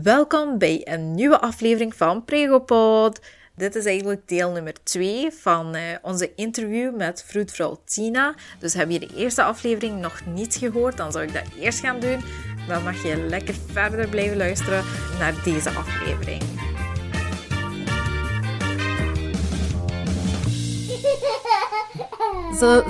Welkom 0.00 0.58
bij 0.58 0.80
een 0.84 1.14
nieuwe 1.14 1.40
aflevering 1.40 1.94
van 1.94 2.24
Pregopod. 2.24 3.20
Dit 3.56 3.74
is 3.74 3.84
eigenlijk 3.84 4.28
deel 4.28 4.50
nummer 4.50 4.72
2 4.82 5.30
van 5.30 5.76
uh, 5.76 5.82
onze 6.02 6.34
interview 6.34 6.96
met 6.96 7.24
vroedvrouw 7.26 7.80
Tina. 7.84 8.34
Dus 8.58 8.74
heb 8.74 8.90
je 8.90 8.98
de 8.98 9.10
eerste 9.16 9.42
aflevering 9.42 10.00
nog 10.00 10.20
niet 10.26 10.54
gehoord, 10.54 10.96
dan 10.96 11.12
zou 11.12 11.24
ik 11.24 11.32
dat 11.32 11.42
eerst 11.60 11.80
gaan 11.80 12.00
doen. 12.00 12.20
Dan 12.68 12.82
mag 12.82 13.02
je 13.02 13.16
lekker 13.16 13.54
verder 13.66 14.08
blijven 14.08 14.36
luisteren 14.36 14.84
naar 15.18 15.34
deze 15.44 15.70
aflevering. 15.70 16.42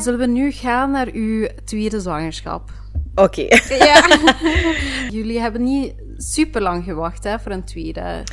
Zullen 0.03 0.19
we 0.19 0.27
nu 0.27 0.51
gaan 0.53 0.91
naar 0.91 1.09
uw 1.13 1.49
tweede 1.65 2.01
zwangerschap? 2.01 2.71
Oké. 3.15 3.47
Ja. 3.69 4.19
Jullie 5.19 5.41
hebben 5.41 5.63
niet 5.63 5.95
super 6.23 6.63
lang 6.63 6.85
gewacht 6.85 7.25
hè, 7.25 7.39
voor 7.39 7.53
een 7.53 7.65
tweede. 7.65 8.25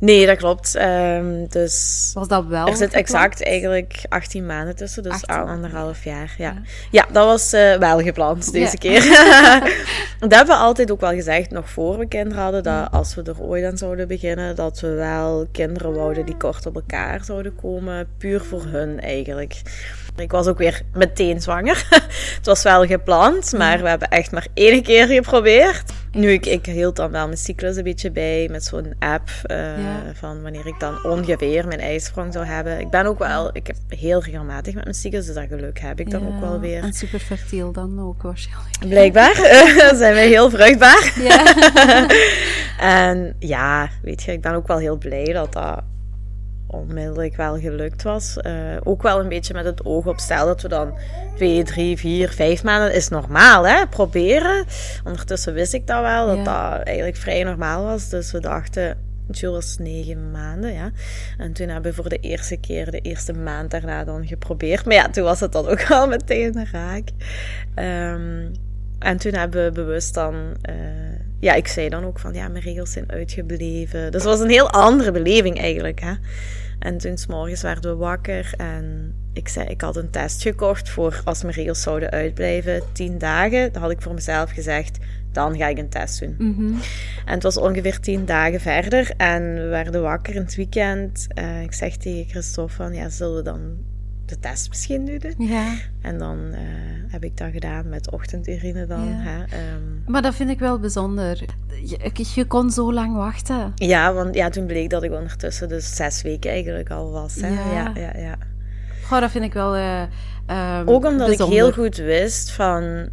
Nee, 0.00 0.26
dat 0.26 0.36
klopt. 0.36 0.76
Um, 0.76 1.46
dus 1.48 2.10
was 2.14 2.28
dat 2.28 2.46
wel? 2.46 2.66
Er 2.66 2.76
zit 2.76 2.92
exact 2.92 3.44
eigenlijk 3.44 4.04
18 4.08 4.46
maanden 4.46 4.76
tussen, 4.76 5.02
dus 5.02 5.26
anderhalf 5.26 6.04
jaar. 6.04 6.34
Ja, 6.38 6.44
ja. 6.44 6.62
ja 6.90 7.06
dat 7.12 7.24
was 7.24 7.54
uh, 7.54 7.74
wel 7.74 8.00
gepland 8.00 8.52
deze 8.52 8.78
keer. 8.78 9.02
dat 10.20 10.34
hebben 10.34 10.56
we 10.56 10.62
altijd 10.62 10.90
ook 10.90 11.00
wel 11.00 11.12
gezegd, 11.12 11.50
nog 11.50 11.70
voor 11.70 11.98
we 11.98 12.06
kinderen 12.06 12.42
hadden, 12.42 12.62
dat 12.62 12.90
als 12.90 13.14
we 13.14 13.22
er 13.22 13.40
ooit 13.40 13.64
aan 13.64 13.78
zouden 13.78 14.08
beginnen, 14.08 14.56
dat 14.56 14.80
we 14.80 14.88
wel 14.88 15.46
kinderen 15.52 15.94
wouden 15.94 16.26
die 16.26 16.36
kort 16.36 16.66
op 16.66 16.74
elkaar 16.74 17.24
zouden 17.24 17.54
komen, 17.54 18.08
puur 18.18 18.40
voor 18.40 18.64
hun 18.64 19.00
eigenlijk. 19.00 19.62
Ik 20.16 20.30
was 20.30 20.46
ook 20.46 20.58
weer 20.58 20.82
meteen 20.92 21.40
zwanger. 21.40 21.86
het 22.36 22.46
was 22.46 22.62
wel 22.62 22.86
gepland, 22.86 23.52
maar 23.52 23.82
we 23.82 23.88
hebben 23.88 24.08
echt 24.08 24.32
maar 24.32 24.46
één 24.54 24.82
keer 24.82 25.06
geprobeerd. 25.06 25.92
Nu, 26.12 26.30
ik, 26.30 26.46
ik 26.46 26.66
hield 26.66 26.96
dan 26.96 27.10
wel 27.10 27.26
mijn 27.26 27.38
cyclus 27.38 27.76
een 27.76 27.82
beetje 27.82 28.10
bij 28.10 28.48
met 28.50 28.64
zo'n 28.64 28.94
app 28.98 29.30
uh, 29.46 29.58
van 30.14 30.42
wanneer 30.42 30.66
ik 30.66 30.80
dan 30.80 31.04
ongeveer 31.04 31.66
mijn 31.66 31.80
ijsprong 31.80 32.32
zou 32.32 32.44
hebben. 32.44 32.80
Ik 32.80 32.90
ben 32.90 33.06
ook 33.06 33.18
wel, 33.18 33.50
ik 33.52 33.66
heb 33.66 33.76
heel 33.88 34.22
regelmatig 34.22 34.74
met 34.74 34.84
mijn 34.84 34.96
cyclus, 34.96 35.26
dus 35.26 35.34
dat 35.34 35.46
geluk 35.48 35.78
heb 35.78 36.00
ik 36.00 36.10
dan 36.10 36.26
ook 36.26 36.40
wel 36.40 36.60
weer. 36.60 36.82
En 36.82 36.92
super 36.92 37.18
fertiel 37.18 37.72
dan 37.72 38.00
ook 38.00 38.22
waarschijnlijk. 38.22 38.88
Blijkbaar 38.88 39.34
zijn 40.02 40.14
wij 40.14 40.28
heel 40.28 40.50
vruchtbaar. 40.50 41.12
Ja. 41.20 41.54
en 43.08 43.34
ja, 43.38 43.88
weet 44.02 44.22
je, 44.22 44.32
ik 44.32 44.40
ben 44.40 44.54
ook 44.54 44.66
wel 44.66 44.78
heel 44.78 44.96
blij 44.96 45.32
dat 45.32 45.52
dat 45.52 45.82
onmiddellijk 46.70 47.36
wel 47.36 47.58
gelukt 47.58 48.02
was. 48.02 48.36
Uh, 48.42 48.76
ook 48.82 49.02
wel 49.02 49.20
een 49.20 49.28
beetje 49.28 49.54
met 49.54 49.64
het 49.64 49.84
oog 49.84 50.06
op 50.06 50.18
stel 50.18 50.46
dat 50.46 50.62
we 50.62 50.68
dan 50.68 50.94
twee, 51.36 51.62
drie, 51.62 51.96
vier, 51.96 52.28
vijf 52.28 52.62
maanden 52.62 52.94
is 52.94 53.08
normaal, 53.08 53.66
hè? 53.66 53.86
Proberen. 53.86 54.64
Ondertussen 55.04 55.54
wist 55.54 55.74
ik 55.74 55.86
dat 55.86 56.00
wel, 56.00 56.26
dat 56.26 56.44
dat 56.44 56.82
eigenlijk 56.86 57.16
vrij 57.16 57.42
normaal 57.42 57.84
was. 57.84 58.08
Dus 58.08 58.32
we 58.32 58.40
dachten, 58.40 58.98
Jules 59.30 59.54
was 59.54 59.78
negen 59.78 60.30
maanden, 60.30 60.72
ja. 60.72 60.90
En 61.38 61.52
toen 61.52 61.68
hebben 61.68 61.90
we 61.90 61.96
voor 61.96 62.08
de 62.08 62.18
eerste 62.18 62.56
keer, 62.56 62.90
de 62.90 63.00
eerste 63.00 63.32
maand 63.32 63.70
daarna 63.70 64.04
dan 64.04 64.26
geprobeerd. 64.26 64.84
Maar 64.84 64.94
ja, 64.94 65.08
toen 65.08 65.24
was 65.24 65.40
het 65.40 65.52
dan 65.52 65.68
ook 65.68 65.86
wel 65.88 66.08
meteen 66.08 66.66
raak. 66.72 67.08
Um, 67.74 68.52
en 68.98 69.16
toen 69.16 69.34
hebben 69.34 69.64
we 69.64 69.72
bewust 69.72 70.14
dan... 70.14 70.34
Uh, 70.68 70.74
ja, 71.40 71.54
ik 71.54 71.66
zei 71.66 71.88
dan 71.88 72.04
ook 72.04 72.18
van, 72.18 72.34
ja, 72.34 72.48
mijn 72.48 72.64
regels 72.64 72.92
zijn 72.92 73.10
uitgebleven. 73.10 74.12
Dus 74.12 74.22
het 74.22 74.30
was 74.30 74.40
een 74.40 74.50
heel 74.50 74.70
andere 74.70 75.10
beleving 75.10 75.58
eigenlijk, 75.58 76.00
hè. 76.00 76.12
En 76.78 76.98
toen 76.98 77.18
s 77.18 77.26
morgens 77.26 77.62
werden 77.62 77.90
we 77.90 77.96
wakker 77.96 78.52
en 78.56 79.14
ik 79.32 79.48
zei, 79.48 79.66
ik 79.68 79.80
had 79.80 79.96
een 79.96 80.10
test 80.10 80.42
gekocht 80.42 80.88
voor 80.88 81.20
als 81.24 81.42
mijn 81.42 81.54
regels 81.54 81.82
zouden 81.82 82.10
uitblijven, 82.10 82.82
tien 82.92 83.18
dagen. 83.18 83.72
Dan 83.72 83.82
had 83.82 83.90
ik 83.90 84.02
voor 84.02 84.14
mezelf 84.14 84.50
gezegd, 84.50 84.98
dan 85.32 85.56
ga 85.56 85.68
ik 85.68 85.78
een 85.78 85.88
test 85.88 86.20
doen. 86.20 86.34
Mhm. 86.38 86.72
En 87.24 87.34
het 87.34 87.42
was 87.42 87.56
ongeveer 87.56 88.00
tien 88.00 88.24
dagen 88.24 88.60
verder 88.60 89.10
en 89.16 89.54
we 89.54 89.66
werden 89.66 90.02
wakker 90.02 90.34
in 90.34 90.40
het 90.40 90.54
weekend. 90.54 91.26
Uh, 91.38 91.62
ik 91.62 91.72
zeg 91.72 91.96
tegen 91.96 92.30
Christophe 92.30 92.74
van, 92.74 92.94
ja, 92.94 93.08
zullen 93.08 93.36
we 93.36 93.42
dan 93.42 93.76
de 94.30 94.38
test 94.38 94.68
misschien 94.68 95.04
doen? 95.04 95.34
Ja. 95.48 95.74
En 96.02 96.18
dan 96.18 96.38
uh, 96.38 96.58
heb 97.08 97.24
ik 97.24 97.36
dat 97.36 97.50
gedaan 97.52 97.88
met 97.88 98.10
ochtendurine 98.10 98.86
dan. 98.86 99.08
Ja. 99.08 99.16
Hè, 99.18 99.42
um. 99.74 100.02
Maar 100.06 100.22
dat 100.22 100.34
vind 100.34 100.50
ik 100.50 100.58
wel 100.58 100.78
bijzonder. 100.78 101.42
Je, 101.84 102.24
je, 102.34 102.44
kon 102.44 102.70
zo 102.70 102.92
lang 102.92 103.14
wachten. 103.14 103.72
Ja, 103.74 104.12
want 104.12 104.34
ja, 104.34 104.48
toen 104.48 104.66
bleek 104.66 104.90
dat 104.90 105.02
ik 105.02 105.12
ondertussen 105.12 105.68
dus 105.68 105.96
zes 105.96 106.22
weken 106.22 106.50
eigenlijk 106.50 106.90
al 106.90 107.10
was. 107.10 107.34
Hè. 107.34 107.48
Ja. 107.48 107.72
ja, 107.72 107.92
ja, 107.94 108.18
ja. 108.20 108.38
Goh, 109.04 109.20
dat 109.20 109.30
vind 109.30 109.44
ik 109.44 109.52
wel 109.52 109.76
uh, 109.76 110.02
um, 110.78 110.88
Ook 110.88 111.04
omdat 111.04 111.30
ik 111.30 111.38
heel 111.38 111.72
goed 111.72 111.96
wist 111.96 112.50
van 112.50 113.08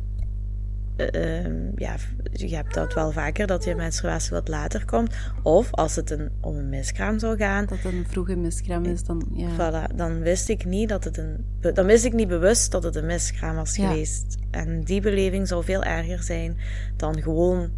uh, 0.97 1.71
ja, 1.75 1.95
je 2.31 2.55
hebt 2.55 2.73
dat 2.73 2.93
wel 2.93 3.11
vaker, 3.11 3.47
dat 3.47 3.63
je 3.63 3.75
menstruatie 3.75 4.31
wat 4.31 4.47
later 4.47 4.85
komt. 4.85 5.15
Of 5.43 5.71
als 5.71 5.95
het 5.95 6.09
een, 6.11 6.29
om 6.41 6.55
een 6.55 6.69
miskraam 6.69 7.19
zou 7.19 7.37
gaan. 7.37 7.65
Dat 7.65 7.77
het 7.77 7.93
een 7.93 8.05
vroege 8.07 8.35
miskraam 8.35 8.85
is, 8.85 9.03
dan 9.03 9.27
ja. 9.33 9.49
Voilà, 9.49 9.95
dan 9.95 10.19
wist 10.19 10.49
ik 10.49 10.65
niet 10.65 10.89
dat 10.89 11.03
het 11.03 11.17
een... 11.17 11.45
Dan 11.73 11.85
wist 11.85 12.05
ik 12.05 12.13
niet 12.13 12.27
bewust 12.27 12.71
dat 12.71 12.83
het 12.83 12.95
een 12.95 13.05
miskraam 13.05 13.55
was 13.55 13.75
geweest. 13.75 14.37
En 14.51 14.83
die 14.83 15.01
beleving 15.01 15.47
zou 15.47 15.63
veel 15.63 15.83
erger 15.83 16.23
zijn 16.23 16.57
dan 16.95 17.21
gewoon, 17.21 17.69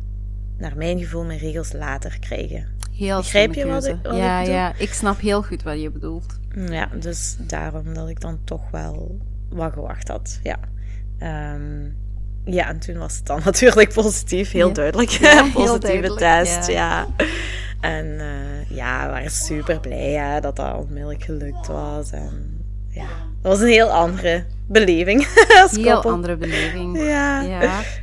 naar 0.57 0.77
mijn 0.77 0.99
gevoel, 0.99 1.25
mijn 1.25 1.39
regels 1.39 1.73
later 1.73 2.19
krijgen. 2.19 2.65
Heel 2.91 3.17
Begrijp 3.17 3.53
je 3.53 3.65
wat, 3.65 3.85
ik, 3.85 3.95
wat 4.03 4.15
ja, 4.15 4.39
ik 4.39 4.47
Ja, 4.47 4.73
ik 4.77 4.93
snap 4.93 5.19
heel 5.19 5.43
goed 5.43 5.63
wat 5.63 5.81
je 5.81 5.91
bedoelt. 5.91 6.39
Ja, 6.55 6.89
dus 6.99 7.37
daarom 7.39 7.93
dat 7.93 8.09
ik 8.09 8.21
dan 8.21 8.39
toch 8.43 8.71
wel 8.71 9.19
wat 9.49 9.73
gewacht 9.73 10.07
had. 10.07 10.39
Ja. 10.43 10.59
Um, 11.53 11.95
ja, 12.45 12.67
en 12.67 12.79
toen 12.79 12.97
was 12.97 13.15
het 13.15 13.25
dan 13.25 13.41
natuurlijk 13.45 13.93
positief, 13.93 14.51
heel 14.51 14.73
duidelijk. 14.73 15.09
Ja, 15.09 15.45
Positieve 15.53 16.13
test, 16.15 16.67
ja. 16.67 17.07
En 17.81 18.05
uh, 18.05 18.77
ja, 18.77 19.05
we 19.05 19.11
waren 19.11 19.31
super 19.31 19.79
blij 19.79 20.11
hè, 20.11 20.39
dat 20.39 20.55
dat 20.55 20.75
onmiddellijk 20.77 21.23
gelukt 21.23 21.67
was. 21.67 22.11
En 22.11 22.63
ja, 22.89 23.07
dat 23.41 23.51
was 23.51 23.59
een 23.59 23.67
heel 23.67 23.91
andere 23.91 24.45
beleving. 24.67 25.27
heel 25.71 26.03
andere 26.03 26.37
beleving. 26.37 26.97
Ja. 27.01 27.41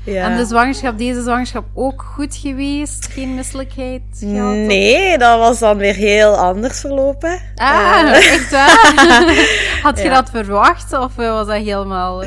ja. 0.05 0.31
En 0.31 0.37
de 0.37 0.45
zwangerschap, 0.45 0.99
deze 0.99 1.23
zwangerschap 1.23 1.65
ook 1.75 2.03
goed 2.03 2.37
geweest? 2.37 3.07
Geen 3.07 3.35
misselijkheid 3.35 4.03
gehad? 4.19 4.55
Nee, 4.55 5.19
dat 5.19 5.39
was 5.39 5.59
dan 5.59 5.77
weer 5.77 5.95
heel 5.95 6.37
anders 6.37 6.81
verlopen. 6.81 7.41
Ah, 7.55 8.03
uh. 8.05 8.33
echt 8.33 8.51
waar? 8.51 9.83
Had 9.83 10.03
je 10.03 10.09
dat 10.09 10.31
verwacht 10.31 10.93
of 10.93 11.15
was 11.15 11.47
dat 11.47 11.57
helemaal... 11.57 12.25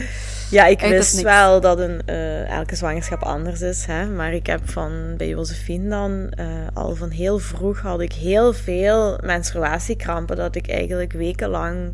Ja, 0.50 0.66
ik 0.66 0.80
wist 0.80 1.22
wel 1.22 1.62
dat 1.62 1.80
een, 1.80 2.02
uh, 2.06 2.50
elke 2.50 2.76
zwangerschap 2.76 3.24
anders 3.24 3.62
is. 3.62 3.86
Hè? 3.86 4.06
Maar 4.06 4.34
ik 4.34 4.46
heb 4.48 4.70
van 4.70 5.14
bij 5.18 5.28
Josephine 5.28 5.90
dan 5.90 6.32
uh, 6.40 6.46
al 6.74 6.96
van 6.96 7.10
heel 7.10 7.40
vroeg 7.40 7.80
had 7.82 8.02
ik 8.02 8.14
heel 8.14 8.54
veel 8.54 9.20
menstruatiekrampen. 9.24 10.36
Dat 10.36 10.56
ik 10.56 10.70
eigenlijk 10.70 11.14
wekenlang 11.14 11.94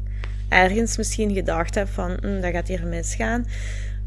ergens 0.50 0.98
misschien 0.98 1.34
gedacht 1.34 1.76
heb 1.76 1.88
van 1.88 2.18
hm, 2.22 2.42
dat 2.42 2.52
gaat 2.52 2.68
hier 2.68 2.88
misgaan. 2.88 3.46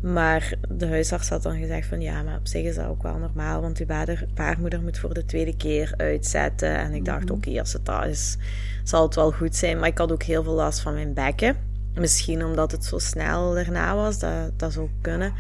Maar 0.00 0.52
de 0.68 0.86
huisarts 0.86 1.28
had 1.28 1.42
dan 1.42 1.58
gezegd 1.58 1.88
van 1.88 2.00
ja, 2.00 2.22
maar 2.22 2.38
op 2.38 2.46
zich 2.46 2.64
is 2.64 2.74
dat 2.74 2.86
ook 2.86 3.02
wel 3.02 3.18
normaal, 3.18 3.60
want 3.60 3.78
uw 3.78 3.86
baarmoeder 4.34 4.82
moet 4.82 4.98
voor 4.98 5.14
de 5.14 5.24
tweede 5.24 5.56
keer 5.56 5.94
uitzetten. 5.96 6.76
En 6.76 6.94
ik 6.94 7.04
dacht, 7.04 7.24
mhm. 7.24 7.32
oké, 7.32 7.60
als 7.60 7.72
het 7.72 7.86
dat 7.86 8.04
is, 8.04 8.36
zal 8.84 9.02
het 9.02 9.14
wel 9.14 9.32
goed 9.32 9.56
zijn. 9.56 9.78
Maar 9.78 9.88
ik 9.88 9.98
had 9.98 10.12
ook 10.12 10.22
heel 10.22 10.42
veel 10.42 10.52
last 10.52 10.80
van 10.80 10.94
mijn 10.94 11.14
bekken. 11.14 11.67
Misschien 11.98 12.44
omdat 12.44 12.72
het 12.72 12.84
zo 12.84 12.98
snel 12.98 13.54
daarna 13.54 13.94
was, 13.94 14.18
dat, 14.18 14.58
dat 14.58 14.72
zou 14.72 14.88
kunnen. 15.00 15.32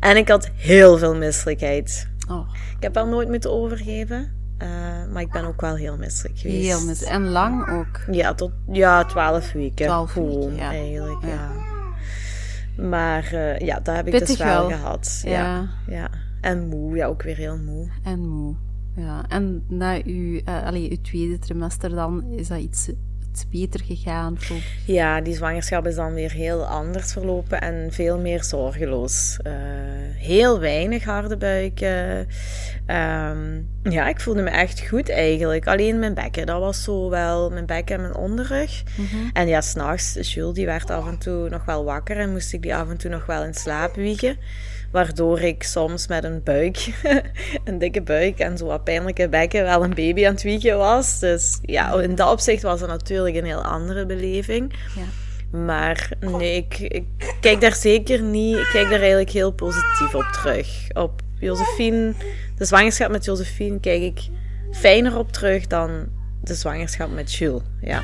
En 0.00 0.16
ik 0.16 0.28
had 0.28 0.50
heel 0.54 0.98
veel 0.98 1.16
misselijkheid. 1.16 2.08
Oh. 2.30 2.48
Ik 2.76 2.82
heb 2.82 2.96
er 2.96 3.08
nooit 3.08 3.28
moeten 3.28 3.52
overgeven. 3.52 4.36
Uh, 4.62 4.68
maar 5.12 5.22
ik 5.22 5.30
ben 5.30 5.44
ook 5.44 5.60
wel 5.60 5.74
heel 5.74 5.96
misselijk 5.96 6.38
geweest. 6.38 6.66
Heel 6.66 6.86
misselijk. 6.86 7.14
En 7.14 7.28
lang 7.28 7.70
ook? 7.70 8.00
Ja, 8.10 8.34
tot 8.34 8.52
ja, 8.72 9.04
twaalf 9.04 9.52
weken. 9.52 9.86
Twaalf 9.86 10.14
weken, 10.14 10.54
ja. 10.54 10.70
eigenlijk, 10.70 11.22
ja. 11.24 11.52
Maar 12.76 13.32
uh, 13.32 13.58
ja, 13.58 13.80
dat 13.80 13.96
heb 13.96 14.06
ik 14.06 14.18
dus 14.26 14.36
wel, 14.36 14.68
gehad. 14.68 15.20
Ja. 15.24 15.30
ja. 15.30 15.68
ja. 15.86 16.10
En 16.40 16.68
moe, 16.68 16.96
ja, 16.96 17.06
ook 17.06 17.22
weer 17.22 17.36
heel 17.36 17.58
moe. 17.58 17.90
En 18.02 18.28
moe, 18.28 18.54
ja. 18.96 19.24
En 19.28 19.64
na 19.68 20.02
uw, 20.04 20.40
uh, 20.44 20.64
allee, 20.64 20.90
uw 20.90 21.00
tweede 21.02 21.38
trimester 21.38 21.90
dan, 21.90 22.24
is 22.30 22.48
dat 22.48 22.58
iets 22.58 22.90
beter 23.50 23.80
gegaan? 23.84 24.38
Ja, 24.84 25.20
die 25.20 25.34
zwangerschap 25.34 25.86
is 25.86 25.94
dan 25.94 26.14
weer 26.14 26.32
heel 26.32 26.66
anders 26.66 27.12
verlopen 27.12 27.60
en 27.60 27.88
veel 27.92 28.18
meer 28.18 28.44
zorgeloos. 28.44 29.38
Uh, 29.46 29.52
heel 30.16 30.60
weinig 30.60 31.04
harde 31.04 31.36
buiken. 31.36 32.28
Um, 32.86 33.68
ja, 33.82 34.08
ik 34.08 34.20
voelde 34.20 34.42
me 34.42 34.50
echt 34.50 34.86
goed 34.88 35.10
eigenlijk. 35.10 35.66
Alleen 35.66 35.98
mijn 35.98 36.14
bekken, 36.14 36.46
dat 36.46 36.60
was 36.60 36.82
zo 36.82 37.10
wel 37.10 37.50
mijn 37.50 37.66
bekken 37.66 37.94
en 37.94 38.00
mijn 38.00 38.14
onderrug. 38.16 38.82
Mm 38.96 39.06
-hmm. 39.06 39.30
En 39.32 39.48
ja, 39.48 39.60
s'nachts, 39.60 40.32
Jules 40.32 40.54
die 40.54 40.66
werd 40.66 40.90
af 40.90 41.06
en 41.06 41.18
toe 41.18 41.48
nog 41.48 41.64
wel 41.64 41.84
wakker 41.84 42.16
en 42.16 42.30
moest 42.30 42.52
ik 42.52 42.62
die 42.62 42.74
af 42.74 42.88
en 42.88 42.96
toe 42.96 43.10
nog 43.10 43.26
wel 43.26 43.44
in 43.44 43.54
slaap 43.54 43.94
wiegen. 43.94 44.36
Waardoor 44.90 45.40
ik 45.40 45.62
soms 45.62 46.06
met 46.06 46.24
een 46.24 46.42
buik, 46.42 46.88
een 47.64 47.78
dikke 47.78 48.02
buik 48.02 48.38
en 48.38 48.58
zo 48.58 48.66
wat 48.66 48.84
pijnlijke 48.84 49.28
bekken 49.28 49.62
wel 49.62 49.84
een 49.84 49.94
baby 49.94 50.26
aan 50.26 50.32
het 50.32 50.42
wiegen 50.42 50.78
was. 50.78 51.18
Dus 51.18 51.58
ja, 51.62 52.00
in 52.00 52.14
dat 52.14 52.30
opzicht 52.30 52.62
was 52.62 52.80
het 52.80 52.90
natuurlijk 52.90 53.36
een 53.36 53.44
heel 53.44 53.64
andere 53.64 54.06
beleving. 54.06 54.72
Ja. 54.96 55.04
Maar 55.58 56.10
nee, 56.20 56.56
ik, 56.56 56.78
ik, 56.78 57.04
kijk 57.40 57.60
daar 57.60 57.74
zeker 57.74 58.22
niet. 58.22 58.56
Ik 58.56 58.68
kijk 58.72 58.90
daar 58.90 59.00
eigenlijk 59.00 59.30
heel 59.30 59.52
positief 59.52 60.14
op 60.14 60.28
terug. 60.32 60.86
Op 60.92 61.20
Josephine, 61.38 62.12
de 62.56 62.64
zwangerschap 62.64 63.10
met 63.10 63.24
Josephine, 63.24 63.80
kijk 63.80 64.02
ik 64.02 64.20
fijner 64.72 65.18
op 65.18 65.32
terug 65.32 65.66
dan 65.66 66.08
de 66.40 66.54
zwangerschap 66.54 67.10
met 67.10 67.34
Jules. 67.34 67.62
Ja. 67.80 68.02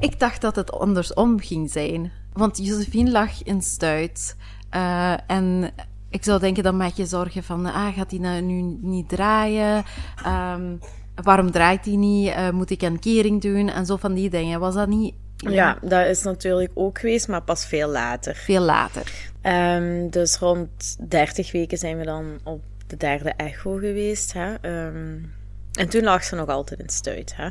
Ik 0.00 0.18
dacht 0.18 0.40
dat 0.40 0.56
het 0.56 0.72
andersom 0.72 1.40
ging 1.40 1.70
zijn. 1.70 2.12
Want 2.32 2.66
Josephine 2.66 3.10
lag 3.10 3.42
in 3.42 3.62
stuit. 3.62 4.36
Uh, 4.74 5.14
en 5.26 5.70
ik 6.10 6.24
zou 6.24 6.40
denken, 6.40 6.62
dan 6.62 6.76
maak 6.76 6.92
je 6.92 7.06
zorgen 7.06 7.42
van, 7.42 7.66
ah, 7.66 7.96
gaat 7.96 8.10
hij 8.10 8.20
nou 8.20 8.40
nu 8.40 8.78
niet 8.80 9.08
draaien? 9.08 9.84
Um, 10.26 10.78
waarom 11.14 11.50
draait 11.50 11.84
hij 11.84 11.96
niet? 11.96 12.28
Uh, 12.28 12.50
moet 12.50 12.70
ik 12.70 12.82
een 12.82 12.98
kering 12.98 13.40
doen? 13.40 13.68
En 13.68 13.86
zo 13.86 13.96
van 13.96 14.14
die 14.14 14.30
dingen. 14.30 14.60
Was 14.60 14.74
dat 14.74 14.88
niet... 14.88 15.14
Ja, 15.36 15.78
dat 15.82 16.06
is 16.06 16.22
natuurlijk 16.22 16.70
ook 16.74 16.98
geweest, 16.98 17.28
maar 17.28 17.42
pas 17.42 17.66
veel 17.66 17.88
later. 17.88 18.34
Veel 18.34 18.62
later. 18.62 19.30
Um, 19.42 20.10
dus 20.10 20.38
rond 20.38 20.96
30 21.08 21.52
weken 21.52 21.78
zijn 21.78 21.98
we 21.98 22.04
dan 22.04 22.38
op 22.44 22.62
de 22.86 22.96
derde 22.96 23.32
echo 23.36 23.72
geweest. 23.72 24.32
Hè? 24.32 24.52
Um, 24.86 25.32
en 25.72 25.88
toen 25.88 26.02
lag 26.02 26.24
ze 26.24 26.34
nog 26.34 26.48
altijd 26.48 26.80
in 26.80 26.88
stuit. 26.88 27.36
Hè? 27.36 27.48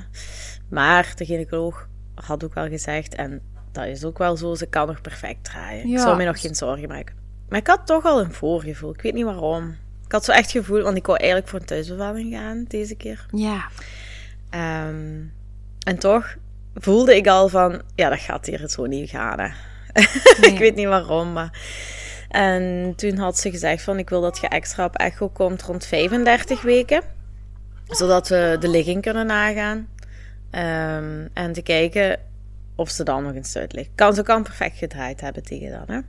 Maar 0.69 1.13
de 1.15 1.25
gynaecoloog 1.25 1.87
had 2.25 2.43
ook 2.43 2.53
wel 2.53 2.67
gezegd, 2.67 3.15
en 3.15 3.41
dat 3.71 3.85
is 3.85 4.03
ook 4.03 4.17
wel 4.17 4.37
zo, 4.37 4.55
ze 4.55 4.65
kan 4.65 4.87
nog 4.87 5.01
perfect 5.01 5.43
draaien. 5.43 5.87
Ja. 5.87 5.95
Ik 5.95 5.99
zou 5.99 6.17
me 6.17 6.25
nog 6.25 6.41
geen 6.41 6.55
zorgen 6.55 6.87
maken. 6.87 7.15
Maar 7.49 7.59
ik 7.59 7.67
had 7.67 7.85
toch 7.85 8.05
al 8.05 8.19
een 8.19 8.33
voorgevoel. 8.33 8.93
Ik 8.93 9.01
weet 9.01 9.13
niet 9.13 9.25
waarom. 9.25 9.75
Ik 10.05 10.11
had 10.11 10.25
zo 10.25 10.31
echt 10.31 10.51
gevoel, 10.51 10.81
want 10.81 10.97
ik 10.97 11.05
wou 11.05 11.17
eigenlijk 11.17 11.49
voor 11.49 11.59
een 11.59 11.65
thuisbevalling 11.65 12.33
gaan 12.33 12.65
deze 12.67 12.95
keer. 12.95 13.25
Ja. 13.31 13.67
Um, 14.87 15.33
en 15.83 15.99
toch 15.99 16.35
voelde 16.73 17.15
ik 17.15 17.27
al 17.27 17.49
van, 17.49 17.81
ja, 17.95 18.09
dat 18.09 18.19
gaat 18.19 18.45
hier 18.45 18.69
zo 18.69 18.85
niet 18.85 19.09
gaan. 19.09 19.39
Hè. 19.39 19.49
ik 20.51 20.57
weet 20.57 20.75
niet 20.75 20.87
waarom, 20.87 21.33
maar... 21.33 21.59
En 22.29 22.93
toen 22.95 23.17
had 23.17 23.37
ze 23.37 23.51
gezegd 23.51 23.83
van, 23.83 23.99
ik 23.99 24.09
wil 24.09 24.21
dat 24.21 24.37
je 24.37 24.47
extra 24.47 24.85
op 24.85 24.95
echo 24.95 25.29
komt 25.29 25.61
rond 25.61 25.85
35 25.85 26.61
weken. 26.61 27.01
Zodat 27.87 28.27
we 28.27 28.57
de 28.59 28.67
ligging 28.67 29.01
kunnen 29.01 29.25
nagaan. 29.25 29.87
Um, 30.51 31.29
en 31.33 31.53
te 31.53 31.61
kijken 31.61 32.19
of 32.75 32.89
ze 32.89 33.03
dan 33.03 33.23
nog 33.23 33.33
in 33.33 33.43
stuit 33.43 33.73
ligt. 33.73 33.89
Kan, 33.95 34.13
ze 34.13 34.23
kan 34.23 34.43
perfect 34.43 34.77
gedraaid 34.77 35.21
hebben 35.21 35.43
tegen 35.43 35.71
dan, 35.71 35.95
hè. 35.95 36.01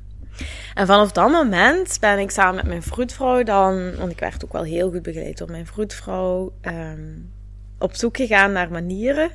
En 0.75 0.87
vanaf 0.87 1.12
dat 1.12 1.31
moment 1.31 1.96
ben 2.00 2.19
ik 2.19 2.31
samen 2.31 2.54
met 2.54 2.66
mijn 2.66 2.82
vroedvrouw 2.82 3.42
dan, 3.42 3.96
want 3.96 4.10
ik 4.10 4.20
werd 4.20 4.44
ook 4.44 4.52
wel 4.52 4.62
heel 4.62 4.90
goed 4.90 5.02
begeleid 5.02 5.38
door 5.38 5.50
mijn 5.50 5.66
vroedvrouw, 5.66 6.52
um, 6.62 7.32
op 7.78 7.94
zoek 7.94 8.16
gegaan 8.16 8.52
naar 8.52 8.70
manieren 8.70 9.31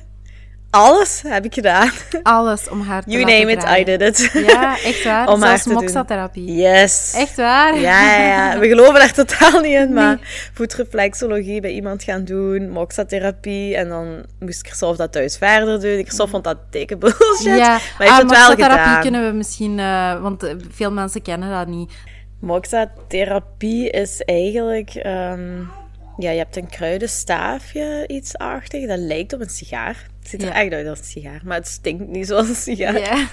alles 0.76 1.22
heb 1.26 1.44
ik 1.44 1.54
gedaan. 1.54 1.90
Alles 2.22 2.68
om 2.68 2.80
haar 2.80 3.04
te 3.04 3.10
You 3.10 3.24
name 3.24 3.52
it, 3.52 3.64
I 3.78 3.84
did 3.84 4.00
it. 4.00 4.30
Ja, 4.46 4.78
echt 4.80 5.04
waar. 5.04 5.28
om 5.32 5.40
Zelfs 5.40 5.66
moxa-therapie. 5.66 6.54
Yes. 6.54 7.14
Echt 7.16 7.36
waar? 7.36 7.78
Ja, 7.78 8.16
ja, 8.16 8.26
ja. 8.26 8.58
We 8.58 8.68
geloven 8.74 8.94
daar 8.94 9.12
totaal 9.12 9.60
niet 9.60 9.74
in, 9.74 9.92
maar 9.92 10.18
voetreflexologie 10.52 11.60
bij 11.60 11.70
iemand 11.70 12.02
gaan 12.02 12.24
doen, 12.24 12.70
moxa-therapie, 12.70 13.76
en 13.76 13.88
dan 13.88 14.24
moest 14.38 14.66
ik 14.66 14.74
zelf 14.74 14.96
dat 14.96 15.12
thuis 15.12 15.36
verder 15.36 15.80
doen. 15.80 15.98
Ik 15.98 16.12
vond 16.12 16.44
dat 16.44 16.58
dikke 16.70 16.96
bullshit, 16.96 17.56
ja. 17.58 17.78
maar 17.98 18.06
ik 18.06 18.12
ah, 18.12 18.18
het 18.18 18.30
wel 18.30 18.50
gedaan. 18.50 19.00
kunnen 19.00 19.26
we 19.26 19.36
misschien, 19.36 19.78
uh, 19.78 20.20
want 20.22 20.42
eh, 20.42 20.54
veel 20.70 20.92
mensen 20.92 21.22
kennen 21.22 21.50
dat 21.50 21.66
niet. 21.66 21.92
Moxa-therapie 22.40 23.90
is 23.90 24.20
eigenlijk... 24.20 25.02
Um, 25.06 25.70
ja, 26.18 26.30
je 26.30 26.38
hebt 26.38 26.56
een 26.56 26.68
kruidenstaafje, 26.68 28.04
iets 28.06 28.36
achtig. 28.36 28.86
Dat 28.86 28.98
lijkt 28.98 29.32
op 29.32 29.40
een 29.40 29.48
sigaar. 29.48 30.06
Het 30.30 30.40
ziet 30.40 30.50
er 30.50 30.56
echt 30.56 30.72
uit 30.72 30.86
als 30.86 30.98
een 30.98 31.04
sigaar, 31.04 31.40
maar 31.44 31.56
het 31.56 31.66
stinkt 31.66 32.08
niet 32.08 32.26
zoals 32.26 32.48
een 32.48 32.54
sigaar. 32.54 32.98
Ja. 32.98 33.28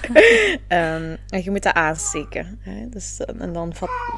um, 0.96 1.16
en 1.28 1.42
je 1.42 1.50
moet 1.50 1.62
dat 1.62 1.74
aansteken. 1.74 2.58
Hè? 2.60 2.88
Dus, 2.88 3.20
en 3.38 3.52
dan, 3.52 3.72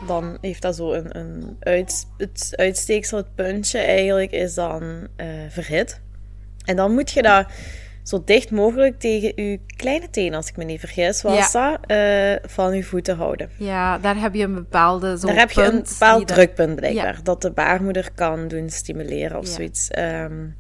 dan 0.07 0.39
heeft 0.41 0.63
dat 0.63 0.77
zo 0.77 0.93
een, 0.93 1.19
een 1.19 1.57
uit, 1.61 2.07
het 2.17 2.53
uitsteeksel, 2.57 3.17
het 3.17 3.35
puntje 3.35 3.79
eigenlijk, 3.79 4.33
is 4.33 4.55
dan 4.55 4.83
uh, 5.17 5.27
verhit. 5.49 6.01
En 6.65 6.77
dan 6.77 6.95
moet 6.95 7.11
je 7.11 7.23
dat 7.23 7.47
zo 8.03 8.23
dicht 8.25 8.51
mogelijk 8.51 8.99
tegen 8.99 9.45
je 9.45 9.61
kleine 9.77 10.11
teen, 10.11 10.35
als 10.35 10.49
ik 10.49 10.57
me 10.57 10.65
niet 10.65 10.81
vergis, 10.81 11.23
was 11.23 11.53
dat, 11.53 11.79
uh, 11.87 12.33
van 12.43 12.77
je 12.77 12.85
voeten 12.85 13.17
houden. 13.17 13.51
Ja, 13.57 13.99
daar 13.99 14.21
heb 14.21 14.35
je 14.35 14.43
een 14.43 14.55
bepaalde 14.55 15.19
zo 15.19 15.27
Daar 15.27 15.37
heb 15.37 15.51
je 15.51 15.63
een 15.63 15.83
bepaald 15.83 16.29
drukpunt 16.29 16.77
blijkbaar, 16.77 17.21
dat 17.23 17.43
de 17.43 17.51
baarmoeder 17.51 18.11
kan 18.15 18.49
doen 18.49 18.71
stimuleren 18.71 19.39
of 19.39 19.47
zoiets. 19.47 19.91
Um, 19.99 20.57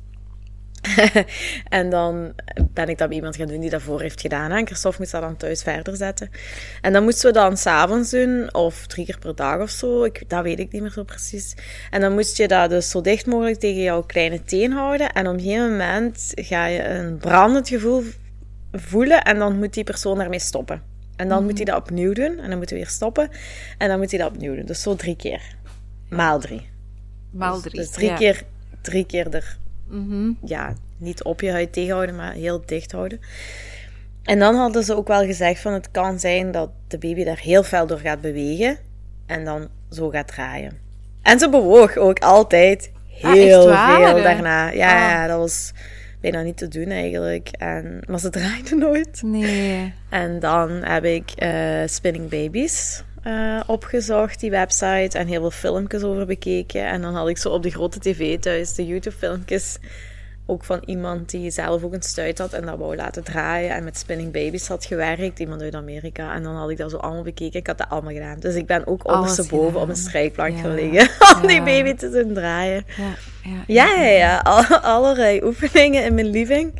en 1.68 1.90
dan 1.90 2.32
ben 2.70 2.88
ik 2.88 2.98
dat 2.98 3.08
bij 3.08 3.16
iemand 3.16 3.36
gaan 3.36 3.46
doen 3.46 3.60
die 3.60 3.70
dat 3.70 3.82
voor 3.82 4.00
heeft 4.00 4.20
gedaan. 4.20 4.50
En 4.50 4.66
Christophe 4.66 4.98
moest 4.98 5.12
dat 5.12 5.22
dan 5.22 5.36
thuis 5.36 5.62
verder 5.62 5.96
zetten. 5.96 6.30
En 6.80 6.92
dan 6.92 7.04
moesten 7.04 7.26
we 7.26 7.32
dan 7.32 7.56
s'avonds 7.56 8.10
doen, 8.10 8.54
of 8.54 8.86
drie 8.86 9.06
keer 9.06 9.18
per 9.18 9.34
dag 9.34 9.60
of 9.60 9.70
zo. 9.70 10.04
Ik, 10.04 10.28
dat 10.28 10.42
weet 10.42 10.58
ik 10.58 10.72
niet 10.72 10.82
meer 10.82 10.90
zo 10.90 11.02
precies. 11.02 11.54
En 11.90 12.00
dan 12.00 12.12
moest 12.12 12.36
je 12.36 12.48
dat 12.48 12.70
dus 12.70 12.90
zo 12.90 13.00
dicht 13.00 13.26
mogelijk 13.26 13.58
tegen 13.58 13.82
jouw 13.82 14.02
kleine 14.02 14.42
teen 14.42 14.72
houden. 14.72 15.12
En 15.12 15.26
op 15.26 15.34
een 15.34 15.40
gegeven 15.40 15.70
moment 15.70 16.32
ga 16.34 16.66
je 16.66 16.84
een 16.84 17.18
brandend 17.18 17.68
gevoel 17.68 18.04
voelen. 18.72 19.22
En 19.22 19.38
dan 19.38 19.58
moet 19.58 19.74
die 19.74 19.84
persoon 19.84 20.18
daarmee 20.18 20.38
stoppen. 20.38 20.82
En 21.16 21.28
dan 21.28 21.44
moet 21.44 21.56
hij 21.56 21.64
dat 21.64 21.76
opnieuw 21.76 22.12
doen. 22.12 22.38
En 22.38 22.48
dan 22.48 22.58
moet 22.58 22.70
hij 22.70 22.78
weer 22.78 22.88
stoppen. 22.88 23.30
En 23.78 23.88
dan 23.88 23.98
moet 23.98 24.10
hij 24.10 24.20
dat 24.20 24.30
opnieuw 24.30 24.54
doen. 24.54 24.66
Dus 24.66 24.82
zo 24.82 24.94
drie 24.94 25.16
keer. 25.16 25.42
Maal 26.08 26.40
drie. 26.40 26.68
Maal 27.30 27.54
dus- 27.54 27.62
drie. 27.62 27.80
Dus, 27.80 27.90
drie, 27.90 28.14
keer, 28.14 28.42
drie 28.80 29.06
keer 29.06 29.34
er 29.34 29.58
Mhm. 29.88 30.30
Ja, 30.44 30.74
niet 30.96 31.22
op 31.22 31.40
je 31.40 31.50
huid 31.50 31.72
tegenhouden, 31.72 32.16
maar 32.16 32.32
heel 32.32 32.62
dicht 32.66 32.92
houden. 32.92 33.20
En 34.22 34.38
dan 34.38 34.54
hadden 34.54 34.84
ze 34.84 34.96
ook 34.96 35.08
wel 35.08 35.24
gezegd 35.24 35.60
van 35.60 35.72
het 35.72 35.90
kan 35.90 36.20
zijn 36.20 36.50
dat 36.50 36.70
de 36.88 36.98
baby 36.98 37.24
daar 37.24 37.40
heel 37.40 37.62
fel 37.62 37.86
door 37.86 37.98
gaat 37.98 38.20
bewegen 38.20 38.78
en 39.26 39.44
dan 39.44 39.68
zo 39.90 40.08
gaat 40.08 40.28
draaien. 40.28 40.78
En 41.22 41.38
ze 41.38 41.48
bewoog 41.48 41.96
ook 41.96 42.18
altijd 42.18 42.90
ah, 43.22 43.32
heel 43.32 43.62
veel 43.62 44.22
daarna. 44.22 44.70
Ja, 44.70 44.98
ja, 44.98 45.22
ah. 45.22 45.28
dat 45.28 45.38
was 45.38 45.72
bijna 46.20 46.42
niet 46.42 46.56
te 46.56 46.68
doen 46.68 46.88
eigenlijk. 46.88 47.48
En, 47.48 48.00
maar 48.06 48.18
ze 48.18 48.30
draaide 48.30 48.76
nooit. 48.76 49.22
Nee. 49.22 49.94
En 50.10 50.38
dan 50.38 50.70
heb 50.70 51.04
ik 51.04 51.32
uh, 51.42 51.82
Spinning 51.86 52.28
Babies 52.28 53.04
uh, 53.26 53.60
opgezocht, 53.66 54.40
die 54.40 54.50
website, 54.50 55.18
en 55.18 55.26
heel 55.26 55.40
veel 55.40 55.50
filmpjes 55.50 56.02
over 56.02 56.26
bekeken. 56.26 56.86
En 56.86 57.02
dan 57.02 57.14
had 57.14 57.28
ik 57.28 57.38
zo 57.38 57.48
op 57.48 57.62
de 57.62 57.70
grote 57.70 57.98
tv 57.98 58.38
thuis 58.38 58.74
de 58.74 58.86
YouTube-filmpjes 58.86 59.78
ook 60.48 60.64
van 60.64 60.82
iemand 60.84 61.30
die 61.30 61.50
zelf 61.50 61.82
ook 61.82 61.92
een 61.92 62.02
stuit 62.02 62.38
had 62.38 62.52
en 62.52 62.66
dat 62.66 62.78
wou 62.78 62.96
laten 62.96 63.24
draaien 63.24 63.70
en 63.70 63.84
met 63.84 63.98
Spinning 63.98 64.32
Babies 64.32 64.68
had 64.68 64.84
gewerkt, 64.84 65.38
iemand 65.38 65.62
uit 65.62 65.74
Amerika. 65.74 66.34
En 66.34 66.42
dan 66.42 66.54
had 66.54 66.70
ik 66.70 66.76
dat 66.76 66.90
zo 66.90 66.96
allemaal 66.96 67.22
bekeken. 67.22 67.60
Ik 67.60 67.66
had 67.66 67.78
dat 67.78 67.88
allemaal 67.88 68.12
gedaan. 68.12 68.38
Dus 68.38 68.54
ik 68.54 68.66
ben 68.66 68.86
ook 68.86 69.12
ondersteboven 69.12 69.80
op 69.80 69.88
een 69.88 69.96
strijkplank 69.96 70.56
ja. 70.62 70.68
liggen 70.68 71.08
om 71.40 71.46
die 71.46 71.62
baby 71.62 71.94
te 71.94 72.10
doen 72.10 72.34
draaien. 72.34 72.84
Ja, 72.96 73.14
ja, 73.42 73.62
ja. 73.66 74.00
ja, 74.00 74.08
ja. 74.08 74.38
allerlei 74.82 75.44
oefeningen 75.44 76.04
in 76.04 76.14
mijn 76.14 76.30
living 76.30 76.72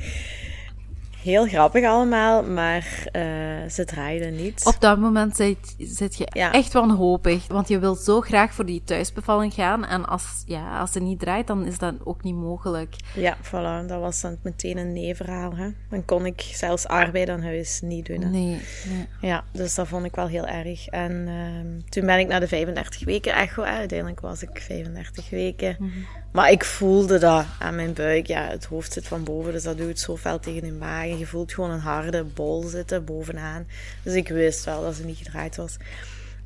heel 1.26 1.46
grappig 1.46 1.84
allemaal, 1.84 2.42
maar 2.42 3.08
uh, 3.12 3.22
ze 3.70 3.84
draaiden 3.84 4.36
niet. 4.36 4.64
Op 4.64 4.76
dat 4.80 4.98
moment 4.98 5.36
zit, 5.36 5.74
zit 5.78 6.16
je 6.16 6.26
echt 6.26 6.72
wanhopig, 6.72 7.46
want 7.46 7.68
je 7.68 7.78
wilt 7.78 7.98
zo 7.98 8.20
graag 8.20 8.54
voor 8.54 8.66
die 8.66 8.82
thuisbevalling 8.84 9.54
gaan. 9.54 9.84
En 9.84 10.04
als, 10.04 10.42
ja, 10.46 10.80
als 10.80 10.92
ze 10.92 11.00
niet 11.00 11.20
draait, 11.20 11.46
dan 11.46 11.66
is 11.66 11.78
dat 11.78 11.94
ook 12.04 12.22
niet 12.22 12.34
mogelijk. 12.34 12.94
Ja, 13.14 13.36
voilà. 13.42 13.86
Dat 13.86 14.00
was 14.00 14.20
dan 14.20 14.36
meteen 14.42 14.78
een 14.78 14.92
nee-verhaal. 14.92 15.56
Hè? 15.56 15.68
Dan 15.90 16.04
kon 16.04 16.26
ik 16.26 16.40
zelfs 16.40 16.86
arbeid 16.86 17.28
aan 17.28 17.42
huis 17.42 17.80
niet 17.80 18.06
doen. 18.06 18.20
Hè? 18.20 18.28
Nee, 18.28 18.60
nee, 18.88 19.06
Ja, 19.20 19.44
dus 19.52 19.74
dat 19.74 19.88
vond 19.88 20.04
ik 20.04 20.14
wel 20.14 20.28
heel 20.28 20.46
erg. 20.46 20.86
En 20.86 21.12
uh, 21.12 21.82
toen 21.88 22.06
ben 22.06 22.18
ik 22.18 22.28
naar 22.28 22.40
de 22.40 22.48
35 22.48 23.04
weken 23.04 23.34
echo. 23.34 23.62
Uiteindelijk 23.62 24.20
was 24.20 24.42
ik 24.42 24.60
35 24.60 25.30
weken. 25.30 25.76
Mm 25.78 25.90
-hmm. 25.90 26.06
Maar 26.36 26.50
ik 26.50 26.64
voelde 26.64 27.18
dat 27.18 27.44
aan 27.58 27.74
mijn 27.74 27.92
buik. 27.92 28.26
Ja, 28.26 28.46
het 28.48 28.64
hoofd 28.64 28.92
zit 28.92 29.06
van 29.06 29.24
boven, 29.24 29.52
dus 29.52 29.62
dat 29.62 29.78
doet 29.78 30.00
zo 30.00 30.16
fel 30.16 30.38
tegen 30.38 30.62
de 30.62 30.72
maag. 30.72 31.02
En 31.02 31.18
je 31.18 31.26
voelt 31.26 31.52
gewoon 31.52 31.70
een 31.70 31.80
harde 31.80 32.24
bol 32.24 32.62
zitten 32.62 33.04
bovenaan. 33.04 33.66
Dus 34.02 34.14
ik 34.14 34.28
wist 34.28 34.64
wel 34.64 34.82
dat 34.82 34.94
ze 34.94 35.04
niet 35.04 35.16
gedraaid 35.16 35.56
was. 35.56 35.76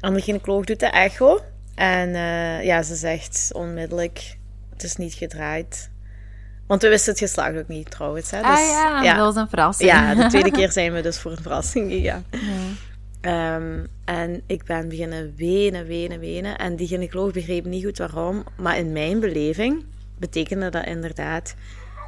En 0.00 0.14
de 0.14 0.20
gynaecoloog 0.20 0.64
doet 0.64 0.80
de 0.80 0.86
echo. 0.86 1.40
En 1.74 2.08
uh, 2.08 2.64
ja, 2.64 2.82
ze 2.82 2.94
zegt 2.94 3.50
onmiddellijk, 3.52 4.36
het 4.72 4.82
is 4.82 4.96
niet 4.96 5.14
gedraaid. 5.14 5.90
Want 6.66 6.82
we 6.82 6.88
wisten 6.88 7.10
het 7.10 7.20
geslacht 7.20 7.56
ook 7.56 7.68
niet 7.68 7.90
trouwens. 7.90 8.30
Hè? 8.30 8.40
Ah 8.40 8.56
dus, 8.56 8.64
ah 8.64 8.70
ja, 8.70 9.02
ja, 9.02 9.14
dat 9.14 9.34
was 9.34 9.42
een 9.42 9.48
verrassing. 9.48 9.90
Ja, 9.90 10.14
de 10.14 10.26
tweede 10.26 10.50
keer 10.50 10.72
zijn 10.72 10.92
we 10.92 11.00
dus 11.00 11.18
voor 11.18 11.30
een 11.30 11.42
verrassing 11.42 11.92
gegaan. 11.92 12.24
Ja. 12.30 12.89
Um, 13.22 13.86
en 14.04 14.42
ik 14.46 14.64
ben 14.64 14.88
beginnen 14.88 15.34
wenen, 15.36 15.86
wenen, 15.86 16.20
wenen. 16.20 16.58
En 16.58 16.76
die 16.76 16.86
gynaecoloog 16.86 17.32
begreep 17.32 17.64
niet 17.64 17.84
goed 17.84 17.98
waarom. 17.98 18.44
Maar 18.56 18.78
in 18.78 18.92
mijn 18.92 19.20
beleving 19.20 19.84
betekende 20.18 20.68
dat 20.68 20.86
inderdaad 20.86 21.54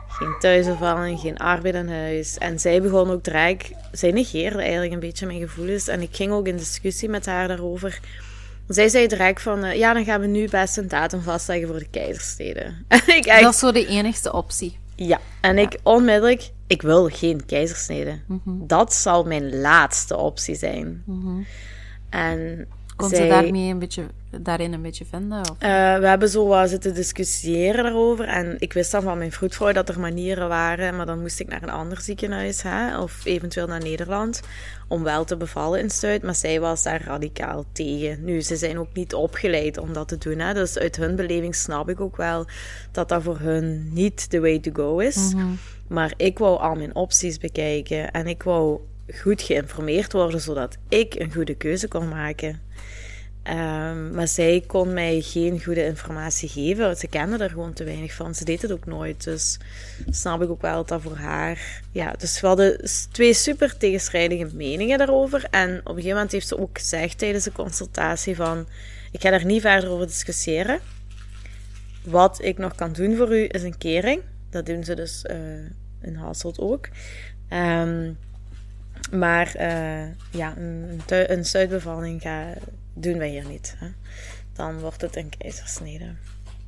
geen 0.09 0.39
thuisbevalling, 0.39 1.21
geen 1.21 1.37
arbeid 1.37 1.75
in 1.75 1.89
huis. 1.89 2.39
En 2.39 2.59
zij 2.61 2.83
begon 2.83 3.11
ook 3.11 3.25
direct... 3.25 3.71
Zij 3.93 4.11
negeerde 4.11 4.63
eigenlijk 4.63 4.93
een 4.93 5.01
beetje 5.01 5.27
mijn 5.27 5.41
gevoelens. 5.41 5.89
En 5.89 6.01
ik 6.01 6.17
ging 6.17 6.33
ook 6.33 6.47
in 6.47 6.57
discussie 6.57 7.09
met 7.09 7.27
haar 7.27 7.49
daarover. 7.49 8.01
Zij 8.69 8.89
zei 8.89 9.07
direct 9.07 9.43
van... 9.43 9.65
Uh, 9.65 9.75
ja, 9.75 9.93
dan 9.93 10.05
gaan 10.05 10.21
we 10.21 10.27
nu 10.27 10.49
best 10.49 10.77
een 10.77 10.89
datum 10.89 11.23
vastleggen 11.23 11.69
voor 11.69 11.79
de 11.79 11.89
keizersnede. 11.91 12.75
ik 13.07 13.27
echt... 13.27 13.43
Dat 13.43 13.53
is 13.53 13.59
zo 13.59 13.73
de 13.73 13.87
enigste 13.87 14.33
optie. 14.33 14.79
Ja, 14.95 15.21
en 15.41 15.59
ik 15.59 15.79
onmiddellijk, 15.83 16.51
ik 16.73 16.83
wil 16.83 17.09
geen 17.09 17.47
keizersnede. 17.47 18.19
Mhm. 18.27 18.67
Dat 18.67 18.95
zal 18.95 19.25
mijn 19.25 19.61
laatste 19.61 20.17
optie 20.17 20.55
zijn. 20.55 21.03
Mhm. 21.07 21.43
En 22.11 22.69
Kon 23.09 23.19
ze 23.19 23.27
daarmee 23.27 23.71
een 23.71 23.79
beetje, 23.79 24.05
daarin 24.41 24.73
een 24.73 24.83
beetje 24.83 25.05
vinden? 25.05 25.41
Of? 25.41 25.49
Uh, 25.49 25.59
we 25.99 26.07
hebben 26.07 26.29
zo 26.29 26.47
wat 26.47 26.69
zitten 26.69 26.95
discussiëren 26.95 27.83
daarover. 27.83 28.25
En 28.25 28.57
ik 28.59 28.73
wist 28.73 28.91
dan 28.91 29.03
van 29.03 29.19
mijn 29.19 29.33
vroedvrouw 29.33 29.73
dat 29.73 29.89
er 29.89 30.01
manieren 30.01 30.49
waren. 30.49 30.97
Maar 30.97 31.07
dan 31.07 31.21
moest 31.21 31.41
ik 31.41 31.49
naar 31.49 31.63
een 31.63 31.71
ander 31.71 32.01
ziekenhuis. 32.01 32.63
Hè, 32.63 33.01
of 33.01 33.25
eventueel 33.25 33.67
naar 33.67 33.83
Nederland. 33.83 34.41
Om 34.89 35.03
wel 35.03 35.25
te 35.25 35.37
bevallen 35.37 35.81
in 35.81 35.91
Stuit. 35.91 36.23
Maar 36.23 36.35
zij 36.35 36.61
was 36.61 36.83
daar 36.83 37.03
radicaal 37.05 37.65
tegen. 37.73 38.25
Nu, 38.25 38.41
ze 38.41 38.57
zijn 38.57 38.79
ook 38.79 38.93
niet 38.95 39.15
opgeleid 39.15 39.79
om 39.79 39.93
dat 39.93 40.09
te 40.09 40.19
doen. 40.19 40.39
Hè, 40.39 40.55
dus 40.55 40.79
uit 40.79 40.97
hun 40.97 41.17
beleving 41.17 41.55
snap 41.55 41.89
ik 41.89 42.01
ook 42.01 42.17
wel 42.17 42.47
dat 42.93 43.09
dat 43.09 43.23
voor 43.23 43.39
hun 43.39 43.91
niet 43.93 44.31
de 44.31 44.41
way 44.41 44.59
to 44.59 44.71
go 44.75 44.99
is. 44.99 45.35
Mhm. 45.35 45.47
Maar 45.89 46.13
ik 46.17 46.39
wou 46.39 46.59
al 46.59 46.75
mijn 46.75 46.95
opties 46.95 47.39
bekijken. 47.39 48.11
En 48.11 48.27
ik 48.27 48.43
wou 48.43 48.81
goed 49.21 49.43
geïnformeerd 49.43 50.13
worden, 50.13 50.41
zodat 50.41 50.77
ik 50.89 51.15
een 51.15 51.33
goede 51.33 51.55
keuze 51.55 51.89
kon 51.89 52.09
maken. 52.09 52.61
Um, 53.49 54.15
maar 54.15 54.29
zij 54.29 54.65
kon 54.67 54.93
mij 54.93 55.21
geen 55.21 55.63
goede 55.63 55.85
informatie 55.85 56.49
geven. 56.49 56.97
Ze 56.97 57.07
kende 57.07 57.45
er 57.45 57.51
gewoon 57.51 57.73
te 57.73 57.85
weinig 57.85 58.15
van. 58.15 58.35
Ze 58.35 58.45
deed 58.45 58.63
het 58.63 58.73
ook 58.73 58.87
nooit. 58.87 59.25
Dus 59.25 59.59
snap 60.11 60.43
ik 60.43 60.51
ook 60.51 60.61
wel 60.63 60.85
dat 60.85 61.03
voor 61.03 61.17
haar. 61.17 61.83
Ja, 61.91 62.13
dus 62.19 62.41
we 62.41 62.47
hadden 62.47 62.91
twee 63.13 63.35
super 63.35 63.77
tegenstrijdige 63.77 64.49
meningen 64.55 64.99
daarover. 64.99 65.45
En 65.51 65.71
op 65.79 65.87
een 65.87 65.95
gegeven 65.95 66.11
moment 66.11 66.33
heeft 66.33 66.49
ze 66.49 66.59
ook 66.59 66.79
gezegd 66.79 67.19
tijdens 67.19 67.45
de 67.45 67.53
consultatie: 67.53 68.37
van 68.37 68.67
ik 69.11 69.21
ga 69.21 69.31
daar 69.31 69.45
niet 69.45 69.61
verder 69.61 69.91
over 69.91 70.07
discussiëren. 70.07 70.81
Wat 72.05 72.43
ik 72.43 72.59
nog 72.59 72.75
kan 72.75 72.93
doen 72.93 73.17
voor 73.17 73.37
u 73.37 73.49
is 73.49 73.63
een 73.63 73.79
kering. 73.79 74.21
Dat 74.51 74.67
doen 74.67 74.85
ze 74.85 74.95
dus 74.95 75.25
uh, 75.31 75.37
in 76.03 76.15
Hasselt 76.15 76.59
ook. 76.59 76.89
Um, 77.51 78.19
maar 79.13 79.53
uh, 79.57 80.05
ja, 80.31 80.55
een, 80.57 81.01
een 81.07 81.45
stuitbevalling 81.45 82.23
ga, 82.23 82.47
doen 82.95 83.19
wij 83.19 83.29
hier 83.29 83.47
niet. 83.47 83.75
Hè. 83.79 83.87
Dan 84.53 84.81
wordt 84.81 85.01
het 85.01 85.17
een 85.17 85.33
keizersnede. 85.39 86.15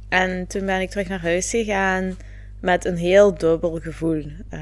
En 0.09 0.47
toen 0.47 0.67
ben 0.67 0.81
ik 0.81 0.91
terug 0.91 1.09
naar 1.09 1.23
huis 1.23 1.51
gegaan 1.51 2.17
met 2.61 2.85
een 2.85 2.97
heel 2.97 3.35
dubbel 3.35 3.81
gevoel. 3.81 4.25
Uh, 4.51 4.61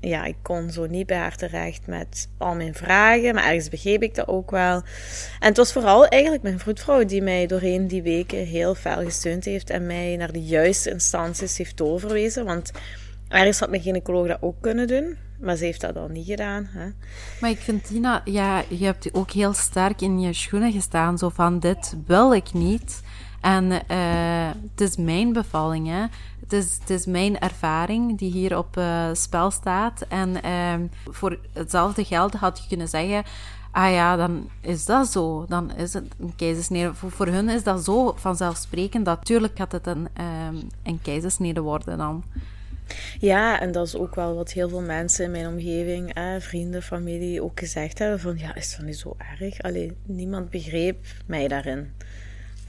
ja, 0.00 0.24
ik 0.24 0.36
kon 0.42 0.70
zo 0.70 0.86
niet 0.86 1.06
bij 1.06 1.16
haar 1.16 1.36
terecht 1.36 1.86
met 1.86 2.28
al 2.38 2.54
mijn 2.54 2.74
vragen, 2.74 3.34
maar 3.34 3.44
ergens 3.44 3.68
begreep 3.68 4.02
ik 4.02 4.14
dat 4.14 4.28
ook 4.28 4.50
wel. 4.50 4.76
En 5.40 5.48
het 5.48 5.56
was 5.56 5.72
vooral 5.72 6.06
eigenlijk 6.06 6.42
mijn 6.42 6.58
vroedvrouw 6.58 7.04
die 7.04 7.22
mij 7.22 7.46
doorheen 7.46 7.88
die 7.88 8.02
weken 8.02 8.38
heel 8.38 8.74
fel 8.74 9.04
gesteund 9.04 9.44
heeft 9.44 9.70
en 9.70 9.86
mij 9.86 10.16
naar 10.16 10.32
de 10.32 10.44
juiste 10.44 10.90
instanties 10.90 11.58
heeft 11.58 11.76
doorverwezen. 11.76 12.44
Want 12.44 12.72
ergens 13.34 13.60
had 13.60 13.70
mijn 13.70 13.82
gynaecoloog 13.82 14.26
dat 14.26 14.38
ook 14.40 14.56
kunnen 14.60 14.86
doen. 14.86 15.16
Maar 15.40 15.56
ze 15.56 15.64
heeft 15.64 15.80
dat 15.80 15.96
al 15.96 16.08
niet 16.08 16.26
gedaan. 16.26 16.68
Hè? 16.70 16.88
Maar 17.40 17.50
ik 17.50 17.58
vind, 17.58 17.86
Tina, 17.86 18.20
ja, 18.24 18.62
je 18.68 18.84
hebt 18.84 19.14
ook 19.14 19.30
heel 19.30 19.52
sterk 19.52 20.00
in 20.00 20.20
je 20.20 20.32
schoenen 20.32 20.72
gestaan. 20.72 21.18
Zo 21.18 21.28
van, 21.28 21.58
dit 21.58 21.96
wil 22.06 22.34
ik 22.34 22.52
niet. 22.52 23.02
En 23.40 23.64
uh, 23.64 24.50
het 24.70 24.80
is 24.80 24.96
mijn 24.96 25.32
bevalling, 25.32 25.86
hè. 25.88 26.06
Het 26.40 26.52
is, 26.52 26.76
het 26.80 26.90
is 26.90 27.06
mijn 27.06 27.38
ervaring 27.38 28.18
die 28.18 28.30
hier 28.32 28.58
op 28.58 28.76
uh, 28.76 29.08
spel 29.12 29.50
staat. 29.50 30.04
En 30.08 30.36
uh, 30.44 30.74
voor 31.10 31.38
hetzelfde 31.52 32.04
geld 32.04 32.34
had 32.34 32.58
je 32.58 32.68
kunnen 32.68 32.88
zeggen... 32.88 33.24
Ah 33.70 33.92
ja, 33.92 34.16
dan 34.16 34.48
is 34.60 34.84
dat 34.84 35.08
zo. 35.08 35.44
Dan 35.48 35.72
is 35.72 35.92
het 35.92 36.04
een 36.18 36.36
keizersnede. 36.36 36.94
Voor, 36.94 37.10
voor 37.10 37.26
hun 37.26 37.48
is 37.48 37.62
dat 37.62 37.84
zo 37.84 38.14
vanzelfsprekend. 38.16 39.04
Natuurlijk 39.04 39.56
gaat 39.56 39.72
het 39.72 39.86
een, 39.86 40.08
ehm, 40.12 40.56
een 40.82 41.02
keizersnede 41.02 41.60
worden 41.60 41.98
dan. 41.98 42.24
Ja, 43.18 43.60
en 43.60 43.72
dat 43.72 43.86
is 43.86 43.96
ook 43.96 44.14
wel 44.14 44.34
wat 44.34 44.52
heel 44.52 44.68
veel 44.68 44.80
mensen 44.80 45.24
in 45.24 45.30
mijn 45.30 45.46
omgeving, 45.46 46.12
vrienden, 46.38 46.82
familie, 46.82 47.42
ook 47.42 47.58
gezegd 47.58 47.98
hebben: 47.98 48.20
van 48.20 48.38
ja, 48.38 48.54
is 48.54 48.76
dat 48.76 48.86
niet 48.86 48.98
zo 48.98 49.16
erg? 49.38 49.62
Alleen 49.62 49.96
niemand 50.02 50.50
begreep 50.50 51.06
mij 51.26 51.48
daarin. 51.48 51.92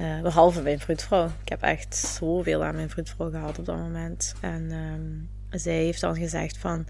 Uh, 0.01 0.21
behalve 0.21 0.61
mijn 0.61 0.79
vroedvrouw. 0.79 1.25
Ik 1.25 1.49
heb 1.49 1.61
echt 1.61 1.95
zoveel 1.95 2.63
aan 2.63 2.75
mijn 2.75 2.89
vroedvrouw 2.89 3.29
gehad 3.29 3.59
op 3.59 3.65
dat 3.65 3.77
moment. 3.77 4.33
En 4.41 4.71
um, 4.71 5.29
zij 5.49 5.83
heeft 5.83 6.01
dan 6.01 6.15
gezegd 6.15 6.57
van 6.57 6.85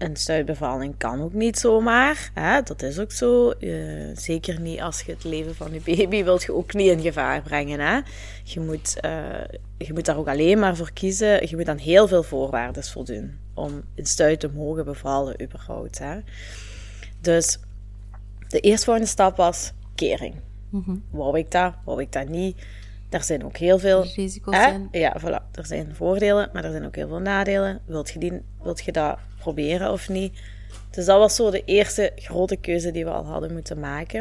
een 0.00 0.16
stuitbevalling 0.16 0.94
kan 0.96 1.20
ook 1.22 1.32
niet 1.32 1.58
zomaar. 1.58 2.30
Hè? 2.34 2.62
Dat 2.62 2.82
is 2.82 2.98
ook 2.98 3.12
zo. 3.12 3.52
Uh, 3.58 4.16
zeker 4.16 4.60
niet 4.60 4.80
als 4.80 5.00
je 5.00 5.12
het 5.12 5.24
leven 5.24 5.54
van 5.54 5.72
je 5.72 5.80
baby 5.84 6.24
wilt 6.24 6.42
je 6.42 6.54
ook 6.54 6.74
niet 6.74 6.90
in 6.90 7.00
gevaar 7.00 7.42
brengen. 7.42 7.80
Hè? 7.80 8.00
Je, 8.44 8.60
moet, 8.60 8.96
uh, 9.04 9.44
je 9.78 9.92
moet 9.92 10.04
daar 10.04 10.16
ook 10.16 10.28
alleen 10.28 10.58
maar 10.58 10.76
voor 10.76 10.92
kiezen. 10.92 11.48
Je 11.48 11.56
moet 11.56 11.68
aan 11.68 11.78
heel 11.78 12.08
veel 12.08 12.22
voorwaarden 12.22 12.84
voldoen 12.84 13.38
om 13.54 13.82
een 13.94 14.06
stuit 14.06 14.40
te 14.40 14.48
mogen 14.48 14.84
bevallen 14.84 15.42
überhaupt. 15.42 15.98
Hè? 15.98 16.20
Dus 17.20 17.58
de 18.48 18.60
eerstvolgende 18.60 19.08
stap 19.08 19.36
was 19.36 19.72
kering. 19.94 20.34
Mm 20.70 21.02
Wou 21.10 21.38
ik 21.38 21.50
dat? 21.50 21.74
Wou 21.84 22.00
ik 22.00 22.12
dat 22.12 22.28
niet? 22.28 22.56
Er 23.08 23.22
zijn 23.22 23.44
ook 23.44 23.56
heel 23.56 23.78
veel 23.78 24.04
risico's. 24.04 24.54
Zijn. 24.54 24.88
Ja, 24.90 25.16
voilà. 25.20 25.50
Er 25.52 25.66
zijn 25.66 25.94
voordelen, 25.94 26.50
maar 26.52 26.64
er 26.64 26.70
zijn 26.70 26.84
ook 26.84 26.96
heel 26.96 27.08
veel 27.08 27.18
nadelen. 27.18 27.80
Wilt 27.86 28.10
je, 28.10 28.18
die, 28.18 28.42
wilt 28.62 28.84
je 28.84 28.92
dat 28.92 29.18
proberen 29.40 29.92
of 29.92 30.08
niet? 30.08 30.40
Dus 30.90 31.04
dat 31.04 31.18
was 31.18 31.36
zo 31.36 31.50
de 31.50 31.64
eerste 31.64 32.12
grote 32.16 32.56
keuze 32.56 32.90
die 32.90 33.04
we 33.04 33.10
al 33.10 33.26
hadden 33.26 33.52
moeten 33.52 33.80
maken. 33.80 34.20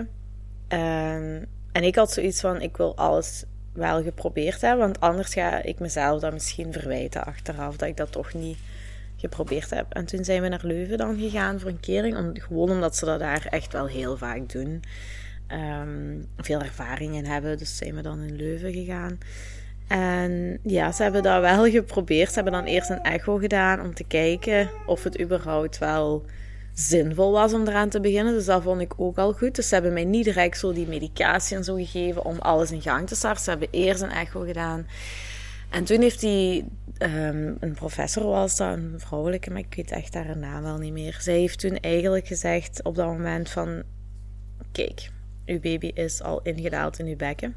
Um, 0.69 1.45
en 1.71 1.83
ik 1.83 1.95
had 1.95 2.11
zoiets 2.11 2.41
van: 2.41 2.61
ik 2.61 2.77
wil 2.77 2.95
alles 2.95 3.43
wel 3.73 4.03
geprobeerd 4.03 4.61
hebben, 4.61 4.85
want 4.85 4.99
anders 4.99 5.33
ga 5.33 5.63
ik 5.63 5.79
mezelf 5.79 6.21
dan 6.21 6.33
misschien 6.33 6.73
verwijten 6.73 7.25
achteraf 7.25 7.75
dat 7.75 7.89
ik 7.89 7.97
dat 7.97 8.11
toch 8.11 8.33
niet 8.33 8.57
geprobeerd 9.17 9.69
heb. 9.69 9.85
En 9.89 10.05
toen 10.05 10.23
zijn 10.23 10.41
we 10.41 10.47
naar 10.47 10.63
Leuven 10.63 10.97
dan 10.97 11.19
gegaan 11.19 11.59
voor 11.59 11.69
een 11.69 11.79
kering, 11.79 12.17
om, 12.17 12.31
gewoon 12.33 12.69
omdat 12.69 12.95
ze 12.95 13.05
dat 13.05 13.19
daar 13.19 13.47
echt 13.49 13.73
wel 13.73 13.87
heel 13.87 14.17
vaak 14.17 14.51
doen 14.51 14.81
um, 15.51 16.27
veel 16.37 16.61
ervaring 16.61 17.15
in 17.15 17.25
hebben. 17.25 17.57
Dus 17.57 17.77
zijn 17.77 17.95
we 17.95 18.01
dan 18.01 18.21
in 18.21 18.35
Leuven 18.35 18.73
gegaan. 18.73 19.17
En 19.89 20.59
ja, 20.63 20.91
ze 20.91 21.03
hebben 21.03 21.23
dat 21.23 21.41
wel 21.41 21.69
geprobeerd. 21.69 22.27
Ze 22.27 22.35
hebben 22.35 22.53
dan 22.53 22.63
eerst 22.63 22.89
een 22.89 23.01
echo 23.01 23.37
gedaan 23.37 23.81
om 23.81 23.93
te 23.93 24.03
kijken 24.03 24.69
of 24.85 25.03
het 25.03 25.21
überhaupt 25.21 25.77
wel 25.77 26.25
zinvol 26.73 27.31
was 27.31 27.53
om 27.53 27.67
eraan 27.67 27.89
te 27.89 27.99
beginnen. 27.99 28.33
Dus 28.33 28.45
dat 28.45 28.63
vond 28.63 28.81
ik 28.81 28.93
ook 28.97 29.17
al 29.17 29.33
goed. 29.33 29.55
Dus 29.55 29.67
ze 29.67 29.73
hebben 29.73 29.93
mij 29.93 30.05
niet 30.05 30.23
direct 30.23 30.57
zo 30.57 30.73
die 30.73 30.87
medicatie 30.87 31.57
en 31.57 31.63
zo 31.63 31.75
gegeven 31.75 32.25
om 32.25 32.37
alles 32.39 32.71
in 32.71 32.81
gang 32.81 33.07
te 33.07 33.15
starten. 33.15 33.43
Ze 33.43 33.49
hebben 33.49 33.67
eerst 33.71 34.01
een 34.01 34.11
echo 34.11 34.41
gedaan. 34.41 34.87
En 35.69 35.83
toen 35.83 36.01
heeft 36.01 36.19
die, 36.19 36.65
um, 37.01 37.57
een 37.59 37.73
professor 37.73 38.23
was 38.23 38.57
dat, 38.57 38.77
een 38.77 38.93
vrouwelijke, 38.97 39.49
maar 39.49 39.59
ik 39.59 39.75
weet 39.75 39.91
echt 39.91 40.13
haar 40.13 40.37
naam 40.37 40.63
wel 40.63 40.77
niet 40.77 40.93
meer. 40.93 41.17
Zij 41.19 41.39
heeft 41.39 41.59
toen 41.59 41.77
eigenlijk 41.77 42.27
gezegd 42.27 42.83
op 42.83 42.95
dat 42.95 43.05
moment 43.05 43.49
van, 43.49 43.83
kijk, 44.71 45.09
uw 45.45 45.59
baby 45.59 45.91
is 45.93 46.21
al 46.21 46.41
ingedaald 46.41 46.99
in 46.99 47.05
uw 47.05 47.15
bekken. 47.15 47.55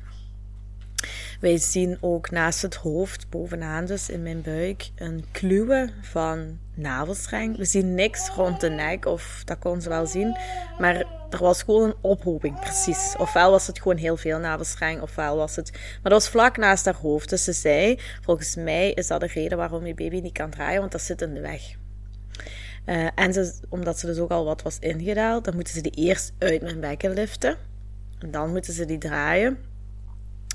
Wij 1.43 1.59
zien 1.59 1.99
ook 2.01 2.31
naast 2.31 2.63
het 2.63 2.75
hoofd, 2.75 3.31
bovenaan 3.31 3.85
dus 3.85 4.09
in 4.09 4.23
mijn 4.23 4.43
buik, 4.43 4.91
een 4.97 5.25
kluwe 5.33 5.91
van 6.01 6.59
navelstreng. 6.75 7.57
We 7.57 7.65
zien 7.65 7.95
niks 7.95 8.29
rond 8.29 8.61
de 8.61 8.69
nek, 8.69 9.07
of 9.07 9.43
dat 9.45 9.59
kon 9.59 9.81
ze 9.81 9.89
wel 9.89 10.07
zien. 10.07 10.37
Maar 10.79 10.95
er 11.31 11.39
was 11.39 11.63
gewoon 11.63 11.89
een 11.89 11.95
ophoping, 12.01 12.61
precies. 12.61 13.15
Ofwel 13.19 13.51
was 13.51 13.67
het 13.67 13.81
gewoon 13.81 13.97
heel 13.97 14.17
veel 14.17 14.39
navelstreng, 14.39 15.01
ofwel 15.01 15.37
was 15.37 15.57
het... 15.57 15.71
Maar 15.73 16.13
dat 16.13 16.13
was 16.13 16.29
vlak 16.29 16.57
naast 16.57 16.85
haar 16.85 16.95
hoofd. 16.95 17.31
Dus 17.31 17.45
ze 17.45 17.53
zei, 17.53 17.99
volgens 18.21 18.57
mij 18.57 18.93
is 18.93 19.07
dat 19.07 19.21
de 19.21 19.27
reden 19.27 19.59
waarom 19.59 19.87
je 19.87 19.95
baby 19.95 20.21
niet 20.21 20.33
kan 20.33 20.51
draaien, 20.51 20.81
want 20.81 20.93
dat 20.93 21.03
zit 21.03 21.23
in 21.23 21.35
de 21.35 21.41
weg. 21.41 21.63
Uh, 22.87 23.09
en 23.15 23.33
ze, 23.33 23.55
omdat 23.69 23.99
ze 23.99 24.07
dus 24.07 24.19
ook 24.19 24.31
al 24.31 24.45
wat 24.45 24.63
was 24.63 24.79
ingedaald, 24.79 25.45
dan 25.45 25.55
moeten 25.55 25.75
ze 25.75 25.81
die 25.81 25.93
eerst 25.93 26.33
uit 26.39 26.63
mijn 26.63 26.81
bekken 26.81 27.13
liften. 27.13 27.57
En 28.19 28.31
dan 28.31 28.51
moeten 28.51 28.73
ze 28.73 28.85
die 28.85 28.99
draaien. 28.99 29.71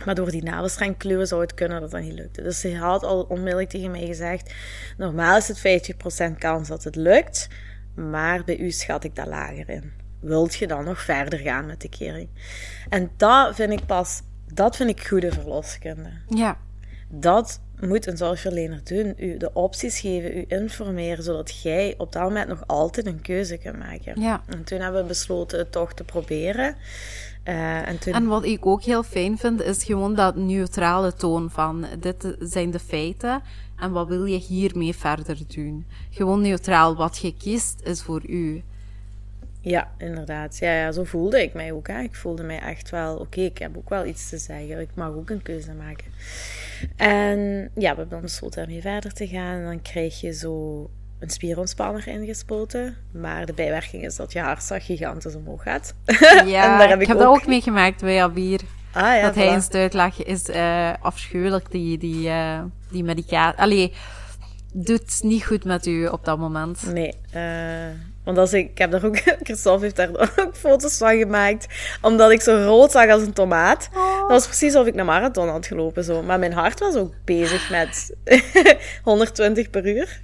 Maar 0.06 0.16
door 0.16 0.32
die 0.32 0.44
navelstreng 0.44 0.98
kluwen 0.98 1.28
zou 1.28 1.42
het 1.42 1.54
kunnen 1.54 1.82
dat 1.82 1.92
dat 1.92 2.02
niet 2.02 2.14
lukte. 2.14 2.42
Dus 2.42 2.60
ze 2.60 2.76
had 2.76 3.04
al 3.04 3.22
onmiddellijk 3.22 3.70
tegen 3.70 3.92
mij 3.92 4.06
gezegd: 4.06 4.54
normaal 4.98 5.38
is 5.38 5.48
het 5.48 5.94
50% 6.34 6.38
kans 6.38 6.68
dat 6.68 6.84
het 6.84 6.96
lukt, 6.96 7.48
maar 7.96 8.44
bij 8.44 8.58
u 8.58 8.72
schat 8.72 9.04
ik 9.04 9.16
dat 9.16 9.28
lager 9.28 9.70
in. 9.70 9.92
Wilt 10.20 10.56
je 10.56 10.68
dan 10.68 10.84
nog 10.84 11.02
verder 11.02 11.40
gaan 11.40 11.66
met 11.66 11.82
de 11.82 11.90
kering? 11.90 12.30
En 12.90 13.12
dat 13.18 13.56
vind 13.56 13.72
ik 13.72 13.86
pas, 13.86 14.22
dat 14.54 14.76
vind 14.76 14.90
ik 14.90 15.08
goede 15.08 15.32
verloskunde. 15.32 16.10
Ja. 16.28 16.58
Dat 17.10 17.62
moet 17.80 18.08
een 18.08 18.18
zorgverlener 18.18 18.82
doen. 18.84 19.14
U 19.18 19.38
de 19.38 19.54
opties 19.54 20.00
geven, 20.00 20.38
u 20.38 20.46
informeren, 20.48 21.24
zodat 21.24 21.62
jij 21.62 21.96
op 21.98 22.12
dat 22.12 22.24
moment 22.24 22.48
nog 22.48 22.64
altijd 22.68 23.06
een 23.06 23.22
keuze 23.22 23.58
kunt 23.58 23.78
maken. 23.78 24.22
Ja. 24.22 24.44
En 24.48 24.64
toen 24.64 24.80
hebben 24.80 25.02
we 25.02 25.08
besloten 25.08 25.60
het 25.60 25.72
toch 25.72 25.94
te 25.94 26.04
proberen. 26.04 26.76
Uh, 27.48 27.88
en, 27.88 28.00
toen... 28.00 28.14
en, 28.14 28.26
wat 28.26 28.46
ik 28.46 28.66
ook 28.66 28.84
heel 28.84 29.04
fijn 29.04 29.38
vind, 29.38 29.62
is 29.62 29.84
gewoon 29.84 30.16
dat 30.16 30.36
neutrale 30.36 31.14
toon 31.14 31.50
van 31.52 31.86
dit 32.00 32.36
zijn 32.40 32.72
de 32.72 32.80
feiten 32.80 33.42
en 33.76 33.92
wat 33.92 34.08
wil 34.08 34.26
je 34.26 34.38
hiermee 34.38 34.96
verder 34.96 35.38
doen. 35.48 35.86
Gewoon 36.10 36.42
neutraal, 36.42 36.96
wat 36.96 37.18
je 37.18 37.34
kiest 37.38 37.82
is 37.84 38.02
voor 38.02 38.22
u. 38.26 38.64
Ja, 39.62 39.92
inderdaad. 39.98 40.58
Ja, 40.58 40.74
ja 40.74 40.92
zo 40.92 41.04
voelde 41.04 41.42
ik 41.42 41.54
mij 41.54 41.72
ook. 41.72 41.88
Hè. 41.88 42.02
Ik 42.02 42.16
voelde 42.16 42.44
mij 42.44 42.60
echt 42.60 42.90
wel, 42.90 43.16
oké, 43.18 43.42
ik 43.42 43.58
heb 43.58 43.78
ook 43.78 43.90
wel 43.90 44.06
iets 44.06 44.30
te 44.30 44.38
zeggen. 44.38 44.80
Ik 44.80 44.90
mag 44.94 45.10
ook 45.10 45.30
een 45.30 45.42
keuze 45.42 45.74
maken. 45.74 46.06
En 46.96 47.40
ja, 47.62 47.70
we 47.74 47.86
hebben 47.86 48.10
dan 48.10 48.22
besloten 48.22 48.62
ermee 48.62 48.82
verder 48.82 49.14
te 49.14 49.28
gaan. 49.28 49.58
En 49.58 49.66
dan 49.66 49.82
krijg 49.82 50.22
je 50.22 50.34
zo 50.34 50.90
een 51.20 51.30
spierontspanner 51.30 52.08
ingespoten. 52.08 52.96
Maar 53.12 53.46
de 53.46 53.54
bijwerking 53.54 54.06
is 54.06 54.16
dat 54.16 54.32
je 54.32 54.40
hartslag 54.40 54.86
gigantisch 54.86 55.36
omhoog 55.36 55.64
gaat. 55.64 55.94
Ja, 56.46 56.88
heb 56.88 57.02
ik, 57.02 57.08
heb 57.08 57.18
ook... 57.18 57.24
dat 57.24 57.36
ook 57.36 57.48
meegemaakt 57.48 58.02
bij 58.02 58.24
Abir. 58.24 58.62
Ah, 58.92 59.16
ja, 59.16 59.22
dat 59.22 59.36
hij 59.36 59.48
in 59.48 59.62
stuit 59.62 59.94
lag, 59.94 60.24
is 60.24 60.50
uh, 60.50 60.94
afschuwelijk, 61.02 61.72
die, 61.72 61.98
die, 61.98 62.28
uh, 62.28 62.62
die 62.92 63.04
medicatie. 63.04 63.60
Allee, 63.60 63.94
doet 64.74 65.24
niet 65.24 65.46
goed 65.46 65.64
met 65.64 65.86
u 65.86 66.08
op 66.08 66.26
dat 66.26 66.38
moment. 66.38 66.94
Nee, 66.94 67.14
uh, 67.36 67.96
want 68.24 68.38
als 68.38 68.54
ik, 68.54 68.70
ik 68.70 68.78
heb 68.78 68.92
daar 68.92 69.06
ook, 69.06 69.18
Christophe 69.44 69.84
heeft 69.84 69.96
daar 69.96 70.10
ook 70.20 70.56
foto's 70.56 70.98
van 70.98 71.18
gemaakt, 71.18 71.68
omdat 72.02 72.32
ik 72.32 72.42
zo 72.42 72.64
rood 72.64 72.92
zag 72.92 73.10
als 73.10 73.22
een 73.22 73.34
tomaat. 73.34 73.90
Oh. 73.94 74.20
Dat 74.20 74.30
was 74.30 74.46
precies 74.46 74.74
alsof 74.74 74.88
ik 74.88 75.00
een 75.00 75.06
marathon 75.06 75.50
had 75.50 75.68
gelopen. 75.68 76.04
Zo. 76.04 76.24
Maar 76.24 76.40
mijn 76.40 76.54
hart 76.54 76.80
was 76.80 76.96
ook 76.96 77.14
bezig 77.26 77.70
met 77.70 78.16
120 79.04 79.70
per 79.70 79.88
uur. 79.88 80.22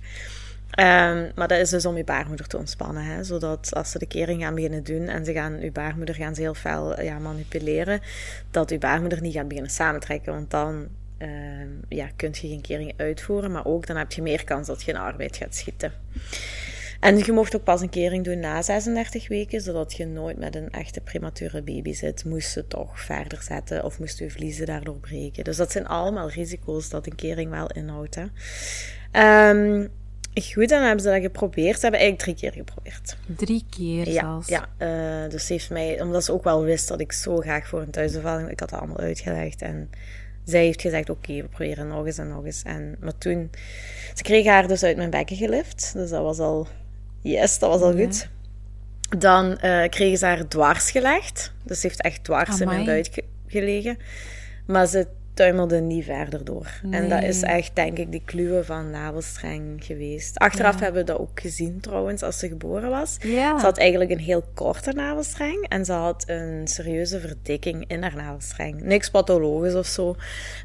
Um, 0.79 1.31
maar 1.35 1.47
dat 1.47 1.59
is 1.59 1.69
dus 1.69 1.85
om 1.85 1.97
je 1.97 2.03
baarmoeder 2.03 2.47
te 2.47 2.57
ontspannen. 2.57 3.03
Hè? 3.03 3.23
Zodat 3.23 3.73
als 3.73 3.91
ze 3.91 3.99
de 3.99 4.05
kering 4.05 4.41
gaan 4.41 4.55
beginnen 4.55 4.83
doen 4.83 5.07
en 5.07 5.25
ze 5.25 5.33
gaan 5.33 5.61
je 5.61 5.71
baarmoeder 5.71 6.15
gaan 6.15 6.35
ze 6.35 6.41
heel 6.41 6.53
fel 6.53 7.01
ja, 7.01 7.19
manipuleren, 7.19 8.01
dat 8.51 8.69
je 8.69 8.77
baarmoeder 8.77 9.21
niet 9.21 9.33
gaat 9.33 9.47
beginnen 9.47 9.71
samentrekken. 9.71 10.33
Want 10.33 10.51
dan 10.51 10.87
uh, 11.19 11.29
ja, 11.89 12.09
kun 12.15 12.29
je 12.31 12.47
geen 12.47 12.61
kering 12.61 12.93
uitvoeren, 12.97 13.51
maar 13.51 13.65
ook 13.65 13.87
dan 13.87 13.95
heb 13.95 14.11
je 14.11 14.21
meer 14.21 14.43
kans 14.43 14.67
dat 14.67 14.83
je 14.83 14.91
in 14.91 14.97
arbeid 14.97 15.37
gaat 15.37 15.55
schieten. 15.55 15.91
En 16.99 17.17
je 17.17 17.31
mocht 17.31 17.55
ook 17.55 17.63
pas 17.63 17.81
een 17.81 17.89
kering 17.89 18.23
doen 18.23 18.39
na 18.39 18.61
36 18.61 19.27
weken, 19.27 19.61
zodat 19.61 19.93
je 19.93 20.05
nooit 20.05 20.37
met 20.37 20.55
een 20.55 20.69
echte 20.69 21.01
premature 21.01 21.61
baby 21.61 21.93
zit. 21.93 22.25
Moest 22.25 22.51
ze 22.51 22.67
toch 22.67 23.01
verder 23.01 23.41
zetten 23.41 23.83
of 23.83 23.99
moest 23.99 24.19
je 24.19 24.29
vliezen 24.29 24.65
daardoor 24.65 24.99
breken. 24.99 25.43
Dus 25.43 25.57
dat 25.57 25.71
zijn 25.71 25.87
allemaal 25.87 26.29
risico's 26.29 26.89
dat 26.89 27.05
een 27.05 27.15
kering 27.15 27.49
wel 27.49 27.67
inhoudt. 27.67 28.15
Hè. 28.15 29.49
Um, 29.49 29.89
Goed, 30.41 30.69
dan 30.69 30.81
hebben 30.81 31.03
ze 31.03 31.11
dat 31.11 31.21
geprobeerd. 31.21 31.75
Ze 31.75 31.81
hebben 31.81 31.99
eigenlijk 31.99 32.21
drie 32.21 32.35
keer 32.35 32.63
geprobeerd. 32.63 33.17
Drie 33.25 33.65
keer 33.69 34.09
ja, 34.09 34.21
zelfs? 34.21 34.47
Ja, 34.47 34.69
uh, 34.77 35.29
dus 35.29 35.49
heeft 35.49 35.69
mij... 35.69 36.01
Omdat 36.01 36.23
ze 36.23 36.33
ook 36.33 36.43
wel 36.43 36.63
wist 36.63 36.87
dat 36.87 36.99
ik 36.99 37.11
zo 37.11 37.37
graag 37.37 37.67
voor 37.67 37.81
een 37.81 37.91
thuisbevalling... 37.91 38.49
Ik 38.49 38.59
had 38.59 38.69
het 38.69 38.79
allemaal 38.79 38.99
uitgelegd 38.99 39.61
en 39.61 39.89
zij 40.43 40.63
heeft 40.65 40.81
gezegd, 40.81 41.09
oké, 41.09 41.33
we 41.33 41.47
proberen 41.47 41.87
nog 41.87 42.05
eens 42.05 42.17
en 42.17 42.27
nog 42.27 42.45
eens. 42.45 42.63
En, 42.63 42.95
maar 42.99 43.17
toen... 43.17 43.49
Ze 44.13 44.23
kreeg 44.23 44.45
haar 44.45 44.67
dus 44.67 44.83
uit 44.83 44.97
mijn 44.97 45.09
bekken 45.09 45.35
gelift. 45.35 45.93
Dus 45.93 46.09
dat 46.09 46.21
was 46.21 46.39
al... 46.39 46.67
Yes, 47.21 47.59
dat 47.59 47.69
was 47.69 47.81
al 47.81 47.93
goed. 47.93 48.27
Dan 49.17 49.57
uh, 49.63 49.83
kregen 49.89 50.17
ze 50.17 50.25
haar 50.25 50.47
dwars 50.47 50.91
gelegd. 50.91 51.53
Dus 51.63 51.79
ze 51.79 51.87
heeft 51.87 52.01
echt 52.01 52.23
dwars 52.23 52.59
in 52.59 52.67
mijn 52.67 52.85
buik 52.85 53.23
gelegen. 53.47 53.97
Maar 54.65 54.87
ze 54.87 55.07
tuimelde 55.33 55.79
niet 55.79 56.05
verder 56.05 56.45
door. 56.45 56.81
En 56.91 57.09
dat 57.09 57.23
is 57.23 57.41
echt, 57.41 57.75
denk 57.75 57.97
ik, 57.97 58.11
die 58.11 58.21
kluwen 58.25 58.65
van 58.65 58.89
navelstreng 58.89 59.83
geweest. 59.83 60.37
Achteraf 60.37 60.79
hebben 60.79 61.01
we 61.05 61.11
dat 61.11 61.19
ook 61.19 61.39
gezien, 61.39 61.79
trouwens, 61.79 62.21
als 62.21 62.39
ze 62.39 62.47
geboren 62.47 62.89
was. 62.89 63.17
Ja. 63.19 63.59
Ze 63.59 63.65
had 63.65 63.77
eigenlijk 63.77 64.11
een 64.11 64.19
heel 64.19 64.43
korte 64.53 64.91
navelstreng 64.91 65.67
en 65.67 65.85
ze 65.85 65.91
had 65.91 66.23
een 66.27 66.67
serieuze 66.67 67.19
verdikking 67.19 67.85
in 67.87 68.01
haar 68.01 68.15
navelstreng. 68.15 68.81
Niks 68.81 69.09
pathologisch 69.09 69.75
of 69.75 69.85
zo, 69.85 70.15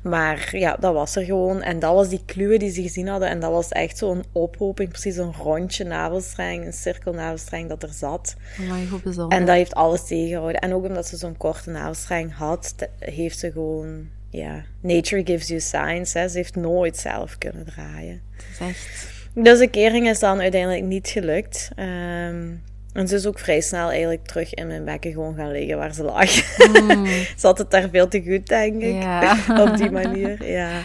maar 0.03 0.49
ja, 0.53 0.77
dat 0.81 0.95
was 0.95 1.17
er 1.17 1.25
gewoon. 1.25 1.63
En 1.63 1.79
dat 1.79 1.95
was 1.95 2.09
die 2.09 2.23
kluwen 2.27 2.59
die 2.59 2.71
ze 2.71 2.83
gezien 2.83 3.09
hadden 3.09 3.29
en 3.29 3.41
dat 3.41 3.51
was 3.51 3.69
echt 3.69 3.99
zo'n 3.99 4.25
ophoping, 4.33 4.89
precies 4.89 5.17
een 5.17 5.35
rondje 5.35 5.85
navelstreng, 5.85 6.67
een 6.67 6.73
cirkel 6.73 7.13
navelstreng 7.13 7.69
dat 7.69 7.83
er 7.83 7.93
zat. 7.93 8.37
Oh, 8.61 9.33
en 9.33 9.47
dat 9.47 9.55
heeft 9.55 9.75
alles 9.75 10.07
tegengehouden. 10.07 10.61
En 10.61 10.75
ook 10.75 10.85
omdat 10.85 11.07
ze 11.07 11.17
zo'n 11.17 11.37
korte 11.37 11.71
navelstreng 11.71 12.35
had, 12.35 12.75
heeft 12.99 13.39
ze 13.39 13.53
gewoon 13.53 14.09
ja, 14.31 14.65
nature 14.81 15.23
gives 15.25 15.49
you 15.49 15.61
signs. 15.61 16.13
Hè. 16.13 16.29
Ze 16.29 16.37
heeft 16.37 16.57
nooit 16.57 16.97
zelf 16.97 17.39
kunnen 17.39 17.65
draaien. 17.65 18.21
echt... 18.61 19.17
Dus 19.35 19.59
de 19.59 19.69
kering 19.69 20.09
is 20.09 20.19
dan 20.19 20.41
uiteindelijk 20.41 20.85
niet 20.85 21.09
gelukt. 21.09 21.71
Um, 21.77 22.63
en 22.93 23.09
ze 23.09 23.15
is 23.15 23.27
ook 23.27 23.39
vrij 23.39 23.61
snel 23.61 23.89
eigenlijk 23.89 24.27
terug 24.27 24.55
in 24.55 24.67
mijn 24.67 24.85
bekken 24.85 25.13
gewoon 25.13 25.35
gaan 25.35 25.51
liggen 25.51 25.77
waar 25.77 25.95
ze 25.95 26.03
lag. 26.03 26.59
Mm. 26.73 27.07
ze 27.39 27.47
had 27.47 27.59
het 27.59 27.71
daar 27.71 27.89
veel 27.89 28.09
te 28.09 28.23
goed, 28.23 28.47
denk 28.47 28.83
ik. 28.83 29.03
Ja. 29.03 29.37
Op 29.67 29.77
die 29.77 29.91
manier, 29.91 30.51
ja. 30.51 30.81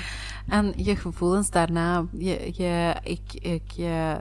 En 0.47 0.73
je 0.75 0.95
gevoelens 0.95 1.49
daarna, 1.49 2.05
je, 2.17 2.51
je, 2.53 2.95
ik, 3.03 3.41
ik 3.41 3.71
je 3.75 4.15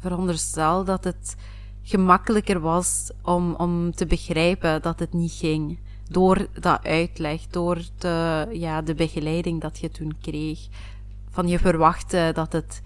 veronderstel 0.00 0.84
dat 0.84 1.04
het 1.04 1.34
gemakkelijker 1.82 2.60
was 2.60 3.10
om, 3.22 3.54
om 3.54 3.94
te 3.94 4.06
begrijpen 4.06 4.82
dat 4.82 4.98
het 4.98 5.12
niet 5.12 5.32
ging 5.32 5.78
door 6.12 6.46
dat 6.60 6.84
uitleg, 6.84 7.46
door 7.46 7.82
de, 7.98 8.46
ja, 8.52 8.82
de 8.82 8.94
begeleiding 8.94 9.60
dat 9.60 9.78
je 9.78 9.88
toen 9.88 10.14
kreeg. 10.20 10.68
Van 11.30 11.48
je 11.48 11.58
verwachtte 11.58 12.30
dat 12.34 12.52
het 12.52 12.82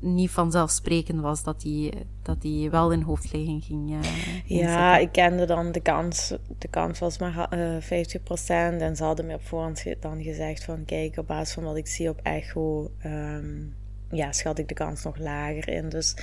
niet 0.00 0.30
vanzelfsprekend 0.30 1.20
was 1.20 1.42
dat 1.42 1.62
hij 1.62 1.92
dat 2.22 2.42
die 2.42 2.70
wel 2.70 2.92
in 2.92 3.02
hoofdligging 3.02 3.64
ging. 3.64 3.90
Uh, 3.90 4.00
ja, 4.44 4.96
ik 4.96 5.12
kende 5.12 5.46
dan 5.46 5.72
de 5.72 5.80
kans. 5.80 6.34
De 6.58 6.68
kans 6.68 6.98
was 6.98 7.18
maar 7.18 7.48
uh, 7.52 7.76
eh, 7.76 8.06
50%. 8.06 8.80
En 8.80 8.96
ze 8.96 9.04
hadden 9.04 9.26
me 9.26 9.34
op 9.34 9.46
voorhand 9.46 9.84
dan 10.00 10.22
gezegd 10.22 10.64
van... 10.64 10.84
Kijk, 10.84 11.16
op 11.16 11.26
basis 11.26 11.54
van 11.54 11.64
wat 11.64 11.76
ik 11.76 11.86
zie 11.86 12.08
op 12.08 12.20
echo... 12.22 12.90
Um, 13.06 13.74
ja, 14.10 14.32
schat 14.32 14.58
ik 14.58 14.68
de 14.68 14.74
kans 14.74 15.02
nog 15.02 15.18
lager 15.18 15.68
in. 15.68 15.88
Dus 15.88 16.16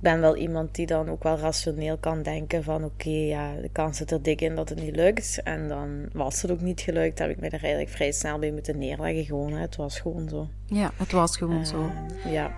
ben 0.00 0.20
wel 0.20 0.36
iemand 0.36 0.74
die 0.74 0.86
dan 0.86 1.08
ook 1.08 1.22
wel 1.22 1.38
rationeel 1.38 1.96
kan 1.96 2.22
denken 2.22 2.64
van 2.64 2.84
oké, 2.84 3.10
ja, 3.10 3.54
de 3.54 3.68
kans 3.72 3.96
zit 3.96 4.10
er 4.10 4.22
dik 4.22 4.40
in 4.40 4.54
dat 4.54 4.68
het 4.68 4.80
niet 4.82 4.96
lukt. 4.96 5.40
En 5.42 5.68
dan 5.68 6.08
was 6.12 6.42
het 6.42 6.50
ook 6.50 6.60
niet 6.60 6.80
gelukt, 6.80 7.18
heb 7.18 7.30
ik 7.30 7.40
me 7.40 7.46
er 7.46 7.62
eigenlijk 7.62 7.88
vrij 7.88 8.12
snel 8.12 8.38
bij 8.38 8.52
moeten 8.52 8.78
neerleggen. 8.78 9.24
Gewoon, 9.24 9.52
hè. 9.52 9.60
het 9.60 9.76
was 9.76 10.00
gewoon 10.00 10.28
zo. 10.28 10.48
Ja, 10.66 10.90
het 10.96 11.12
was 11.12 11.36
gewoon 11.36 11.66
zo. 11.66 11.90
Eh, 12.24 12.32
ja. 12.32 12.54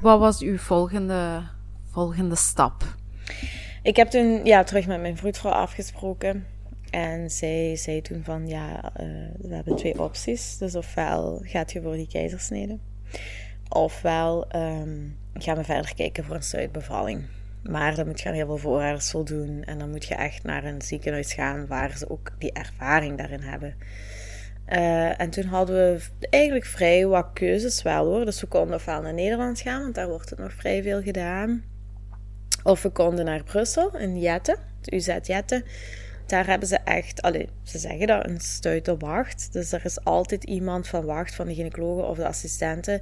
Wat 0.00 0.18
was 0.18 0.40
uw 0.40 0.58
volgende, 0.58 1.42
volgende 1.90 2.36
stap? 2.36 2.96
Ik 3.82 3.96
heb 3.96 4.08
toen 4.08 4.44
ja, 4.44 4.64
terug 4.64 4.86
met 4.86 5.00
mijn 5.00 5.16
vroedvrouw 5.16 5.52
afgesproken. 5.52 6.46
En 6.90 7.30
zij 7.30 7.76
zei 7.76 8.00
toen 8.00 8.24
van 8.24 8.48
ja, 8.48 8.92
uh, 9.00 9.06
we 9.38 9.54
hebben 9.54 9.76
twee 9.76 10.00
opties. 10.00 10.58
Dus 10.58 10.74
ofwel 10.74 11.40
gaat 11.42 11.72
je 11.72 11.82
voor 11.82 11.94
die 11.94 12.08
keizersnede. 12.08 12.78
Ofwel 13.68 14.46
um, 14.56 15.16
gaan 15.34 15.56
we 15.56 15.64
verder 15.64 15.94
kijken 15.94 16.24
voor 16.24 16.34
een 16.34 16.42
stuitbevalling. 16.42 17.24
Maar 17.62 17.94
dan 17.94 18.06
moet 18.06 18.20
je 18.20 18.28
aan 18.28 18.34
heel 18.34 18.46
veel 18.46 18.58
voorwaarden 18.58 19.24
doen. 19.24 19.62
En 19.64 19.78
dan 19.78 19.90
moet 19.90 20.04
je 20.04 20.14
echt 20.14 20.42
naar 20.42 20.64
een 20.64 20.82
ziekenhuis 20.82 21.32
gaan 21.34 21.66
waar 21.66 21.96
ze 21.96 22.10
ook 22.10 22.30
die 22.38 22.52
ervaring 22.52 23.18
daarin 23.18 23.40
hebben. 23.40 23.74
Uh, 24.68 25.20
en 25.20 25.30
toen 25.30 25.44
hadden 25.44 25.76
we 25.76 26.00
eigenlijk 26.30 26.64
vrij 26.64 27.06
wat 27.06 27.30
keuzes 27.32 27.82
wel 27.82 28.04
hoor. 28.06 28.24
Dus 28.24 28.40
we 28.40 28.46
konden 28.46 28.76
ofwel 28.76 29.02
naar 29.02 29.14
Nederland 29.14 29.60
gaan, 29.60 29.82
want 29.82 29.94
daar 29.94 30.08
wordt 30.08 30.30
het 30.30 30.38
nog 30.38 30.52
vrij 30.52 30.82
veel 30.82 31.02
gedaan. 31.02 31.64
Of 32.62 32.82
we 32.82 32.90
konden 32.90 33.24
naar 33.24 33.44
Brussel, 33.44 33.96
in 33.98 34.18
Jette, 34.18 34.56
het 34.80 34.92
UZ 34.92 35.18
Jette. 35.22 35.64
Daar 36.26 36.46
hebben 36.46 36.68
ze 36.68 36.76
echt, 36.76 37.22
allee, 37.22 37.48
ze 37.62 37.78
zeggen 37.78 38.06
dat, 38.06 38.26
een 38.28 38.40
stuit 38.40 38.88
op 38.88 39.00
wacht. 39.00 39.52
Dus 39.52 39.72
er 39.72 39.84
is 39.84 40.04
altijd 40.04 40.44
iemand 40.44 40.88
van 40.88 41.04
wacht, 41.04 41.34
van 41.34 41.46
de 41.46 41.54
gynaecologen 41.54 42.08
of 42.08 42.16
de 42.16 42.26
assistenten, 42.26 43.00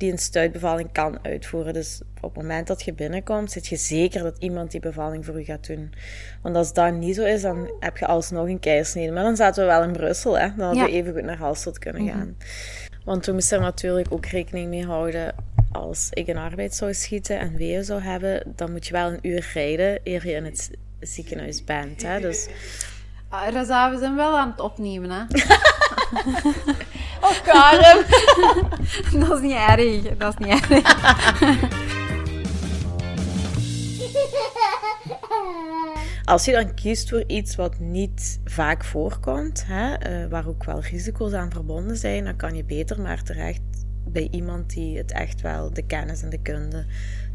die 0.00 0.12
een 0.12 0.18
stuitbevalling 0.18 0.92
kan 0.92 1.18
uitvoeren. 1.22 1.72
Dus 1.72 2.00
op 2.20 2.34
het 2.34 2.42
moment 2.42 2.66
dat 2.66 2.82
je 2.82 2.92
binnenkomt, 2.92 3.50
zit 3.50 3.66
je 3.66 3.76
zeker 3.76 4.22
dat 4.22 4.36
iemand 4.38 4.70
die 4.70 4.80
bevalling 4.80 5.24
voor 5.24 5.38
je 5.38 5.44
gaat 5.44 5.66
doen. 5.66 5.92
Want 6.42 6.56
als 6.56 6.72
dat 6.72 6.94
niet 6.94 7.14
zo 7.14 7.24
is, 7.24 7.42
dan 7.42 7.70
heb 7.80 7.96
je 7.96 8.06
alsnog 8.06 8.48
een 8.48 8.60
keizersnede. 8.60 9.12
Maar 9.12 9.22
dan 9.22 9.36
zaten 9.36 9.62
we 9.62 9.70
wel 9.70 9.82
in 9.82 9.92
Brussel, 9.92 10.38
hè. 10.38 10.48
Dan 10.56 10.66
hadden 10.66 10.84
we 10.84 10.90
even 10.90 11.12
goed 11.12 11.22
naar 11.22 11.36
Halstad 11.36 11.78
kunnen 11.78 12.02
mhm. 12.02 12.12
gaan. 12.12 12.36
Want 13.04 13.26
we 13.26 13.32
moesten 13.32 13.58
er 13.58 13.64
natuurlijk 13.64 14.12
ook 14.12 14.26
rekening 14.26 14.68
mee 14.68 14.86
houden. 14.86 15.34
Als 15.72 16.08
ik 16.10 16.26
in 16.26 16.36
arbeid 16.36 16.74
zou 16.74 16.94
schieten 16.94 17.38
en 17.38 17.56
weeën 17.56 17.84
zou 17.84 18.00
hebben, 18.00 18.42
dan 18.56 18.72
moet 18.72 18.86
je 18.86 18.92
wel 18.92 19.10
een 19.12 19.18
uur 19.22 19.50
rijden 19.54 20.00
eer 20.04 20.26
je 20.26 20.32
in 20.32 20.44
het 20.44 20.70
ziekenhuis 21.00 21.64
bent. 21.64 22.02
Hè? 22.02 22.20
Dus... 22.20 22.48
Ah, 23.28 23.52
Raza, 23.52 23.90
we 23.90 23.98
zijn 23.98 24.16
wel 24.16 24.38
aan 24.38 24.50
het 24.50 24.60
opnemen, 24.60 25.10
hè? 25.10 25.24
oh, 27.26 27.42
Karen! 27.44 28.04
dat 29.26 29.36
is 29.36 29.40
niet 29.40 29.56
erg. 29.68 30.16
Dat 30.16 30.34
is 30.38 30.46
niet 30.46 30.70
erg. 30.70 31.78
Als 36.24 36.44
je 36.44 36.52
dan 36.52 36.74
kiest 36.74 37.08
voor 37.08 37.24
iets 37.26 37.56
wat 37.56 37.78
niet 37.78 38.40
vaak 38.44 38.84
voorkomt, 38.84 39.64
hè, 39.66 40.22
uh, 40.22 40.30
waar 40.30 40.46
ook 40.46 40.64
wel 40.64 40.80
risico's 40.80 41.32
aan 41.32 41.50
verbonden 41.50 41.96
zijn, 41.96 42.24
dan 42.24 42.36
kan 42.36 42.54
je 42.54 42.64
beter 42.64 43.00
maar 43.00 43.22
terecht 43.22 43.60
bij 44.04 44.28
iemand 44.30 44.70
die 44.70 44.96
het 44.96 45.12
echt 45.12 45.40
wel 45.40 45.72
de 45.72 45.82
kennis 45.82 46.22
en 46.22 46.30
de 46.30 46.42
kunde 46.42 46.84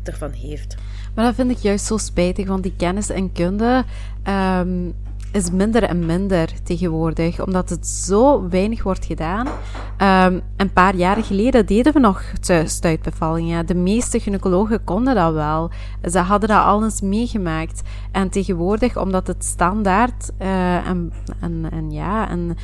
ervan 0.03 0.31
heeft. 0.31 0.75
Maar 1.15 1.25
dat 1.25 1.35
vind 1.35 1.51
ik 1.51 1.57
juist 1.57 1.85
zo 1.85 1.97
spijtig, 1.97 2.47
want 2.47 2.63
die 2.63 2.75
kennis 2.77 3.09
en 3.09 3.31
kunde 3.31 3.83
um, 4.27 4.93
is 5.35 5.51
minder 5.51 5.83
en 5.83 6.05
minder 6.05 6.49
tegenwoordig, 6.63 7.45
omdat 7.45 7.69
het 7.69 7.87
zo 7.87 8.49
weinig 8.49 8.83
wordt 8.83 9.05
gedaan. 9.05 9.47
Um, 9.47 10.41
een 10.57 10.73
paar 10.73 10.95
jaren 10.95 11.23
geleden 11.23 11.65
deden 11.65 11.93
we 11.93 11.99
nog 11.99 12.23
stuitbevallingen. 12.65 13.65
De 13.65 13.75
meeste 13.75 14.19
gynaecologen 14.19 14.83
konden 14.83 15.15
dat 15.15 15.33
wel. 15.33 15.71
Ze 16.11 16.19
hadden 16.19 16.49
dat 16.49 16.63
al 16.63 16.83
eens 16.83 17.01
meegemaakt. 17.01 17.81
En 18.11 18.29
tegenwoordig, 18.29 18.97
omdat 18.97 19.27
het 19.27 19.45
standaard 19.45 20.31
uh, 20.41 20.87
en, 20.87 21.11
en, 21.39 21.67
en 21.71 21.91
ja, 21.91 22.29
en 22.29 22.55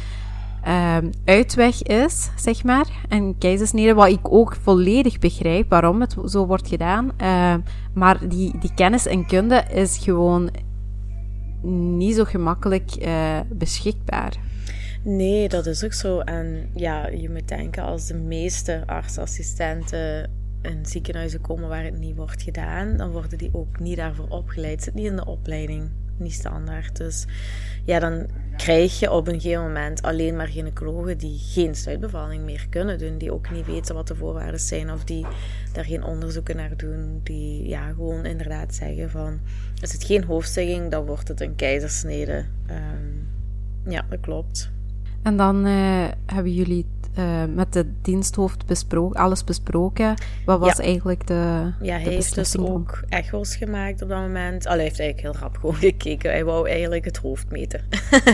ehm, 0.63 1.11
uitweg 1.25 1.83
is, 1.83 2.29
zeg 2.35 2.63
maar. 2.63 2.87
En 3.09 3.37
keizersnede, 3.37 3.93
wat 3.93 4.09
ik 4.09 4.33
ook 4.33 4.55
volledig 4.61 5.19
begrijp 5.19 5.69
waarom 5.69 6.01
het 6.01 6.15
zo 6.25 6.45
wordt 6.45 6.67
gedaan. 6.67 7.11
Ehm, 7.17 7.59
maar 7.93 8.27
die, 8.27 8.57
die 8.59 8.73
kennis 8.75 9.05
en 9.05 9.25
kunde 9.25 9.63
is 9.73 9.97
gewoon 9.97 10.49
niet 11.63 12.15
zo 12.15 12.23
gemakkelijk 12.23 12.91
uh, 12.99 13.39
beschikbaar. 13.49 14.37
Nee, 15.03 15.49
dat 15.49 15.65
is 15.65 15.83
ook 15.83 15.93
zo. 15.93 16.19
En 16.19 16.69
ja, 16.73 17.07
je 17.07 17.29
moet 17.29 17.47
denken, 17.47 17.83
als 17.83 18.07
de 18.07 18.13
meeste 18.13 18.83
artsassistenten 18.85 20.29
in 20.61 20.85
ziekenhuizen 20.85 21.41
komen 21.41 21.69
waar 21.69 21.83
het 21.83 21.99
niet 21.99 22.15
wordt 22.15 22.41
gedaan, 22.41 22.97
dan 22.97 23.11
worden 23.11 23.37
die 23.37 23.49
ook 23.53 23.79
niet 23.79 23.97
daarvoor 23.97 24.27
opgeleid. 24.27 24.83
Zit 24.83 24.93
niet 24.93 25.05
in 25.05 25.15
de 25.15 25.25
opleiding, 25.25 25.89
niet 26.17 26.33
standaard. 26.33 26.97
Dus 26.97 27.25
ja, 27.83 27.99
dan 27.99 28.27
krijg 28.57 28.99
je 28.99 29.11
op 29.11 29.27
een 29.27 29.41
gegeven 29.41 29.63
moment 29.63 30.01
alleen 30.01 30.35
maar 30.35 30.47
gynaecologen 30.47 31.17
die 31.17 31.39
geen 31.39 31.75
stuitbevalling 31.75 32.43
meer 32.43 32.65
kunnen 32.69 32.97
doen, 32.97 33.17
die 33.17 33.33
ook 33.33 33.51
niet 33.51 33.65
weten 33.65 33.95
wat 33.95 34.07
de 34.07 34.15
voorwaarden 34.15 34.59
zijn 34.59 34.91
of 34.91 35.03
die 35.03 35.25
daar 35.73 35.85
geen 35.85 36.03
onderzoeken 36.03 36.55
naar 36.55 36.77
doen, 36.77 37.19
die 37.23 37.67
ja, 37.67 37.87
gewoon 37.87 38.25
inderdaad 38.25 38.75
zeggen 38.75 39.09
van, 39.09 39.39
is 39.81 39.93
het 39.93 40.03
geen 40.03 40.23
hoofdstegging, 40.23 40.91
dan 40.91 41.05
wordt 41.05 41.27
het 41.27 41.41
een 41.41 41.55
keizersnede. 41.55 42.45
Um, 42.69 43.27
ja, 43.91 44.05
dat 44.09 44.19
klopt. 44.19 44.71
En 45.21 45.37
dan 45.37 45.67
uh, 45.67 46.07
hebben 46.25 46.53
jullie 46.53 46.85
uh, 47.19 47.43
met 47.55 47.73
de 47.73 47.91
diensthoofd 48.01 48.65
besproken, 48.65 49.19
alles 49.19 49.43
besproken. 49.43 50.13
Wat 50.45 50.59
was 50.59 50.79
eigenlijk 50.79 51.27
de. 51.27 51.71
Ja, 51.81 51.97
hij 51.97 52.13
heeft 52.13 52.35
dus 52.35 52.57
ook 52.57 53.03
echo's 53.09 53.55
gemaakt 53.55 54.01
op 54.01 54.09
dat 54.09 54.19
moment. 54.19 54.65
Allee, 54.65 54.77
hij 54.77 54.87
heeft 54.87 54.99
eigenlijk 54.99 55.35
heel 55.35 55.43
rap 55.43 55.57
gewoon 55.61 55.75
gekeken. 55.75 56.31
Hij 56.31 56.45
wou 56.45 56.69
eigenlijk 56.69 57.05
het 57.05 57.17
hoofd 57.17 57.51
meten. 57.51 57.81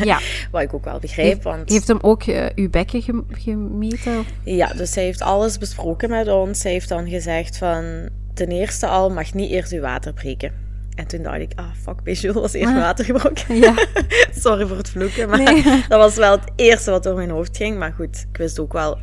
Ja. 0.04 0.20
Wat 0.52 0.62
ik 0.62 0.74
ook 0.74 0.86
wel 0.86 1.00
begrijp. 1.00 1.28
Heeft, 1.28 1.44
want... 1.44 1.70
heeft 1.70 1.88
hem 1.88 2.00
ook 2.02 2.26
uh, 2.26 2.46
uw 2.56 2.70
bekken 2.70 3.26
gemeten? 3.32 4.26
Ja, 4.44 4.68
dus 4.68 4.96
hij 4.96 5.04
heeft 5.04 5.22
alles 5.22 5.58
besproken 5.58 6.10
met 6.10 6.28
ons. 6.28 6.64
Hij 6.64 6.72
heeft 6.72 6.90
dan 6.90 7.10
gezegd 7.10 7.58
van. 7.58 8.10
Ten 8.34 8.48
eerste 8.48 8.88
al 8.88 9.10
mag 9.10 9.34
niet 9.34 9.52
eerst 9.52 9.72
uw 9.72 9.82
water 9.82 10.14
breken. 10.14 10.67
En 10.98 11.08
toen 11.08 11.24
dacht 11.24 11.40
ik, 11.40 11.52
ah, 11.56 11.72
fuck, 11.82 12.04
Bijou 12.04 12.34
was 12.34 12.54
eerst 12.54 12.74
ah. 12.74 12.80
water 12.80 13.06
gebroken. 13.06 13.56
Ja. 13.66 13.74
Sorry 14.44 14.68
voor 14.68 14.78
het 14.78 14.90
vloeken, 14.90 15.30
maar 15.30 15.64
dat 15.90 16.00
was 16.00 16.16
wel 16.16 16.32
het 16.32 16.52
eerste 16.56 16.92
wat 16.92 17.04
door 17.04 17.16
mijn 17.16 17.30
hoofd 17.30 17.58
ging. 17.58 17.78
Maar 17.78 17.94
goed, 17.94 18.26
ik 18.32 18.38
wist 18.38 18.60
ook 18.60 18.74
wel, 18.74 18.98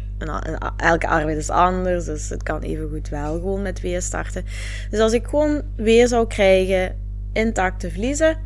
elke 0.76 1.07
arbeid 1.07 1.37
is 1.37 1.50
anders, 1.50 2.04
dus 2.04 2.28
het 2.28 2.42
kan 2.42 2.61
even 2.61 2.88
goed 2.88 3.09
wel 3.09 3.33
gewoon 3.33 3.62
met 3.62 3.80
weer 3.80 4.02
starten. 4.02 4.44
Dus 4.90 5.00
als 5.00 5.12
ik 5.12 5.26
gewoon 5.26 5.62
weer 5.76 6.09
zou 6.09 6.26
krijgen 6.26 6.96
intacte 7.33 7.90
vliezen, 7.90 8.37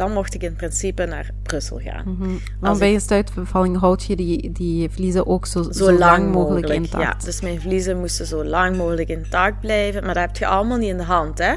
dan 0.00 0.12
mocht 0.12 0.34
ik 0.34 0.42
in 0.42 0.54
principe 0.54 1.04
naar 1.04 1.30
Brussel 1.42 1.78
gaan. 1.78 2.02
Mm 2.06 2.16
-hmm. 2.20 2.40
Want 2.60 2.78
bij 2.78 2.94
een 2.94 3.00
stuitbevalling 3.00 3.78
houd 3.78 4.04
je 4.04 4.16
die, 4.16 4.52
die 4.52 4.90
vliezen 4.90 5.26
ook 5.26 5.46
zo, 5.46 5.62
zo, 5.62 5.92
lang, 5.92 6.32
mogelijk, 6.32 6.68
intact. 6.68 7.02
Ja, 7.02 7.24
dus 7.24 7.40
mijn 7.40 7.60
vliezen 7.60 7.98
moesten 7.98 8.26
zo 8.26 8.44
lang 8.44 8.76
mogelijk 8.76 9.08
intact 9.08 9.60
blijven. 9.60 10.04
Maar 10.04 10.14
dat 10.14 10.22
heb 10.22 10.36
je 10.36 10.46
allemaal 10.46 10.78
niet 10.78 10.88
in 10.88 10.96
de 10.96 11.02
hand. 11.02 11.38
Hè? 11.38 11.54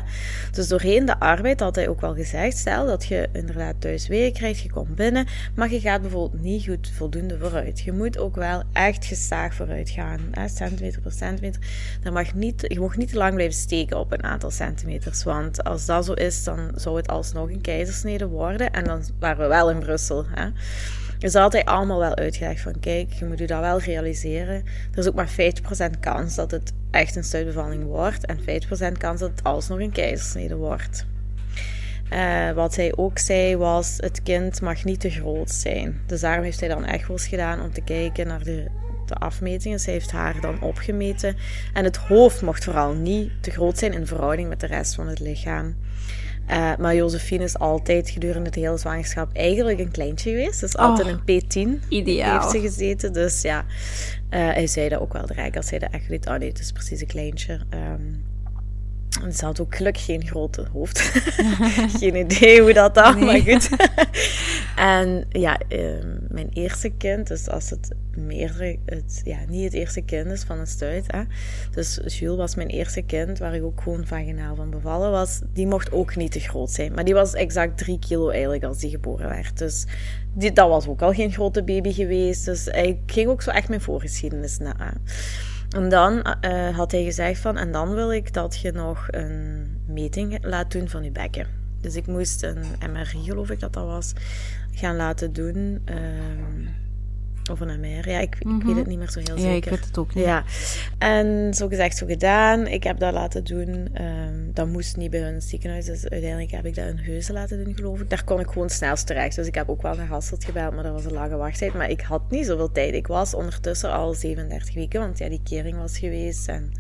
Dus 0.52 0.68
doorheen 0.68 1.06
de 1.06 1.20
arbeid 1.20 1.60
had 1.60 1.76
hij 1.76 1.88
ook 1.88 2.02
wel 2.02 2.14
gezegd, 2.16 2.58
stel 2.58 2.86
dat 2.86 3.06
je 3.06 3.30
inderdaad 3.34 3.76
thuis 3.80 4.08
weer 4.08 4.32
krijgt, 4.32 4.60
je 4.60 4.72
komt 4.72 4.96
binnen, 4.96 5.28
maar 5.56 5.72
je 5.72 5.80
gaat 5.80 6.02
bijvoorbeeld 6.02 6.42
niet 6.42 6.66
goed 6.66 6.92
voldoende 6.96 7.38
vooruit. 7.38 7.80
Je 7.80 7.92
moet 7.92 8.18
ook 8.18 8.36
wel 8.36 8.64
echt 8.74 9.06
gestaag 9.06 9.54
vooruit 9.54 9.90
gaan. 9.90 10.20
Hè? 10.32 10.48
Centimeter 10.48 11.02
per 11.02 11.12
centimeter. 11.12 11.62
Dan 12.02 12.14
mag 12.14 12.34
niet, 12.34 12.66
je 12.68 12.80
mag 12.80 12.98
niet 12.98 13.10
te 13.10 13.18
lang 13.18 13.34
blijven 13.34 13.58
steken 13.58 14.00
op 14.00 14.12
een 14.12 14.24
aantal 14.24 14.52
centimeters. 14.52 15.24
Want 15.24 15.64
als 15.64 15.86
dat 15.86 16.06
zo 16.06 16.14
is, 16.14 16.44
dan 16.44 16.72
zou 16.76 16.98
het 16.98 17.08
alsnog 17.08 17.50
een 17.50 17.62
keizersnede 17.62 18.26
worden. 18.26 18.33
En 18.42 18.84
dan 18.84 19.04
waren 19.20 19.42
we 19.42 19.48
wel 19.48 19.70
in 19.70 19.80
Brussel. 19.80 20.26
Hè. 20.28 20.50
Dus 21.24 21.36
altijd 21.36 21.66
allemaal 21.66 22.00
wel 22.00 22.16
uitgelegd 22.16 22.62
van 22.62 22.80
kijk, 22.80 23.14
je 23.14 23.26
moet 23.26 23.40
je 23.40 23.48
dat 23.48 23.60
wel 23.60 23.80
realiseren. 23.80 24.56
Er 24.92 24.98
is 24.98 25.08
ook 25.08 25.16
maar 25.16 25.32
50% 25.32 26.00
kans 26.00 26.36
dat 26.36 26.52
het 26.52 26.74
echt 26.92 27.16
een 27.16 27.24
stuitbevalling 27.24 27.84
wordt. 27.84 28.26
En 28.26 28.40
50% 28.40 28.98
kans 28.98 29.20
dat 29.20 29.30
het 29.30 29.44
alsnog 29.44 29.80
een 29.80 29.92
keizersnede 29.92 30.56
wordt. 30.56 31.06
Uh, 32.14 32.52
wat 32.52 32.76
hij 32.76 32.94
ook 32.96 33.18
zei 33.18 33.58
was, 33.58 33.94
het 33.98 34.24
kind 34.24 34.62
mag 34.62 34.84
niet 34.84 35.00
te 35.00 35.10
groot 35.10 35.50
zijn. 35.50 36.02
Dus 36.06 36.22
daarom 36.22 36.44
heeft 36.44 36.60
hij 36.60 36.70
dan 36.70 36.86
echo's 36.86 37.28
gedaan 37.28 37.62
om 37.62 37.74
te 37.74 37.82
kijken 37.82 38.28
naar 38.28 38.44
de, 38.44 38.66
de 39.06 39.16
afmetingen. 39.16 39.80
Ze 39.80 39.92
heeft 39.92 40.12
haar 40.12 40.42
dan 40.42 40.62
opgemeten. 40.62 41.36
En 41.74 41.84
het 41.84 41.98
hoofd 41.98 42.42
mocht 42.42 42.64
vooral 42.64 42.94
niet 42.94 43.32
te 43.42 43.52
groot 43.52 43.78
zijn 43.78 43.94
in 43.94 44.08
verhouding 44.08 44.50
met 44.50 44.60
de 44.60 44.68
rest 44.68 44.96
van 44.96 45.08
het 45.08 45.20
lichaam. 45.20 45.76
Uh, 46.50 46.76
maar 46.78 46.96
Josephine 46.96 47.44
is 47.44 47.60
altijd 47.60 48.10
gedurende 48.10 48.46
het 48.46 48.56
hele 48.56 48.78
zwangerschap 48.78 49.34
eigenlijk 49.34 49.80
een 49.80 49.92
kleintje 49.92 50.30
geweest. 50.30 50.60
Dus 50.60 50.78
altijd 50.78 51.08
oh, 51.08 51.14
een 51.26 51.44
P10 51.44 51.88
ideaal. 51.90 52.40
heeft 52.40 52.52
ze 52.52 52.60
gezeten. 52.60 53.14
Dus 53.14 53.42
ja, 53.42 53.60
uh, 53.60 53.66
hij 54.30 54.68
zei 54.68 54.90
dat 54.90 55.00
ook 55.00 55.14
wel 55.14 55.26
direct 55.26 55.58
als 55.58 55.70
hij 55.70 55.80
de 55.80 55.86
echt 55.86 56.10
liet. 56.10 56.28
Oh 56.28 56.36
nee, 56.36 56.50
het 56.50 56.60
is 56.60 56.72
precies 56.72 57.02
een 57.02 57.08
kleintje. 57.08 57.54
Um, 57.54 58.24
ze 59.34 59.46
had 59.46 59.60
ook 59.60 59.76
gelukkig 59.76 60.06
geen 60.06 60.28
grote 60.28 60.66
hoofd. 60.72 61.00
geen 62.00 62.16
idee 62.16 62.62
hoe 62.62 62.74
dat 62.74 62.96
dan, 62.96 63.26
maar 63.26 63.40
goed. 63.40 63.70
en 64.76 65.26
ja, 65.30 65.60
um, 65.70 66.20
mijn 66.30 66.50
eerste 66.54 66.90
kind, 66.90 67.28
dus 67.28 67.50
als 67.50 67.70
het 67.70 67.92
meerdere, 68.18 68.78
het, 68.86 69.22
ja, 69.24 69.38
niet 69.48 69.64
het 69.64 69.74
eerste 69.74 70.02
kind 70.02 70.32
is 70.32 70.44
van 70.44 70.60
een 70.60 70.68
stuit. 70.68 71.06
Hè. 71.08 71.22
Dus 71.72 72.00
Jules 72.06 72.38
was 72.38 72.56
mijn 72.56 72.68
eerste 72.68 73.02
kind, 73.02 73.40
waar 73.40 73.56
ik 73.56 73.64
ook 73.64 73.82
gewoon 73.82 74.06
vaginaal 74.06 74.56
van 74.56 74.70
bevallen 74.70 75.12
was. 75.12 75.42
Die 75.54 75.68
mocht 75.68 75.92
ook 75.92 76.16
niet 76.16 76.32
te 76.32 76.40
groot 76.40 76.72
zijn. 76.72 76.94
Maar 76.94 77.06
die 77.06 77.14
was 77.14 77.34
exact 77.34 77.78
drie 77.78 78.00
kilo 78.00 78.30
eigenlijk 78.30 78.64
als 78.64 78.78
die 78.78 78.90
geboren 78.90 79.30
werd. 79.30 79.58
Dus 79.58 79.86
die, 80.34 80.52
dat 80.52 80.70
was 80.70 80.88
ook 80.88 81.02
al 81.02 81.14
geen 81.14 81.32
grote 81.32 81.64
baby 81.64 81.92
geweest. 81.92 82.46
Dus 82.46 82.68
ik 82.68 82.98
ging 83.06 83.30
ook 83.30 83.42
zo 83.42 83.50
echt 83.50 83.70
mijn 83.70 83.82
voorgeschiedenis 83.82 84.58
na. 84.58 84.94
En 85.74 85.90
dan 85.90 86.26
uh, 86.42 86.76
had 86.76 86.92
hij 86.92 87.04
gezegd 87.04 87.40
van, 87.40 87.58
en 87.58 87.72
dan 87.72 87.94
wil 87.94 88.12
ik 88.12 88.34
dat 88.34 88.60
je 88.60 88.72
nog 88.72 89.08
een 89.10 89.68
meting 89.88 90.38
laat 90.46 90.72
doen 90.72 90.90
van 90.90 91.04
je 91.04 91.12
bekken. 91.12 91.48
Dus 91.82 91.96
ik 91.96 92.08
moest 92.08 92.44
een 92.44 92.66
MRI, 92.92 93.24
geloof 93.24 93.50
ik 93.50 93.60
dat 93.60 93.74
dat 93.74 93.86
was, 93.86 94.14
gaan 94.72 94.96
laten 94.96 95.34
doen. 95.34 95.82
Uh, 95.90 95.98
of 97.52 97.60
een 97.60 97.80
MR. 97.80 98.10
Ja, 98.10 98.20
ik, 98.20 98.36
ik, 98.36 98.46
weet 98.46 98.64
mhm. 98.64 98.78
het 98.78 98.88
niet 98.88 98.98
meer 98.98 99.10
zo 99.10 99.20
heel 99.20 99.38
zeker. 99.38 99.50
Ja, 99.50 99.56
ik 99.56 99.66
weet 99.66 99.86
het 99.86 99.98
ook 99.98 100.14
niet. 100.14 100.26
Ja. 100.26 100.44
En 100.98 101.54
zo 101.54 101.68
gezegd, 101.68 101.98
zo 101.98 102.06
gedaan. 102.06 102.68
Ik 102.68 102.84
heb 102.84 103.00
dat 103.00 103.14
laten 103.14 103.44
doen. 103.44 103.70
Um, 103.70 104.52
dat 104.54 104.68
moest 104.68 104.98
niet 104.98 105.12
bij 105.12 105.20
hun 105.20 105.42
ziekenhuis. 105.42 105.86
Dus 105.86 106.10
uiteindelijk 106.10 106.52
heb 106.52 106.66
ik 106.66 106.76
dat 106.76 106.88
in 106.88 106.98
Heuzen 106.98 107.34
laten 107.34 107.64
doen, 107.64 107.76
geloof 107.76 108.00
ik. 108.00 108.10
Daar 108.10 108.24
kon 108.24 108.40
ik 108.40 108.48
gewoon 108.48 108.70
snelst 108.70 109.08
terecht. 109.08 109.36
Dus 109.36 109.48
ik 109.48 109.56
heb 109.56 109.70
ook 109.70 109.82
wel 109.82 109.96
naar 109.96 110.08
Hasselt 110.08 110.46
gebeld, 110.46 110.74
maar 110.74 110.84
dat 110.84 110.94
was 110.94 111.06
een 111.06 111.14
lange 111.14 111.36
wachttijd. 111.36 111.74
Maar 111.74 111.90
ik 111.90 112.02
had 112.02 112.32
niet 112.32 112.46
zoveel 112.46 112.72
tijd. 112.72 112.94
Ik 112.94 113.08
was 113.08 113.34
ondertussen 113.34 113.92
al 113.92 114.14
37 114.14 114.76
weken, 114.76 115.00
want 115.00 115.18
ja, 115.18 115.30
die 115.30 115.42
kering 115.44 115.78
was 115.78 115.98
geweest. 115.98 116.48
En, 116.48 116.72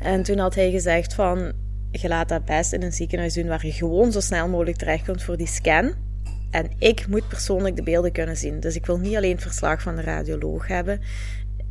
en 0.00 0.22
toen 0.22 0.38
had 0.38 0.54
hij 0.54 0.70
gezegd 0.70 1.14
van... 1.14 1.52
Je 1.92 2.08
laat 2.08 2.28
dat 2.28 2.44
best 2.44 2.72
in 2.72 2.82
een 2.82 2.92
ziekenhuis 2.92 3.34
doen 3.34 3.46
waar 3.46 3.66
je 3.66 3.72
gewoon 3.72 4.12
zo 4.12 4.20
snel 4.20 4.48
mogelijk 4.48 4.76
terecht 4.76 5.04
komt 5.04 5.22
voor 5.22 5.36
die 5.36 5.46
scan. 5.46 5.94
En 6.50 6.70
ik 6.78 7.06
moet 7.06 7.28
persoonlijk 7.28 7.76
de 7.76 7.82
beelden 7.82 8.12
kunnen 8.12 8.36
zien. 8.36 8.60
Dus 8.60 8.74
ik 8.74 8.86
wil 8.86 8.98
niet 8.98 9.16
alleen 9.16 9.32
het 9.32 9.42
verslag 9.42 9.82
van 9.82 9.96
de 9.96 10.02
radioloog 10.02 10.66
hebben. 10.66 11.00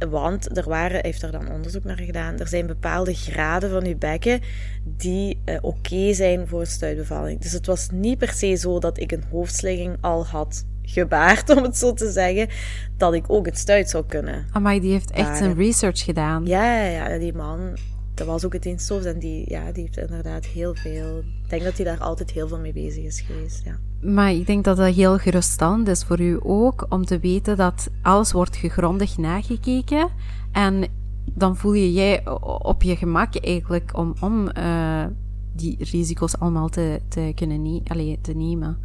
Want 0.10 0.58
er 0.58 0.70
waren, 0.70 1.00
heeft 1.04 1.22
er 1.22 1.32
dan 1.32 1.52
onderzoek 1.52 1.84
naar 1.84 2.00
gedaan, 2.00 2.40
er 2.40 2.48
zijn 2.48 2.68
bepaalde 2.68 3.14
graden 3.14 3.70
van 3.70 3.86
uw 3.86 3.98
bekken 3.98 4.42
die 4.84 5.42
uh, 5.46 5.58
oké 5.62 6.14
zijn 6.14 6.48
voor 6.48 6.66
stuitbevalling. 6.66 7.40
Dus 7.40 7.52
het 7.52 7.66
was 7.66 7.90
niet 7.92 8.18
per 8.18 8.32
se 8.32 8.56
zo 8.56 8.80
dat 8.80 9.00
ik 9.00 9.12
een 9.12 9.24
hoofdsligging 9.32 9.98
al 10.02 10.26
had 10.26 10.66
gebaard, 10.82 11.50
om 11.58 11.64
het 11.64 11.78
zo 11.78 11.94
te 11.94 12.12
zeggen, 12.12 12.50
dat 12.98 13.14
ik 13.14 13.24
ook 13.28 13.46
het 13.46 13.58
stuit 13.58 13.90
zou 13.90 14.06
kunnen. 14.06 14.46
Maar 14.62 14.80
die 14.80 14.92
heeft 14.92 15.12
echt 15.12 15.38
zijn 15.38 15.56
research 15.56 16.04
gedaan. 16.04 16.46
Ja, 16.46 16.84
ja, 16.84 17.10
ja, 17.10 17.18
die 17.18 17.34
man, 17.34 17.78
dat 18.14 18.28
was 18.28 18.46
ook 18.46 18.54
het 18.54 18.64
diensthoofd 18.64 19.06
en 19.06 19.20
die, 19.20 19.50
ja, 19.50 19.72
die 19.72 19.84
heeft 19.84 19.98
inderdaad 19.98 20.46
heel 20.46 20.76
veel... 20.76 21.24
Ik 21.50 21.60
denk 21.60 21.64
dat 21.64 21.86
hij 21.86 21.96
daar 21.96 22.08
altijd 22.08 22.32
heel 22.32 22.48
veel 22.48 22.60
mee 22.60 22.74
bezig 22.74 23.04
is 23.04 23.22
geweest, 23.22 23.64
ja. 23.64 23.80
Maar 24.02 24.32
ik 24.32 24.48
denk 24.48 24.64
dat 24.64 24.78
dat 24.78 24.94
heel 24.94 25.18
geruststellend 25.18 25.88
is 25.88 26.04
voor 26.04 26.20
u 26.20 26.40
ook, 26.44 26.86
om 26.90 27.06
te 27.06 27.20
weten 27.20 27.58
dat 27.58 27.90
alles 28.02 28.32
wordt 28.32 28.56
gegrondig 28.56 29.18
nagekeken. 29.18 30.10
En 30.52 30.88
dan 31.34 31.58
voel 31.58 31.74
je 31.74 31.94
jij 31.94 32.28
op 32.44 32.84
je 32.84 32.96
gemak 32.96 33.36
eigenlijk 33.36 33.98
om, 33.98 34.14
om 34.22 34.50
uh, 34.58 35.06
die 35.54 35.76
risico's 35.80 36.38
allemaal 36.38 36.70
te, 36.70 37.00
te 37.08 37.32
kunnen 37.36 37.62
ne 37.62 37.82
allee, 37.88 38.20
te 38.22 38.36
nemen. 38.36 38.78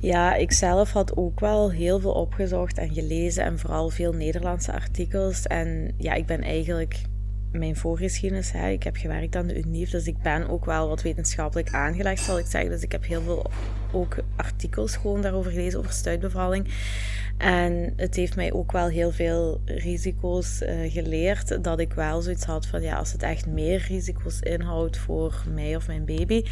Ja, 0.00 0.34
ik 0.34 0.52
zelf 0.52 0.92
had 0.92 1.16
ook 1.16 1.40
wel 1.40 1.70
heel 1.70 2.00
veel 2.00 2.12
opgezocht 2.12 2.78
en 2.78 2.94
gelezen 2.94 3.44
en 3.44 3.58
vooral 3.58 3.88
veel 3.88 4.12
Nederlandse 4.12 4.72
artikels. 4.72 5.46
En 5.46 5.94
ja, 5.98 6.14
ik 6.14 6.26
ben 6.26 6.40
eigenlijk 6.40 7.02
mijn 7.52 7.76
voorgeschiedenis. 7.76 8.52
Hè. 8.52 8.68
Ik 8.68 8.82
heb 8.82 8.96
gewerkt 8.96 9.36
aan 9.36 9.46
de 9.46 9.58
UNIF, 9.58 9.90
dus 9.90 10.06
ik 10.06 10.22
ben 10.22 10.48
ook 10.48 10.64
wel 10.64 10.88
wat 10.88 11.02
wetenschappelijk 11.02 11.72
aangelegd, 11.72 12.24
zal 12.24 12.38
ik 12.38 12.46
zeggen. 12.46 12.70
Dus 12.70 12.82
ik 12.82 12.92
heb 12.92 13.06
heel 13.06 13.22
veel 13.22 13.50
ook 13.92 14.16
artikels 14.36 14.96
gewoon 14.96 15.22
daarover 15.22 15.50
gelezen, 15.50 15.78
over 15.78 15.92
stuitbevalling. 15.92 16.68
En 17.36 17.92
het 17.96 18.14
heeft 18.14 18.36
mij 18.36 18.52
ook 18.52 18.72
wel 18.72 18.88
heel 18.88 19.10
veel 19.10 19.60
risico's 19.64 20.62
uh, 20.62 20.92
geleerd. 20.92 21.64
Dat 21.64 21.78
ik 21.78 21.92
wel 21.92 22.22
zoiets 22.22 22.44
had 22.44 22.66
van, 22.66 22.82
ja, 22.82 22.96
als 22.96 23.12
het 23.12 23.22
echt 23.22 23.46
meer 23.46 23.84
risico's 23.88 24.40
inhoudt 24.40 24.96
voor 24.96 25.44
mij 25.54 25.76
of 25.76 25.86
mijn 25.86 26.04
baby, 26.04 26.44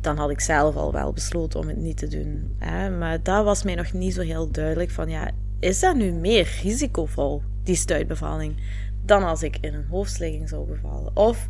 dan 0.00 0.16
had 0.16 0.30
ik 0.30 0.40
zelf 0.40 0.76
al 0.76 0.92
wel 0.92 1.12
besloten 1.12 1.60
om 1.60 1.68
het 1.68 1.76
niet 1.76 1.96
te 1.96 2.08
doen. 2.08 2.54
Hè. 2.58 2.90
Maar 2.90 3.22
dat 3.22 3.44
was 3.44 3.62
mij 3.62 3.74
nog 3.74 3.92
niet 3.92 4.14
zo 4.14 4.20
heel 4.20 4.50
duidelijk 4.50 4.90
van, 4.90 5.08
ja, 5.08 5.30
is 5.60 5.80
dat 5.80 5.96
nu 5.96 6.12
meer 6.12 6.58
risicovol, 6.62 7.42
die 7.62 7.74
stuitbevalling, 7.74 8.56
dan 9.04 9.22
als 9.22 9.42
ik 9.42 9.56
in 9.60 9.74
een 9.74 9.86
hoofdligging 9.90 10.48
zou 10.48 10.66
bevallen? 10.66 11.16
Of 11.16 11.46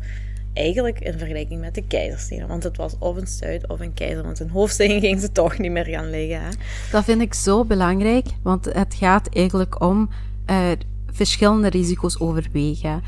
eigenlijk 0.53 0.99
in 0.99 1.17
vergelijking 1.17 1.61
met 1.61 1.75
de 1.75 1.83
keizersnede. 1.83 2.47
Want 2.47 2.63
het 2.63 2.77
was 2.77 2.95
of 2.99 3.15
een 3.15 3.27
stuit 3.27 3.67
of 3.67 3.79
een 3.79 3.93
keizer. 3.93 4.23
Want 4.23 4.39
een 4.39 4.49
hoofdstegen 4.49 4.99
ging 4.99 5.19
ze 5.19 5.31
toch 5.31 5.57
niet 5.57 5.71
meer 5.71 5.85
gaan 5.85 6.09
liggen. 6.09 6.41
Hè? 6.41 6.49
Dat 6.91 7.03
vind 7.03 7.21
ik 7.21 7.33
zo 7.33 7.65
belangrijk. 7.65 8.25
Want 8.41 8.65
het 8.65 8.93
gaat 8.93 9.29
eigenlijk 9.33 9.81
om 9.81 10.09
uh, 10.49 10.71
verschillende 11.11 11.69
risico's 11.69 12.19
overwegen. 12.19 13.01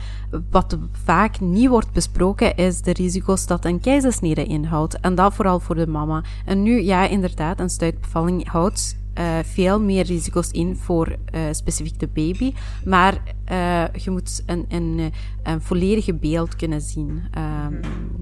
Wat 0.50 0.78
vaak 1.04 1.40
niet 1.40 1.70
wordt 1.70 1.92
besproken 1.92 2.56
is 2.56 2.82
de 2.82 2.94
risico's 2.94 3.48
dat 3.48 3.66
een 3.66 3.80
keizersnede 3.80 4.46
inhoudt. 4.46 5.00
En 5.00 5.16
dat 5.16 5.34
vooral 5.34 5.60
voor 5.60 5.76
de 5.76 5.88
mama. 5.88 6.24
En 6.46 6.64
nu, 6.64 6.82
ja, 6.82 7.08
inderdaad, 7.08 7.60
een 7.60 7.70
stuitbevalling 7.70 8.48
houdt 8.48 8.96
uh, 9.20 9.38
veel 9.44 9.82
meer 9.82 10.06
risico's 10.06 10.52
in 10.52 10.76
voor 10.76 11.08
uh, 11.08 11.42
specifiek 11.52 12.00
de 12.00 12.08
baby. 12.08 12.54
Maar 12.86 13.14
uh, 13.52 13.84
je 13.94 14.12
moet 14.12 14.44
een, 14.46 14.66
een, 14.70 15.12
een 15.44 15.62
volledige 15.62 16.14
beeld 16.14 16.56
kunnen 16.56 16.82
zien. 16.82 17.24
Um, 17.38 17.80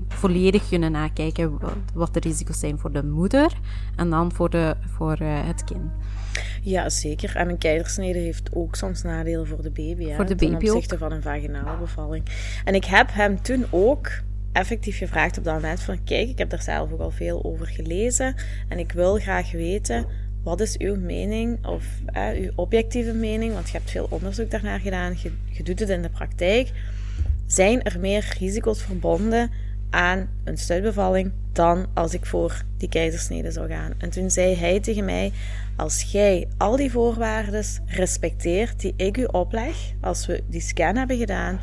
volledig 0.08 0.70
kunnen 0.70 0.92
nakijken 0.92 1.60
wat, 1.60 1.74
wat, 1.94 2.14
de 2.14 2.20
risico's 2.20 2.60
zijn 2.60 2.80
voor 2.80 2.92
de 2.92 3.04
moeder 3.04 3.54
en 3.96 4.10
dan 4.10 4.32
voor, 4.32 4.50
de, 4.50 4.76
voor 4.86 5.18
het 5.20 5.64
kind. 5.64 5.92
Ja, 6.62 6.90
zeker. 6.90 7.36
En 7.36 7.50
een 7.50 7.58
keizersnede 7.58 8.20
heeft 8.20 8.50
ook 8.54 8.76
soms 8.76 9.02
nadelen 9.02 9.48
voor 9.48 9.62
de 9.62 9.72
baby. 9.72 10.06
Hè, 10.06 10.16
voor 10.16 10.26
de 10.26 10.36
baby 10.36 10.58
ten 10.58 10.74
opzichte 10.74 10.98
van 10.98 11.12
een 11.12 11.22
vaginale 11.22 11.78
bevalling. 11.78 12.26
En 12.66 12.76
ik 12.76 12.86
heb 12.86 13.08
hem 13.12 13.42
toen 13.42 13.66
ook 13.70 14.12
effectief 14.54 14.98
gevraagd 14.98 15.38
op 15.38 15.44
dat 15.44 15.54
moment 15.54 15.82
van 15.82 16.04
kijk, 16.04 16.30
ik 16.30 16.38
heb 16.38 16.50
daar 16.50 16.62
zelf 16.62 16.92
ook 16.92 17.00
al 17.00 17.12
veel 17.12 17.44
over 17.44 17.68
gelezen 17.68 18.36
en 18.68 18.80
ik 18.80 18.92
wil 18.92 19.20
graag 19.20 19.52
weten 19.52 20.06
wat 20.44 20.60
is 20.60 20.78
uw 20.78 20.96
mening 20.96 21.66
of 21.66 21.86
uw 22.36 22.52
objectieve 22.56 23.14
mening, 23.14 23.54
want 23.54 23.70
je 23.70 23.78
hebt 23.78 23.92
veel 23.92 24.08
onderzoek 24.10 24.52
daarnaar 24.52 24.80
gedaan, 24.80 25.16
je, 25.50 25.64
doet 25.64 25.80
het 25.80 25.90
in 25.90 26.02
de 26.02 26.10
praktijk. 26.10 26.72
Zijn 27.46 27.84
er 27.84 28.00
meer 28.00 28.36
risico's 28.40 28.82
verbonden 28.82 29.52
aan 29.90 30.30
een 30.44 30.58
stuitbevalling 30.58 31.32
dan 31.52 31.88
als 31.94 32.14
ik 32.14 32.26
voor 32.26 32.64
die 32.78 32.90
keizersnede 32.90 33.52
zou 33.52 33.68
gaan? 33.68 33.94
En 33.98 34.10
toen 34.10 34.32
zei 34.32 34.56
hij 34.56 34.80
tegen 34.80 35.06
mij: 35.06 35.32
Als 35.76 36.02
jij 36.02 36.48
al 36.58 36.76
die 36.76 36.92
voorwaarden 36.92 37.64
respecteert 37.86 38.80
die 38.80 38.94
ik 38.98 39.18
u 39.18 39.24
opleg, 39.24 39.76
als 40.02 40.26
we 40.26 40.44
die 40.48 40.62
scan 40.62 40.96
hebben 40.96 41.18
gedaan 41.18 41.60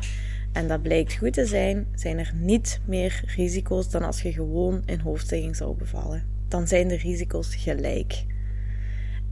en 0.51 0.67
dat 0.67 0.81
blijkt 0.81 1.13
goed 1.13 1.33
te 1.33 1.45
zijn, 1.45 1.87
zijn 1.95 2.19
er 2.19 2.31
niet 2.35 2.79
meer 2.85 3.23
risico's 3.35 3.89
dan 3.89 4.03
als 4.03 4.21
je 4.21 4.31
gewoon 4.31 4.81
in 4.85 4.99
hoofdstegging 4.99 5.55
zou 5.55 5.75
bevallen. 5.75 6.23
Dan 6.47 6.67
zijn 6.67 6.87
de 6.87 6.97
risico's 6.97 7.55
gelijk. 7.55 8.23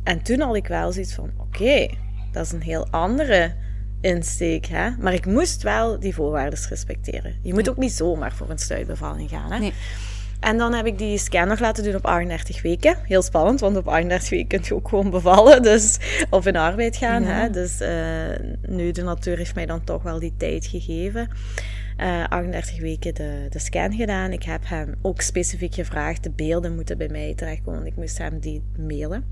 En 0.10 0.22
toen 0.22 0.40
had 0.40 0.56
ik 0.56 0.68
wel 0.68 0.92
zoiets 0.92 1.14
van: 1.14 1.32
oké, 1.38 1.88
dat 2.32 2.46
is 2.46 2.52
een 2.52 2.62
heel 2.62 2.88
andere 2.90 3.54
insteek. 4.02 4.66
Hè? 4.66 4.90
Maar 5.00 5.14
ik 5.14 5.26
moest 5.26 5.64
wel 5.64 6.00
die 6.00 6.14
voorwaarden 6.14 6.60
respecteren. 6.70 7.36
Je 7.42 7.54
moet 7.54 7.70
ook 7.70 7.78
niet 7.78 7.92
zomaar 7.92 8.34
voor 8.34 8.50
een 8.50 8.58
stuitbevalling 8.58 9.30
gaan. 9.30 9.52
Hè? 9.52 9.60
Nee. 9.60 9.74
En 10.40 10.58
dan 10.58 10.74
heb 10.74 10.86
ik 10.86 10.98
die 10.98 11.18
scan 11.18 11.48
nog 11.48 11.60
laten 11.60 11.84
doen 11.84 11.96
op 11.96 12.06
38 12.06 12.62
weken. 12.62 12.98
Heel 13.04 13.22
spannend, 13.22 13.60
want 13.60 13.78
op 13.78 13.88
38 13.88 14.30
weken 14.30 14.48
kun 14.48 14.62
je 14.64 14.76
ook 14.76 14.88
gewoon 14.88 15.10
bevallen. 15.10 15.62
Dus, 15.62 15.98
of 16.30 16.46
in 16.46 16.56
arbeid 16.56 16.96
gaan. 16.98 17.24
Hè? 17.24 17.50
Dus 17.50 17.82
uh, 17.82 17.90
nu, 18.68 18.92
de 18.92 19.04
natuur 19.04 19.38
heeft 19.38 19.56
mij 19.56 19.66
dan 19.66 19.84
toch 19.84 20.04
wel 20.04 20.20
die 20.20 20.34
tijd 20.38 20.66
gegeven. 20.66 21.30
Uh, 22.00 22.22
eh, 22.22 22.30
38 22.30 22.80
weken 22.80 23.16
de, 23.16 23.46
de 23.50 23.60
scan 23.60 23.94
gedaan. 23.94 24.32
Ik 24.32 24.44
heb 24.44 24.62
hem 24.66 24.96
ook 25.02 25.22
specifiek 25.22 25.74
gevraagd. 25.74 26.24
De 26.24 26.32
beelden 26.32 26.76
moeten 26.76 26.98
bij 26.98 27.10
mij 27.10 27.34
terechtkomen. 27.36 27.86
Ik 27.86 27.96
moest 27.96 28.18
hem 28.18 28.40
die 28.40 28.64
mailen. 28.78 29.24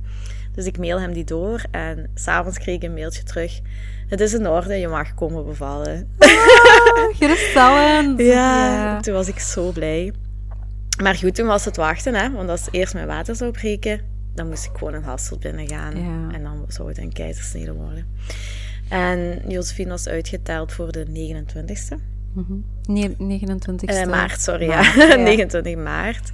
Dus 0.52 0.66
ik 0.66 0.78
mail 0.78 1.00
hem 1.00 1.14
die 1.14 1.24
door 1.24 1.64
en 1.72 2.10
s'avonds 2.14 2.58
kreeg 2.58 2.76
ik 2.76 2.84
een 2.84 2.94
mailtje 2.94 3.24
terug. 3.24 3.60
Het 4.08 4.20
is 4.20 4.34
in 4.34 4.48
orde, 4.48 4.76
je 4.76 4.88
mag 4.88 5.14
komen 5.14 5.46
bevallen. 5.46 6.10
Oh, 6.20 7.16
geruststellend. 7.20 8.20
ja, 8.20 9.00
toen 9.00 9.14
was 9.14 9.28
ik 9.28 9.40
zo 9.40 9.72
blij. 9.72 10.14
Maar 11.02 11.16
goed, 11.16 11.36
toen 11.36 11.48
was 11.48 11.66
het 11.66 11.76
wachten, 11.76 12.16
hè. 12.16 12.32
Want 12.32 12.50
als 12.50 12.68
eerst 12.72 12.94
mijn 12.94 13.08
water 13.08 13.36
zou 13.36 13.52
breken, 13.52 14.02
dan 14.34 14.48
moest 14.48 14.66
ik 14.66 14.78
gewoon 14.78 14.94
een 14.94 15.04
Hasselt 15.04 15.40
binnen 15.40 15.68
gaan. 15.68 15.94
En 16.34 16.44
dan 16.44 16.66
zou 16.68 16.88
het 16.88 16.98
een 16.98 17.14
keizersnede 17.14 17.74
worden. 17.74 18.06
En 18.90 19.42
Josephine 19.48 19.90
was 19.90 20.08
uitgeteld 20.08 20.74
voor 20.74 20.92
de 20.92 21.06
29ste. 21.06 22.17
Mm 22.38 22.66
Nee, 22.88 23.16
29 23.18 23.90
uh, 23.90 24.06
maart, 24.06 24.42
sorry, 24.42 24.68
maart, 24.68 24.96
ja. 24.96 25.06
ja. 25.06 25.16
29 25.16 25.76
maart. 25.76 26.32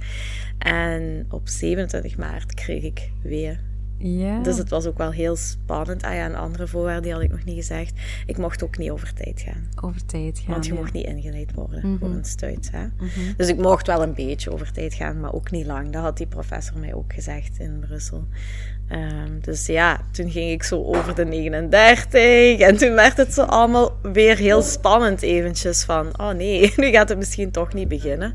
En 0.58 1.26
op 1.30 1.48
27 1.48 2.16
maart 2.16 2.54
kreeg 2.54 2.82
ik 2.82 3.10
weer 3.22 3.60
ja. 3.98 4.42
Dus 4.42 4.58
het 4.58 4.70
was 4.70 4.86
ook 4.86 4.98
wel 4.98 5.10
heel 5.10 5.36
spannend. 5.36 6.02
Ah 6.02 6.14
ja, 6.14 6.26
een 6.26 6.34
andere 6.34 6.66
voorwaarde 6.66 7.00
die 7.00 7.12
had 7.12 7.22
ik 7.22 7.30
nog 7.30 7.44
niet 7.44 7.56
gezegd. 7.56 8.00
Ik 8.26 8.38
mocht 8.38 8.62
ook 8.62 8.78
niet 8.78 8.90
over 8.90 9.14
tijd 9.14 9.40
gaan. 9.40 9.68
Over 9.82 10.06
tijd 10.06 10.38
gaan, 10.38 10.52
Want 10.52 10.66
je 10.66 10.74
mocht 10.74 10.92
niet 10.92 11.06
ingeleid 11.06 11.54
worden 11.54 11.86
mm 11.86 11.98
voor 11.98 12.08
een 12.08 12.24
stuit. 12.24 12.70
Hè? 12.72 12.86
Mhm. 12.86 13.36
Dus 13.36 13.48
ik 13.48 13.58
mocht 13.58 13.86
wel 13.86 14.02
een 14.02 14.14
beetje 14.14 14.52
over 14.52 14.72
tijd 14.72 14.94
gaan, 14.94 15.20
maar 15.20 15.32
ook 15.32 15.50
niet 15.50 15.66
lang. 15.66 15.90
Dat 15.90 16.02
had 16.02 16.16
die 16.16 16.26
professor 16.26 16.78
mij 16.78 16.94
ook 16.94 17.12
gezegd 17.12 17.58
in 17.58 17.78
Brussel. 17.78 18.26
Um, 18.92 19.40
dus 19.40 19.66
ja, 19.66 20.00
toen 20.12 20.30
ging 20.30 20.50
ik 20.50 20.62
zo 20.62 20.82
over 20.82 21.14
de 21.14 21.24
39 21.24 22.58
en 22.58 22.76
toen 22.76 22.94
werd 22.94 23.16
het 23.16 23.34
zo 23.34 23.42
allemaal 23.42 23.98
weer 24.02 24.36
heel 24.36 24.62
spannend 24.62 25.22
eventjes 25.22 25.84
van, 25.84 26.20
oh 26.20 26.30
nee, 26.30 26.72
nu 26.76 26.90
gaat 26.90 27.08
het 27.08 27.18
misschien 27.18 27.50
toch 27.50 27.72
niet 27.72 27.88
beginnen. 27.88 28.34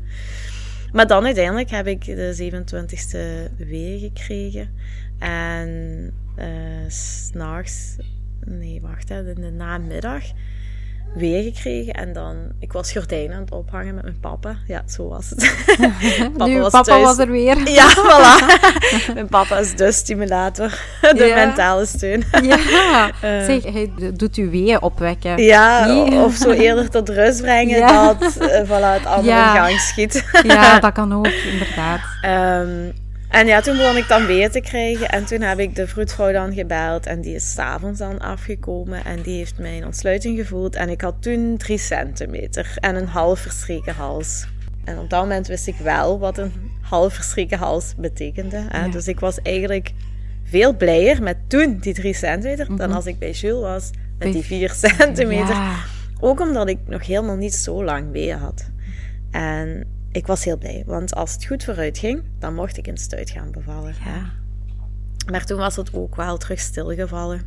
Maar 0.92 1.06
dan 1.06 1.24
uiteindelijk 1.24 1.70
heb 1.70 1.86
ik 1.86 2.04
de 2.04 2.50
27e 2.52 3.56
weer 3.56 3.98
gekregen. 3.98 4.70
En 5.18 6.10
uh, 6.38 6.44
s'nachts, 6.88 7.96
nee, 8.44 8.80
wacht, 8.80 9.08
hè, 9.08 9.28
in 9.28 9.40
de 9.40 9.50
namiddag 9.50 10.22
weer 11.14 11.42
gekregen. 11.42 11.92
En 11.92 12.12
dan, 12.12 12.36
ik 12.58 12.72
was 12.72 12.92
gordijnen 12.92 13.36
aan 13.36 13.40
het 13.40 13.52
ophangen 13.52 13.94
met 13.94 14.04
mijn 14.04 14.20
papa. 14.20 14.56
Ja, 14.66 14.82
zo 14.88 15.08
was 15.08 15.30
het. 15.30 15.54
papa, 16.36 16.46
nu, 16.46 16.60
was, 16.60 16.70
papa 16.70 17.00
was, 17.00 17.18
er 17.18 17.30
weer. 17.30 17.58
Ja, 17.70 17.88
voilà. 17.96 18.44
mijn 19.14 19.28
papa 19.28 19.58
is 19.58 19.76
de 19.76 19.92
stimulator, 19.92 20.78
de 21.00 21.32
mentale 21.34 21.86
steun. 21.86 22.24
ja, 22.42 23.06
uh, 23.06 23.44
zeg, 23.44 23.62
hij 23.62 23.92
doet 24.14 24.36
u 24.36 24.50
weer 24.50 24.80
opwekken. 24.80 25.42
Ja, 25.42 25.94
of 26.24 26.34
zo 26.34 26.50
eerder 26.50 26.90
tot 26.90 27.08
rust 27.08 27.40
brengen 27.40 27.80
dat 27.80 28.22
uh, 28.22 28.60
voilà, 28.64 28.98
het 28.98 29.06
allemaal 29.06 29.24
ja. 29.24 29.54
in 29.54 29.60
gang 29.60 29.80
schiet. 29.80 30.24
ja, 30.42 30.80
dat 30.80 30.92
kan 30.92 31.14
ook, 31.14 31.26
inderdaad. 31.26 32.00
Um, 32.24 32.92
en 33.30 33.46
ja, 33.46 33.60
toen 33.60 33.76
begon 33.76 33.96
ik 33.96 34.08
dan 34.08 34.26
weer 34.26 34.50
te 34.50 34.60
krijgen. 34.60 35.08
En 35.08 35.24
toen 35.24 35.40
heb 35.40 35.58
ik 35.58 35.74
de 35.74 35.86
vroedvrouw 35.86 36.32
dan 36.32 36.54
gebeld. 36.54 37.06
En 37.06 37.20
die 37.20 37.34
is 37.34 37.52
s'avonds 37.52 37.98
dan 37.98 38.18
afgekomen. 38.18 39.04
En 39.04 39.22
die 39.22 39.36
heeft 39.36 39.58
mijn 39.58 39.84
ontsluiting 39.84 40.38
gevoeld. 40.38 40.76
En 40.76 40.88
ik 40.88 41.00
had 41.00 41.22
toen 41.22 41.56
drie 41.56 41.78
centimeter 41.78 42.72
en 42.76 42.96
een 42.96 43.06
half 43.06 43.40
verstreken 43.40 43.94
hals. 43.94 44.46
En 44.84 44.98
op 44.98 45.10
dat 45.10 45.20
moment 45.20 45.46
wist 45.46 45.66
ik 45.66 45.76
wel 45.76 46.18
wat 46.18 46.38
een 46.38 46.52
half 46.80 47.14
verstreken 47.14 47.58
hals 47.58 47.94
betekende. 47.96 48.64
Dus 48.90 49.08
ik 49.08 49.20
was 49.20 49.38
eigenlijk 49.42 49.92
veel 50.44 50.76
blijer 50.76 51.22
met 51.22 51.36
toen 51.46 51.78
die 51.80 51.94
drie 51.94 52.14
centimeter. 52.14 52.66
Dan 52.66 52.88
mhm. 52.88 52.92
als 52.92 53.06
ik 53.06 53.18
bij 53.18 53.30
Jules 53.30 53.60
was 53.60 53.90
met 54.18 54.32
die 54.32 54.44
vier 54.44 54.70
centimeter. 54.70 55.56
Ook 56.20 56.40
omdat 56.40 56.68
ik 56.68 56.78
nog 56.86 57.06
helemaal 57.06 57.36
niet 57.36 57.54
zo 57.54 57.84
lang 57.84 58.10
weer 58.10 58.36
had. 58.36 58.70
En 59.30 59.86
ik 60.12 60.26
was 60.26 60.44
heel 60.44 60.58
blij, 60.58 60.82
want 60.86 61.14
als 61.14 61.32
het 61.32 61.44
goed 61.44 61.64
vooruit 61.64 61.98
ging, 61.98 62.22
dan 62.38 62.54
mocht 62.54 62.76
ik 62.76 62.86
in 62.86 62.96
stuit 62.96 63.30
gaan 63.30 63.50
bevallen. 63.50 63.94
Ja. 64.04 64.30
Maar 65.30 65.44
toen 65.44 65.58
was 65.58 65.76
het 65.76 65.94
ook 65.94 66.16
wel 66.16 66.36
terug 66.36 66.60
stilgevallen. 66.60 67.42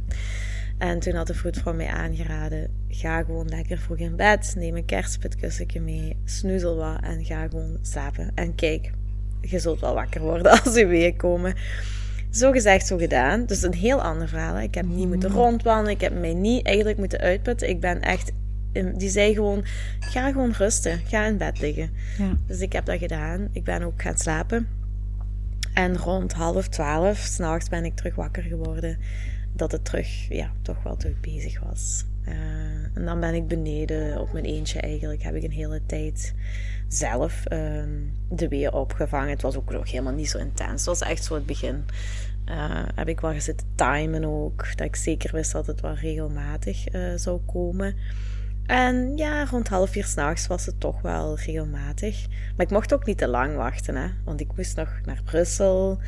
En 0.77 0.99
toen 0.99 1.13
had 1.13 1.27
de 1.27 1.33
vroedvrouw 1.33 1.73
mij 1.73 1.87
aangeraden: 1.87 2.69
ga 2.87 3.23
gewoon 3.23 3.47
lekker 3.47 3.77
vroeg 3.77 3.97
in 3.97 4.15
bed, 4.15 4.53
neem 4.57 4.75
een 4.75 4.85
kerstpitkussen 4.85 5.67
mee, 5.83 6.17
snoezel 6.25 6.75
wat 6.75 7.01
en 7.01 7.25
ga 7.25 7.47
gewoon 7.47 7.77
slapen. 7.81 8.31
En 8.35 8.55
kijk, 8.55 8.91
je 9.41 9.59
zult 9.59 9.79
wel 9.79 9.93
wakker 9.93 10.21
worden 10.21 10.51
als 10.63 10.75
je 10.75 10.85
weer 10.85 11.15
komen. 11.15 11.55
Zo 12.29 12.51
gezegd, 12.51 12.87
zo 12.87 12.97
gedaan. 12.97 13.45
Dus 13.45 13.61
een 13.61 13.73
heel 13.73 14.01
ander 14.01 14.27
verhaal. 14.27 14.59
Ik 14.59 14.75
heb 14.75 14.85
niet 14.85 15.07
moeten 15.07 15.31
mm. 15.31 15.35
rondwandelen, 15.35 15.91
ik 15.91 16.01
heb 16.01 16.19
mij 16.19 16.33
niet 16.33 16.65
eigenlijk 16.65 16.97
moeten 16.97 17.19
uitputten. 17.19 17.69
Ik 17.69 17.79
ben 17.79 18.01
echt 18.01 18.31
die 18.73 19.09
zei 19.09 19.33
gewoon: 19.33 19.63
ga 19.99 20.31
gewoon 20.31 20.51
rusten, 20.51 20.99
ga 21.07 21.25
in 21.25 21.37
bed 21.37 21.59
liggen. 21.59 21.89
Ja. 22.17 22.37
Dus 22.47 22.59
ik 22.59 22.73
heb 22.73 22.85
dat 22.85 22.97
gedaan. 22.97 23.47
Ik 23.51 23.63
ben 23.63 23.81
ook 23.81 24.01
gaan 24.01 24.17
slapen. 24.17 24.67
En 25.73 25.97
rond 25.97 26.33
half 26.33 26.67
twaalf, 26.67 27.17
s'nachts, 27.17 27.69
ben 27.69 27.85
ik 27.85 27.95
terug 27.95 28.15
wakker 28.15 28.43
geworden. 28.43 28.97
Dat 29.53 29.71
het 29.71 29.85
terug, 29.85 30.27
ja, 30.29 30.51
toch 30.61 30.83
wel 30.83 30.95
terug 30.95 31.19
bezig 31.19 31.59
was. 31.59 32.05
Uh, 32.27 32.33
en 32.93 33.05
dan 33.05 33.19
ben 33.19 33.33
ik 33.33 33.47
beneden 33.47 34.19
op 34.19 34.33
mijn 34.33 34.45
eentje 34.45 34.79
eigenlijk. 34.79 35.23
Heb 35.23 35.35
ik 35.35 35.43
een 35.43 35.51
hele 35.51 35.81
tijd 35.85 36.33
zelf 36.87 37.43
um, 37.51 38.11
de 38.29 38.47
weer 38.47 38.73
opgevangen. 38.73 39.29
Het 39.29 39.41
was 39.41 39.55
ook 39.55 39.71
nog 39.71 39.91
helemaal 39.91 40.13
niet 40.13 40.29
zo 40.29 40.37
intens. 40.37 40.85
Het 40.85 40.99
was 40.99 41.01
echt 41.01 41.23
zo 41.23 41.33
het 41.33 41.45
begin. 41.45 41.85
Uh, 42.49 42.83
heb 42.95 43.07
ik 43.07 43.19
wel 43.19 43.31
gezitten 43.31 43.67
timen 43.75 44.25
ook. 44.25 44.77
Dat 44.77 44.87
ik 44.87 44.95
zeker 44.95 45.31
wist 45.35 45.51
dat 45.51 45.67
het 45.67 45.81
wel 45.81 45.93
regelmatig 45.93 46.93
uh, 46.93 47.13
zou 47.15 47.39
komen. 47.45 47.95
En 48.73 49.17
ja, 49.17 49.45
rond 49.45 49.67
half 49.67 49.89
vier 49.89 50.05
s'nachts 50.05 50.47
was 50.47 50.65
het 50.65 50.79
toch 50.79 51.01
wel 51.01 51.37
regelmatig. 51.37 52.25
Maar 52.29 52.65
ik 52.65 52.71
mocht 52.71 52.93
ook 52.93 53.05
niet 53.05 53.17
te 53.17 53.27
lang 53.27 53.55
wachten, 53.55 53.95
hè. 53.95 54.07
Want 54.25 54.41
ik 54.41 54.55
moest 54.55 54.75
nog 54.75 54.99
naar 55.05 55.21
Brussel. 55.23 55.99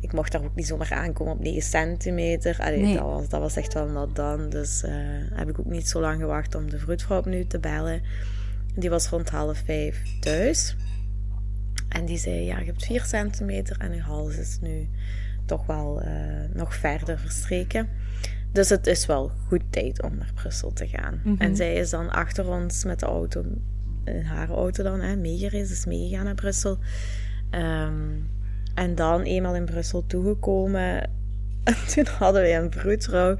Ik 0.00 0.12
mocht 0.12 0.32
daar 0.32 0.44
ook 0.44 0.54
niet 0.54 0.66
zomaar 0.66 0.92
aankomen 0.92 1.32
op 1.32 1.40
9 1.40 1.62
centimeter. 1.62 2.56
Allee, 2.60 2.80
nee. 2.80 2.94
dat, 2.94 3.02
was, 3.02 3.28
dat 3.28 3.40
was 3.40 3.56
echt 3.56 3.74
wel 3.74 3.88
nat 3.88 4.16
dan. 4.16 4.50
Dus 4.50 4.82
uh, 4.82 4.90
heb 5.32 5.48
ik 5.48 5.58
ook 5.58 5.66
niet 5.66 5.88
zo 5.88 6.00
lang 6.00 6.20
gewacht 6.20 6.54
om 6.54 6.70
de 6.70 6.78
vroedvrouw 6.78 7.18
opnieuw 7.18 7.46
te 7.46 7.58
bellen. 7.58 8.02
Die 8.74 8.90
was 8.90 9.08
rond 9.08 9.30
half 9.30 9.62
vijf 9.64 10.02
thuis. 10.20 10.76
En 11.88 12.04
die 12.04 12.18
zei, 12.18 12.44
ja, 12.44 12.58
je 12.58 12.64
hebt 12.64 12.84
4 12.84 13.04
centimeter 13.04 13.76
en 13.78 13.94
je 13.94 14.00
hals 14.00 14.36
is 14.36 14.58
nu 14.60 14.88
toch 15.46 15.66
wel 15.66 16.02
uh, 16.04 16.10
nog 16.52 16.74
verder 16.74 17.18
verstreken. 17.18 17.88
Dus 18.52 18.68
het 18.68 18.86
is 18.86 19.06
wel 19.06 19.30
goed 19.46 19.62
tijd 19.70 20.02
om 20.02 20.16
naar 20.18 20.32
Brussel 20.34 20.72
te 20.72 20.88
gaan. 20.88 21.14
Mm 21.14 21.20
-hmm. 21.22 21.40
En 21.40 21.56
zij 21.56 21.74
is 21.74 21.90
dan 21.90 22.10
achter 22.10 22.48
ons 22.48 22.84
met 22.84 23.00
de 23.00 23.06
auto, 23.06 23.44
in 24.04 24.22
haar 24.22 24.50
auto 24.50 24.82
dan, 24.82 25.00
hè, 25.00 25.16
meegereisd, 25.16 25.70
is 25.70 25.86
meegegaan 25.86 26.24
naar 26.24 26.34
Brussel. 26.34 26.78
Um, 27.50 28.30
en 28.74 28.94
dan 28.94 29.22
eenmaal 29.22 29.54
in 29.54 29.64
Brussel 29.64 30.06
toegekomen. 30.06 31.10
En 31.64 31.76
toen 31.94 32.06
hadden 32.06 32.42
wij 32.42 32.56
een 32.56 32.68
broedvrouw 32.68 33.36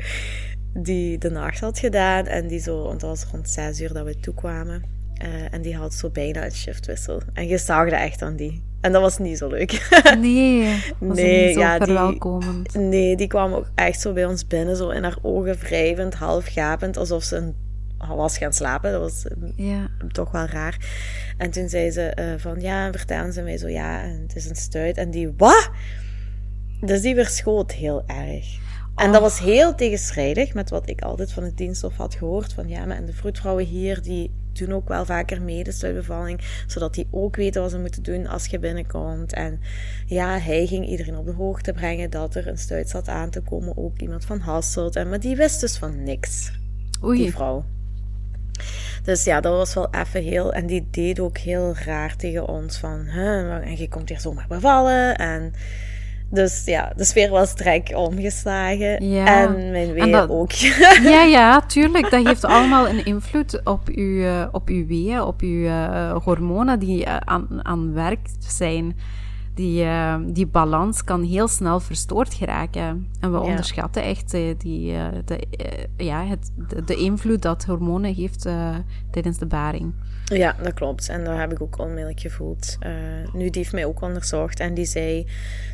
die 0.74 1.18
de 1.18 1.30
nacht 1.30 1.60
had 1.60 1.78
gedaan. 1.78 2.26
En 2.26 2.46
die 2.46 2.60
zo, 2.60 2.82
want 2.82 2.92
het 2.92 3.10
was 3.10 3.24
rond 3.24 3.50
zes 3.50 3.80
uur 3.80 3.92
dat 3.92 4.06
we 4.06 4.20
toekwamen. 4.20 4.82
Uh, 5.22 5.54
en 5.54 5.62
die 5.62 5.76
had 5.76 5.94
zo 5.94 6.10
bijna 6.10 6.44
een 6.44 6.52
shiftwissel. 6.52 7.22
En 7.32 7.46
je 7.46 7.58
zag 7.58 7.90
dat 7.90 7.98
echt 7.98 8.22
aan 8.22 8.36
die. 8.36 8.62
En 8.82 8.92
dat 8.92 9.02
was 9.02 9.18
niet 9.18 9.38
zo 9.38 9.48
leuk. 9.48 9.88
Nee, 10.18 10.82
was 10.98 11.16
nee, 11.16 11.46
niet 11.46 11.54
zo 11.54 11.60
ja, 11.60 11.76
verwelkomend. 11.76 12.72
Die, 12.72 12.82
nee, 12.82 13.16
die 13.16 13.26
kwam 13.26 13.52
ook 13.52 13.70
echt 13.74 14.00
zo 14.00 14.12
bij 14.12 14.24
ons 14.24 14.46
binnen, 14.46 14.76
zo 14.76 14.88
in 14.88 15.02
haar 15.02 15.18
ogen 15.22 15.56
wrijvend, 15.58 16.14
half 16.14 16.46
gapend, 16.46 16.96
alsof 16.96 17.22
ze 17.22 17.36
een, 17.36 17.54
was 18.16 18.38
gaan 18.38 18.52
slapen. 18.52 18.92
Dat 18.92 19.00
was 19.00 19.24
ja. 19.56 19.88
toch 20.12 20.30
wel 20.30 20.44
raar. 20.46 20.76
En 21.36 21.50
toen 21.50 21.68
zei 21.68 21.90
ze 21.90 22.16
uh, 22.18 22.34
van, 22.36 22.60
ja, 22.60 22.86
en 22.86 22.92
vertellen 22.92 23.32
ze 23.32 23.42
mij 23.42 23.58
zo, 23.58 23.68
ja, 23.68 24.02
en 24.02 24.20
het 24.22 24.36
is 24.36 24.48
een 24.48 24.56
stuit. 24.56 24.96
En 24.96 25.10
die, 25.10 25.32
wat? 25.36 25.70
Dus 26.80 27.00
die 27.00 27.14
verschoot 27.14 27.72
heel 27.72 28.02
erg. 28.06 28.60
En 28.96 29.06
oh. 29.06 29.12
dat 29.12 29.20
was 29.20 29.38
heel 29.38 29.74
tegenstrijdig 29.74 30.54
met 30.54 30.70
wat 30.70 30.88
ik 30.88 31.02
altijd 31.02 31.32
van 31.32 31.42
het 31.42 31.56
diensthof 31.56 31.96
had 31.96 32.14
gehoord. 32.14 32.52
Van 32.52 32.68
ja, 32.68 32.84
maar 32.84 32.96
en 32.96 33.06
de 33.06 33.12
vroedvrouwen 33.12 33.64
hier, 33.64 34.02
die 34.02 34.30
doen 34.58 34.72
ook 34.72 34.88
wel 34.88 35.04
vaker 35.04 35.42
mee 35.42 35.64
de 35.64 35.72
stuitbevalling. 35.72 36.40
Zodat 36.66 36.94
die 36.94 37.08
ook 37.10 37.36
weten 37.36 37.62
wat 37.62 37.70
ze 37.70 37.78
moeten 37.78 38.02
doen 38.02 38.26
als 38.26 38.46
je 38.46 38.58
binnenkomt. 38.58 39.32
En 39.32 39.60
ja, 40.06 40.38
hij 40.38 40.66
ging 40.66 40.86
iedereen 40.86 41.16
op 41.16 41.26
de 41.26 41.32
hoogte 41.32 41.72
brengen 41.72 42.10
dat 42.10 42.34
er 42.34 42.48
een 42.48 42.58
stuit 42.58 42.88
zat 42.88 43.08
aan 43.08 43.30
te 43.30 43.40
komen. 43.40 43.76
Ook 43.76 44.00
iemand 44.00 44.24
van 44.24 44.38
Hasselt. 44.38 44.96
En, 44.96 45.08
maar 45.08 45.20
die 45.20 45.36
wist 45.36 45.60
dus 45.60 45.76
van 45.76 46.02
niks. 46.02 46.52
Oei. 47.04 47.18
Die 47.18 47.32
vrouw. 47.32 47.64
Dus 49.02 49.24
ja, 49.24 49.40
dat 49.40 49.56
was 49.56 49.74
wel 49.74 49.88
even 49.90 50.22
heel. 50.22 50.52
En 50.52 50.66
die 50.66 50.88
deed 50.90 51.20
ook 51.20 51.38
heel 51.38 51.74
raar 51.84 52.16
tegen 52.16 52.48
ons. 52.48 52.78
Van, 52.78 53.00
huh, 53.00 53.54
en 53.54 53.76
je 53.76 53.88
komt 53.88 54.08
hier 54.08 54.20
zomaar 54.20 54.46
bevallen. 54.48 55.16
En 55.16 55.52
dus 56.32 56.64
ja, 56.64 56.92
de 56.96 57.04
sfeer 57.04 57.30
was 57.30 57.54
trek 57.54 57.92
omgeslagen. 57.94 59.08
Ja. 59.08 59.26
En 59.26 59.70
mijn 59.70 59.92
weeën 59.92 60.28
ook. 60.30 60.52
Ja, 61.02 61.22
ja, 61.22 61.60
tuurlijk. 61.66 62.10
Dat 62.10 62.26
heeft 62.26 62.44
allemaal 62.44 62.88
een 62.88 63.04
invloed 63.04 63.60
op 63.64 63.88
uw, 63.88 64.04
uh, 64.04 64.46
op 64.52 64.68
uw 64.68 64.86
weeën, 64.86 65.22
op 65.22 65.40
uw 65.40 65.64
uh, 65.64 66.16
hormonen 66.16 66.78
die 66.78 67.06
uh, 67.06 67.16
aan, 67.16 67.48
aan 67.62 67.92
werk 67.92 68.28
zijn 68.38 68.96
die, 69.54 69.84
uh, 69.84 70.14
die 70.26 70.46
balans 70.46 71.04
kan 71.04 71.22
heel 71.22 71.48
snel 71.48 71.80
verstoord 71.80 72.34
geraken. 72.34 73.08
En 73.20 73.32
we 73.32 73.38
ja. 73.38 73.42
onderschatten 73.44 74.02
echt 74.02 74.30
die, 74.30 74.94
de, 75.24 75.46
ja, 75.96 76.24
het, 76.24 76.52
de, 76.68 76.84
de, 76.84 76.96
invloed 76.96 77.42
dat 77.42 77.64
hormonen 77.64 78.14
heeft 78.14 78.48
tijdens 79.10 79.38
de 79.38 79.46
baring. 79.46 79.92
Ja, 80.36 80.56
dat 80.62 80.74
klopt. 80.74 81.08
En 81.08 81.24
dat 81.24 81.36
heb 81.36 81.52
ik 81.52 81.62
ook 81.62 81.78
onmiddellijk 81.78 82.20
gevoeld. 82.20 82.78
nu, 83.32 83.50
die 83.50 83.60
heeft 83.60 83.72
mij 83.72 83.84
ook 83.84 84.00
onderzocht 84.00 84.60
en 84.60 84.74
die 84.74 84.86
zei... 84.86 85.26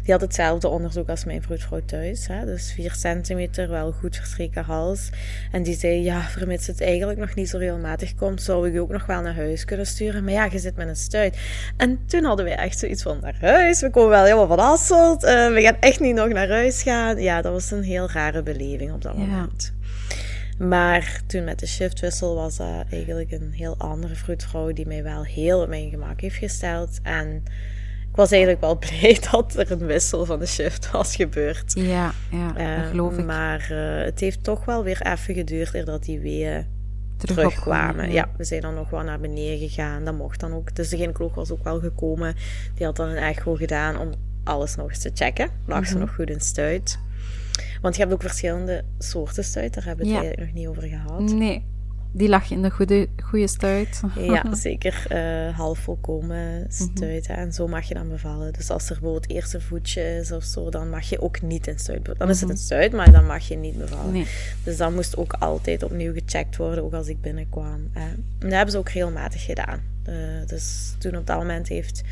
Die 0.09 0.17
had 0.17 0.27
hetzelfde 0.27 0.69
onderzoek 0.69 1.09
als 1.09 1.25
mijn 1.25 1.43
vroedvrouw 1.43 1.81
thuis. 1.85 2.27
Hè? 2.27 2.45
Dus 2.45 2.73
4 2.73 2.95
centimeter, 2.95 3.69
wel 3.69 3.93
goed 3.93 4.17
verstreken 4.17 4.65
hals. 4.65 5.11
En 5.53 5.63
die 5.63 5.77
zei, 5.77 6.03
ja, 6.03 6.21
vermits 6.21 6.67
het 6.67 6.81
eigenlijk 6.81 7.19
nog 7.19 7.35
niet 7.35 7.49
zo 7.49 7.59
regelmatig 7.59 8.15
komt... 8.15 8.43
zou 8.43 8.67
ik 8.67 8.73
je 8.73 8.81
ook 8.81 8.91
nog 8.91 9.07
wel 9.07 9.23
naar 9.23 9.35
huis 9.35 9.65
kunnen 9.65 9.87
sturen. 9.87 10.25
Maar 10.25 10.33
ja, 10.33 10.49
je 10.53 10.59
zit 10.59 10.77
met 10.77 10.89
een 10.89 10.97
stuit. 10.97 11.39
En 11.77 11.99
toen 12.07 12.25
hadden 12.25 12.45
wij 12.45 12.57
echt 12.57 12.79
zoiets 12.79 13.03
van, 13.03 13.19
naar 13.21 13.37
huis? 13.41 13.81
We 13.81 13.91
komen 13.91 14.11
wel 14.11 14.25
helemaal 14.25 14.47
van 14.47 14.59
Asselt. 14.59 15.25
Uh, 15.25 15.53
we 15.53 15.61
gaan 15.61 15.77
echt 15.81 16.01
niet 16.01 16.15
nog 16.15 16.29
naar 16.29 16.49
huis 16.49 16.83
gaan. 16.83 17.21
Ja, 17.21 17.43
dat 17.43 17.53
was 17.53 17.71
een 17.71 17.83
heel 17.83 18.11
rare 18.11 18.43
beleving 18.43 18.93
op 18.93 19.03
dat 19.03 19.15
ja. 19.17 19.21
moment. 19.21 19.73
Maar 20.59 21.21
toen 21.27 21.45
met 21.45 21.59
de 21.59 21.67
shiftwissel 21.67 22.35
was 22.35 22.57
dat 22.57 22.85
eigenlijk 22.91 23.31
een 23.31 23.53
heel 23.53 23.75
andere 23.79 24.15
vroedvrouw 24.15 24.73
die 24.73 24.87
mij 24.87 25.03
wel 25.03 25.25
heel 25.25 25.61
op 25.61 25.69
mijn 25.69 25.91
gemak 25.91 26.21
heeft 26.21 26.37
gesteld. 26.37 26.99
En 27.03 27.43
ik 28.11 28.17
was 28.17 28.31
eigenlijk 28.31 28.61
wel 28.61 28.79
blij 28.89 29.19
dat 29.31 29.57
er 29.57 29.71
een 29.71 29.87
wissel 29.87 30.25
van 30.25 30.39
de 30.39 30.47
shift 30.47 30.91
was 30.91 31.17
gebeurd. 31.17 31.73
Ja, 31.75 32.13
ja 32.31 32.77
dat 32.77 32.91
geloof 32.91 33.19
ik. 33.19 33.25
Maar 33.25 33.69
uh, 33.73 34.05
het 34.05 34.21
heeft 34.21 34.45
toch 34.45 34.65
wel 34.65 34.85
weer 34.85 35.03
even 35.03 35.35
geduurd 35.35 35.75
eer 35.75 35.85
dat 35.85 36.05
die 36.05 36.21
weeën 36.21 36.67
terugkwamen. 37.17 38.13
Ja. 38.13 38.29
we 38.37 38.45
zijn 38.45 38.61
dan 38.61 38.75
nog 38.75 38.91
wel 38.91 39.03
naar 39.03 39.21
beneden 39.21 39.69
gegaan. 39.69 40.05
Dat 40.05 40.15
mocht 40.15 40.41
dan 40.41 40.53
ook. 40.53 40.75
Dus 40.75 40.89
de 40.89 40.97
gynaecoloog 40.97 41.35
was 41.35 41.51
ook 41.51 41.65
wel 41.65 41.81
gekomen. 41.81 42.35
Die 42.75 42.87
had 42.87 42.97
dan 42.97 43.09
een 43.09 43.17
echo 43.17 43.55
gedaan 43.55 43.99
om 43.99 44.11
alles 44.45 44.75
nog 44.75 44.89
eens 44.89 44.99
te 44.99 45.11
checken. 45.15 45.51
Lag 45.67 45.87
ze 45.87 45.93
mhm. 45.93 46.01
nog 46.01 46.15
goed 46.15 46.31
in 46.31 46.41
stuit? 46.41 46.99
Want 47.81 47.95
je 47.95 48.01
hebt 48.01 48.15
ook 48.15 48.21
verschillende 48.21 48.85
soorten 48.99 49.45
stuit. 49.45 49.75
Daar 49.75 49.85
hebben 49.85 50.07
we 50.07 50.13
het 50.13 50.21
eigenlijk 50.21 50.53
nog 50.53 50.61
niet 50.61 50.69
over 50.69 50.89
gehad. 50.89 51.21
Nee. 51.21 51.65
Die 52.13 52.29
lag 52.29 52.51
in 52.51 52.63
de 52.63 52.71
goede, 52.71 53.09
goede 53.23 53.47
stuit. 53.47 54.03
Ja, 54.17 54.55
zeker 54.55 55.07
uh, 55.13 55.57
half 55.57 55.79
volkomen 55.79 56.67
stuiten. 56.69 57.37
En 57.37 57.53
zo 57.53 57.69
mag 57.69 57.89
je 57.89 57.95
dan 57.95 58.09
bevallen. 58.09 58.53
Dus 58.53 58.71
als 58.71 58.83
er 58.83 58.89
bijvoorbeeld 59.01 59.31
eerst 59.31 59.55
een 59.55 59.61
voetje 59.61 60.03
is 60.03 60.33
of 60.33 60.45
zo, 60.45 60.71
dan 60.71 60.91
mag 60.91 61.09
je 61.09 61.21
ook 61.21 61.43
niet 61.43 61.67
in 61.67 61.79
stuit. 61.79 62.19
Dan 62.19 62.29
is 62.29 62.41
het 62.41 62.51
een 62.51 62.57
stuit, 62.57 62.93
maar 62.93 63.13
dan 63.13 63.27
mag 63.27 63.49
je 63.49 63.57
niet 63.57 63.79
bevallen. 63.79 64.13
Nee. 64.13 64.27
Dus 64.65 64.77
dat 64.77 64.93
moest 64.93 65.17
ook 65.17 65.33
altijd 65.33 65.83
opnieuw 65.83 66.13
gecheckt 66.13 66.57
worden, 66.57 66.85
ook 66.85 66.95
als 66.95 67.09
ik 67.09 67.21
binnenkwam. 67.21 67.91
En 67.93 68.25
dat 68.39 68.53
hebben 68.53 68.71
ze 68.71 68.79
ook 68.79 68.89
regelmatig 68.89 69.45
gedaan. 69.45 69.81
Uh, 70.09 70.47
dus 70.47 70.95
toen 70.99 71.17
op 71.17 71.27
dat 71.27 71.39
moment 71.39 71.69
heeft 71.69 72.03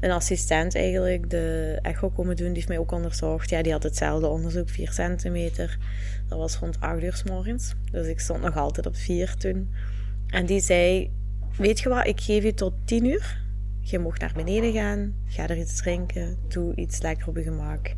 een 0.00 0.10
assistent 0.10 0.74
eigenlijk 0.74 1.30
de 1.30 1.78
echo 1.82 2.08
komen 2.10 2.36
doen. 2.36 2.46
Die 2.46 2.54
heeft 2.54 2.68
mij 2.68 2.78
ook 2.78 2.92
onderzocht. 2.92 3.50
Ja, 3.50 3.62
die 3.62 3.72
had 3.72 3.82
hetzelfde 3.82 4.26
onderzoek, 4.26 4.68
4 4.68 4.92
centimeter. 4.92 5.78
Dat 6.28 6.38
was 6.38 6.56
rond 6.56 6.80
8 6.80 7.02
uur 7.02 7.14
s 7.14 7.22
morgens. 7.22 7.74
Dus 7.90 8.06
ik 8.06 8.20
stond 8.20 8.42
nog 8.42 8.56
altijd 8.56 8.86
op 8.86 8.96
4 8.96 9.34
toen. 9.36 9.68
En 10.26 10.46
die 10.46 10.60
zei: 10.60 11.10
Weet 11.56 11.80
je 11.80 11.88
wat, 11.88 12.06
ik 12.06 12.20
geef 12.20 12.42
je 12.42 12.54
tot 12.54 12.72
10 12.84 13.04
uur. 13.04 13.44
Je 13.80 13.98
mocht 13.98 14.20
naar 14.20 14.32
beneden 14.34 14.72
gaan, 14.72 15.14
ga 15.26 15.48
er 15.48 15.58
iets 15.58 15.76
drinken, 15.76 16.36
doe 16.48 16.74
iets 16.74 17.00
lekker 17.00 17.28
op 17.28 17.36
je 17.36 17.42
gemak. 17.42 17.94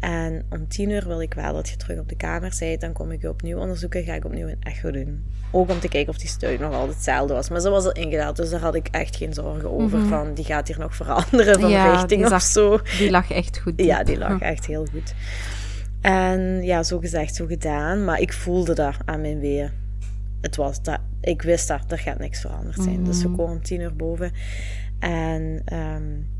En 0.00 0.46
om 0.50 0.68
tien 0.68 0.90
uur 0.90 1.06
wil 1.06 1.20
ik 1.20 1.34
wel 1.34 1.52
dat 1.52 1.68
je 1.68 1.76
terug 1.76 1.98
op 1.98 2.08
de 2.08 2.16
kamer 2.16 2.54
bent. 2.58 2.80
Dan 2.80 2.92
kom 2.92 3.10
ik 3.10 3.20
je 3.20 3.28
opnieuw 3.28 3.58
onderzoeken. 3.58 4.04
Ga 4.04 4.14
ik 4.14 4.24
opnieuw 4.24 4.48
een 4.48 4.62
echo 4.62 4.90
doen. 4.90 5.24
Ook 5.50 5.70
om 5.70 5.80
te 5.80 5.88
kijken 5.88 6.12
of 6.12 6.18
die 6.18 6.28
steun 6.28 6.60
nog 6.60 6.72
altijd 6.72 6.94
hetzelfde 6.94 7.34
was. 7.34 7.48
Maar 7.48 7.60
ze 7.60 7.70
was 7.70 7.84
al 7.84 7.92
ingedaald. 7.92 8.36
Dus 8.36 8.50
daar 8.50 8.60
had 8.60 8.74
ik 8.74 8.88
echt 8.90 9.16
geen 9.16 9.34
zorgen 9.34 9.70
over. 9.70 9.98
Mm 9.98 10.02
-hmm. 10.02 10.08
Van 10.08 10.34
die 10.34 10.44
gaat 10.44 10.68
hier 10.68 10.78
nog 10.78 10.94
veranderen 10.94 11.60
van 11.60 11.70
ja, 11.70 11.92
richting 11.92 12.32
of 12.32 12.42
zo. 12.42 12.80
Die 12.98 13.10
lag 13.10 13.30
echt 13.30 13.58
goed. 13.58 13.72
Ja, 13.76 14.02
die 14.04 14.18
lag 14.18 14.40
echt 14.40 14.66
heel 14.66 14.86
goed. 14.92 15.14
En 16.00 16.62
ja, 16.62 16.82
zo 16.82 16.98
gezegd, 16.98 17.34
zo 17.34 17.46
gedaan. 17.46 18.04
Maar 18.04 18.20
ik 18.20 18.32
voelde 18.32 18.74
dat 18.74 18.94
aan 19.04 19.20
mijn 19.20 19.40
weer. 19.40 19.72
Het 20.40 20.56
was 20.56 20.82
dat. 20.82 20.98
Ik 21.20 21.42
wist 21.42 21.68
dat 21.68 21.84
er 21.88 21.98
gaat 21.98 22.18
niks 22.18 22.40
veranderd 22.40 22.74
zijn. 22.74 22.88
Mm 22.88 22.96
-hmm. 22.96 23.04
Dus 23.04 23.22
we 23.22 23.28
komen 23.28 23.52
om 23.52 23.62
tien 23.62 23.80
uur 23.80 23.96
boven. 23.96 24.32
En... 24.98 25.62
Um, 25.72 26.38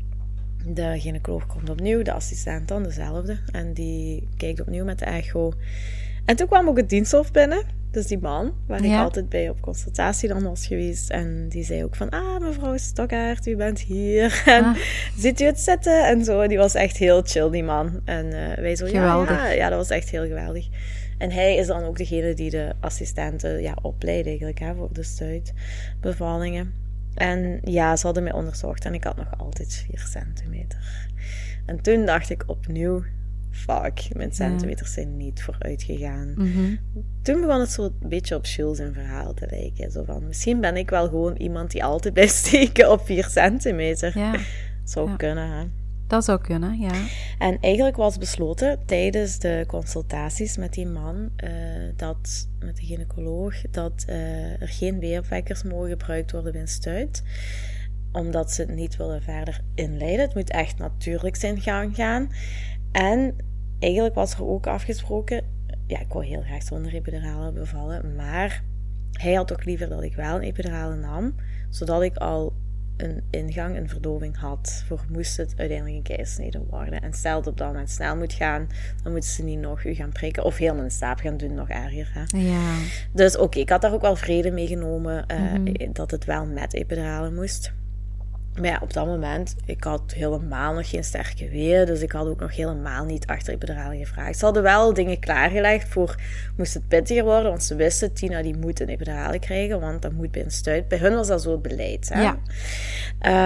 de 0.67 0.99
gynaecoloog 0.99 1.45
komt 1.45 1.69
opnieuw, 1.69 2.01
de 2.01 2.13
assistent 2.13 2.67
dan 2.67 2.83
dezelfde. 2.83 3.37
En 3.51 3.73
die 3.73 4.27
kijkt 4.37 4.61
opnieuw 4.61 4.85
met 4.85 4.99
de 4.99 5.05
echo. 5.05 5.53
En 6.25 6.35
toen 6.35 6.47
kwam 6.47 6.67
ook 6.67 6.77
het 6.77 6.89
diensthof 6.89 7.31
binnen. 7.31 7.63
Dus 7.91 8.07
die 8.07 8.19
man, 8.19 8.53
waar 8.67 8.83
ik 8.83 8.97
altijd 8.97 9.29
bij 9.29 9.49
op 9.49 9.61
consultatie 9.61 10.29
dan 10.29 10.43
was 10.43 10.67
geweest. 10.67 11.09
En 11.09 11.49
die 11.49 11.63
zei 11.63 11.83
ook 11.83 11.95
van, 11.95 12.09
ah, 12.09 12.39
mevrouw 12.39 12.77
Stokkaert, 12.77 13.47
u 13.47 13.55
bent 13.55 13.79
hier. 13.79 14.41
En 14.45 14.63
ah. 14.63 14.75
zit 15.17 15.41
u 15.41 15.45
het 15.45 15.59
zitten? 15.59 16.07
En 16.07 16.23
zo. 16.23 16.47
Die 16.47 16.57
was 16.57 16.73
echt 16.73 16.97
heel 16.97 17.21
chill, 17.21 17.49
die 17.49 17.63
man. 17.63 18.01
En 18.05 18.25
uh, 18.25 18.53
wij 18.55 18.75
zo, 18.75 18.87
ja, 18.87 19.23
ja, 19.23 19.47
ja, 19.47 19.69
dat 19.69 19.77
was 19.77 19.89
echt 19.89 20.09
heel 20.09 20.25
geweldig. 20.25 20.67
En 21.17 21.31
hij 21.31 21.55
is 21.55 21.67
dan 21.67 21.83
ook 21.83 21.97
degene 21.97 22.33
die 22.33 22.49
de 22.49 22.73
assistenten 22.79 23.61
ja, 23.61 23.77
opleidt 23.81 24.27
eigenlijk, 24.27 24.59
hè, 24.59 24.75
voor 24.75 24.89
de 24.91 25.03
stuitbevallingen. 25.03 26.73
En 27.15 27.59
ja, 27.63 27.95
ze 27.95 28.05
hadden 28.05 28.23
mij 28.23 28.33
onderzocht 28.33 28.85
en 28.85 28.93
ik 28.93 29.03
had 29.03 29.17
nog 29.17 29.37
altijd 29.37 29.85
4 29.87 29.99
centimeter. 29.99 31.09
En 31.65 31.81
toen 31.81 32.05
dacht 32.05 32.29
ik 32.29 32.43
opnieuw, 32.45 33.03
fuck, 33.51 34.07
mijn 34.15 34.33
centimeters 34.33 34.93
zijn 34.93 35.17
niet 35.17 35.43
vooruit 35.43 35.83
gegaan. 35.83 36.33
Mhm. 36.35 36.75
Toen 37.21 37.41
begon 37.41 37.59
het 37.59 37.71
zo 37.71 37.83
een 37.83 38.09
beetje 38.09 38.35
op 38.35 38.45
Jules 38.45 38.77
zijn 38.77 38.93
verhaal 38.93 39.33
te 39.33 39.47
lijken. 39.49 39.91
Zo 39.91 40.03
van, 40.03 40.27
misschien 40.27 40.61
ben 40.61 40.77
ik 40.77 40.89
wel 40.89 41.07
gewoon 41.07 41.35
iemand 41.35 41.71
die 41.71 41.83
altijd 41.83 42.13
blijft 42.13 42.35
steken 42.45 42.91
op 42.91 43.05
4 43.05 43.25
centimeter. 43.29 44.17
Ja. 44.17 44.35
Zou 44.83 45.15
kunnen, 45.15 45.49
hè. 45.49 45.65
Dat 46.11 46.23
zou 46.23 46.41
kunnen, 46.41 46.79
ja. 46.79 47.07
En 47.37 47.57
eigenlijk 47.59 47.95
was 47.95 48.17
besloten 48.17 48.79
tijdens 48.85 49.39
de 49.39 49.63
consultaties 49.67 50.57
met 50.57 50.73
die 50.73 50.87
man, 50.87 51.29
uh, 51.43 51.49
dat, 51.95 52.47
met 52.59 52.75
de 52.75 52.85
gynaecoloog, 52.85 53.61
dat 53.69 54.05
uh, 54.09 54.61
er 54.61 54.67
geen 54.67 54.99
weeropwekkers 54.99 55.63
mogen 55.63 55.89
gebruikt 55.89 56.31
worden 56.31 56.51
bij 56.51 56.61
een 56.61 56.67
stuit. 56.67 57.23
Omdat 58.11 58.51
ze 58.51 58.61
het 58.61 58.75
niet 58.75 58.95
willen 58.95 59.21
verder 59.21 59.61
inleiden. 59.75 60.25
Het 60.25 60.35
moet 60.35 60.49
echt 60.49 60.77
natuurlijk 60.77 61.35
zijn 61.35 61.61
gang 61.61 61.95
gaan. 61.95 62.29
En 62.91 63.35
eigenlijk 63.79 64.15
was 64.15 64.33
er 64.33 64.47
ook 64.47 64.67
afgesproken, 64.67 65.43
ja, 65.87 65.99
ik 65.99 66.13
wou 66.13 66.25
heel 66.25 66.41
graag 66.41 66.63
zonder 66.63 66.93
epidurale 66.93 67.51
bevallen, 67.51 68.15
maar 68.15 68.63
hij 69.11 69.33
had 69.33 69.51
ook 69.51 69.65
liever 69.65 69.89
dat 69.89 70.03
ik 70.03 70.15
wel 70.15 70.35
een 70.35 70.41
epidurale 70.41 70.95
nam, 70.95 71.35
zodat 71.69 72.01
ik 72.01 72.17
al 72.17 72.53
een 73.03 73.23
ingang, 73.29 73.77
een 73.77 73.89
verdoving 73.89 74.37
had, 74.37 74.83
voor 74.87 75.05
moest 75.09 75.37
het 75.37 75.53
uiteindelijk 75.57 75.97
een 75.97 76.15
keizersnede 76.15 76.61
worden. 76.69 77.01
En 77.01 77.13
stel 77.13 77.37
dat 77.37 77.47
op 77.47 77.57
dat 77.57 77.67
moment 77.67 77.89
snel 77.89 78.15
moet 78.15 78.33
gaan, 78.33 78.67
dan 79.03 79.11
moeten 79.11 79.29
ze 79.29 79.43
niet 79.43 79.59
nog 79.59 79.83
u 79.83 79.93
gaan 79.93 80.11
prikken 80.11 80.43
of 80.43 80.57
helemaal 80.57 80.83
een 80.83 80.91
staap 80.91 81.19
gaan 81.19 81.37
doen, 81.37 81.53
nog 81.53 81.69
erger. 81.69 82.11
Hè? 82.13 82.37
Ja. 82.37 82.75
Dus 83.11 83.37
oké, 83.37 83.59
ik 83.59 83.69
had 83.69 83.81
daar 83.81 83.93
ook 83.93 84.01
wel 84.01 84.15
vrede 84.15 84.51
mee 84.51 84.67
genomen 84.67 85.25
uh, 85.31 85.89
dat 85.93 86.11
het 86.11 86.25
wel 86.25 86.45
met 86.45 86.73
epidurale 86.73 87.31
moest. 87.31 87.73
Maar 88.55 88.69
ja, 88.69 88.79
op 88.81 88.93
dat 88.93 89.05
moment, 89.05 89.55
ik 89.65 89.83
had 89.83 90.13
helemaal 90.13 90.73
nog 90.73 90.89
geen 90.89 91.03
sterke 91.03 91.49
weer. 91.49 91.85
Dus 91.85 92.01
ik 92.01 92.11
had 92.11 92.27
ook 92.27 92.39
nog 92.39 92.55
helemaal 92.55 93.05
niet 93.05 93.25
achter 93.25 93.53
epidurale 93.53 93.97
gevraagd. 93.97 94.37
Ze 94.37 94.45
hadden 94.45 94.63
wel 94.63 94.93
dingen 94.93 95.19
klaargelegd 95.19 95.87
voor, 95.87 96.15
moest 96.57 96.73
het 96.73 96.87
pittiger 96.87 97.23
worden. 97.23 97.49
Want 97.49 97.63
ze 97.63 97.75
wisten, 97.75 98.13
Tina 98.13 98.41
die 98.41 98.57
moet 98.57 98.79
een 98.79 98.87
epidurale 98.87 99.39
krijgen. 99.39 99.79
Want 99.79 100.01
dat 100.01 100.11
moet 100.11 100.31
bij 100.31 100.43
een 100.43 100.51
stuit. 100.51 100.87
Bij 100.87 100.97
hun 100.97 101.15
was 101.15 101.27
dat 101.27 101.41
zo 101.41 101.51
het 101.51 101.61
beleid. 101.61 102.09
Hè? 102.13 102.21
Ja. 102.21 102.37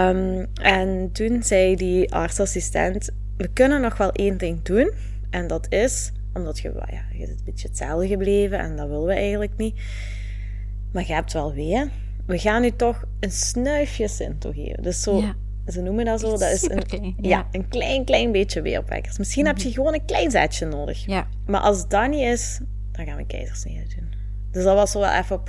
Um, 0.10 0.48
en 0.54 1.10
toen 1.12 1.44
zei 1.44 1.76
die 1.76 2.14
artsassistent, 2.14 3.10
we 3.38 3.48
kunnen 3.54 3.82
nog 3.82 3.98
wel 3.98 4.12
één 4.12 4.38
ding 4.38 4.62
doen. 4.64 4.92
En 5.30 5.48
dat 5.48 5.66
is, 5.70 6.12
omdat 6.34 6.60
je, 6.60 6.72
ja, 6.74 7.04
je 7.12 7.24
is 7.24 7.30
een 7.30 7.40
beetje 7.46 7.68
hetzelfde 7.68 8.08
gebleven. 8.08 8.60
En 8.60 8.76
dat 8.76 8.88
willen 8.88 9.06
we 9.06 9.14
eigenlijk 9.14 9.58
niet. 9.58 9.80
Maar 10.92 11.04
je 11.08 11.14
hebt 11.14 11.34
wel 11.34 11.54
weer 11.54 11.90
we 12.26 12.38
gaan 12.40 12.62
nu 12.62 12.72
toch 12.72 13.04
een 13.20 13.32
snuifje 13.32 14.08
Sinto 14.08 14.52
geven. 14.52 14.84
Dus 14.84 15.02
zo, 15.02 15.24
ze 15.68 15.82
noemen 15.82 16.06
dat 16.06 16.20
zo, 16.20 16.30
dat 16.30 16.52
is 16.52 16.70
een, 16.70 17.16
ja. 17.22 17.48
een 17.52 17.68
klein, 17.68 18.06
klein 18.06 18.32
beetje 18.32 18.62
weeropwekkers. 18.62 19.18
Misschien 19.18 19.46
heb 19.46 19.58
je 19.58 19.68
mhm. 19.68 19.74
gewoon 19.74 19.94
een 19.94 20.06
klein 20.06 20.32
zetje 20.32 20.66
nodig. 20.66 21.06
Ja. 21.06 21.28
Maar 21.46 21.62
als 21.62 21.88
dat 21.88 22.10
niet 22.10 22.22
is, 22.22 22.60
dan 22.92 23.06
gaan 23.06 23.18
we 23.18 23.26
keizersnede 23.26 23.96
doen. 23.96 24.14
Dus 24.52 24.64
dat 24.64 24.76
was 24.76 24.92
zo 24.92 25.00
wel 25.00 25.12
even, 25.12 25.42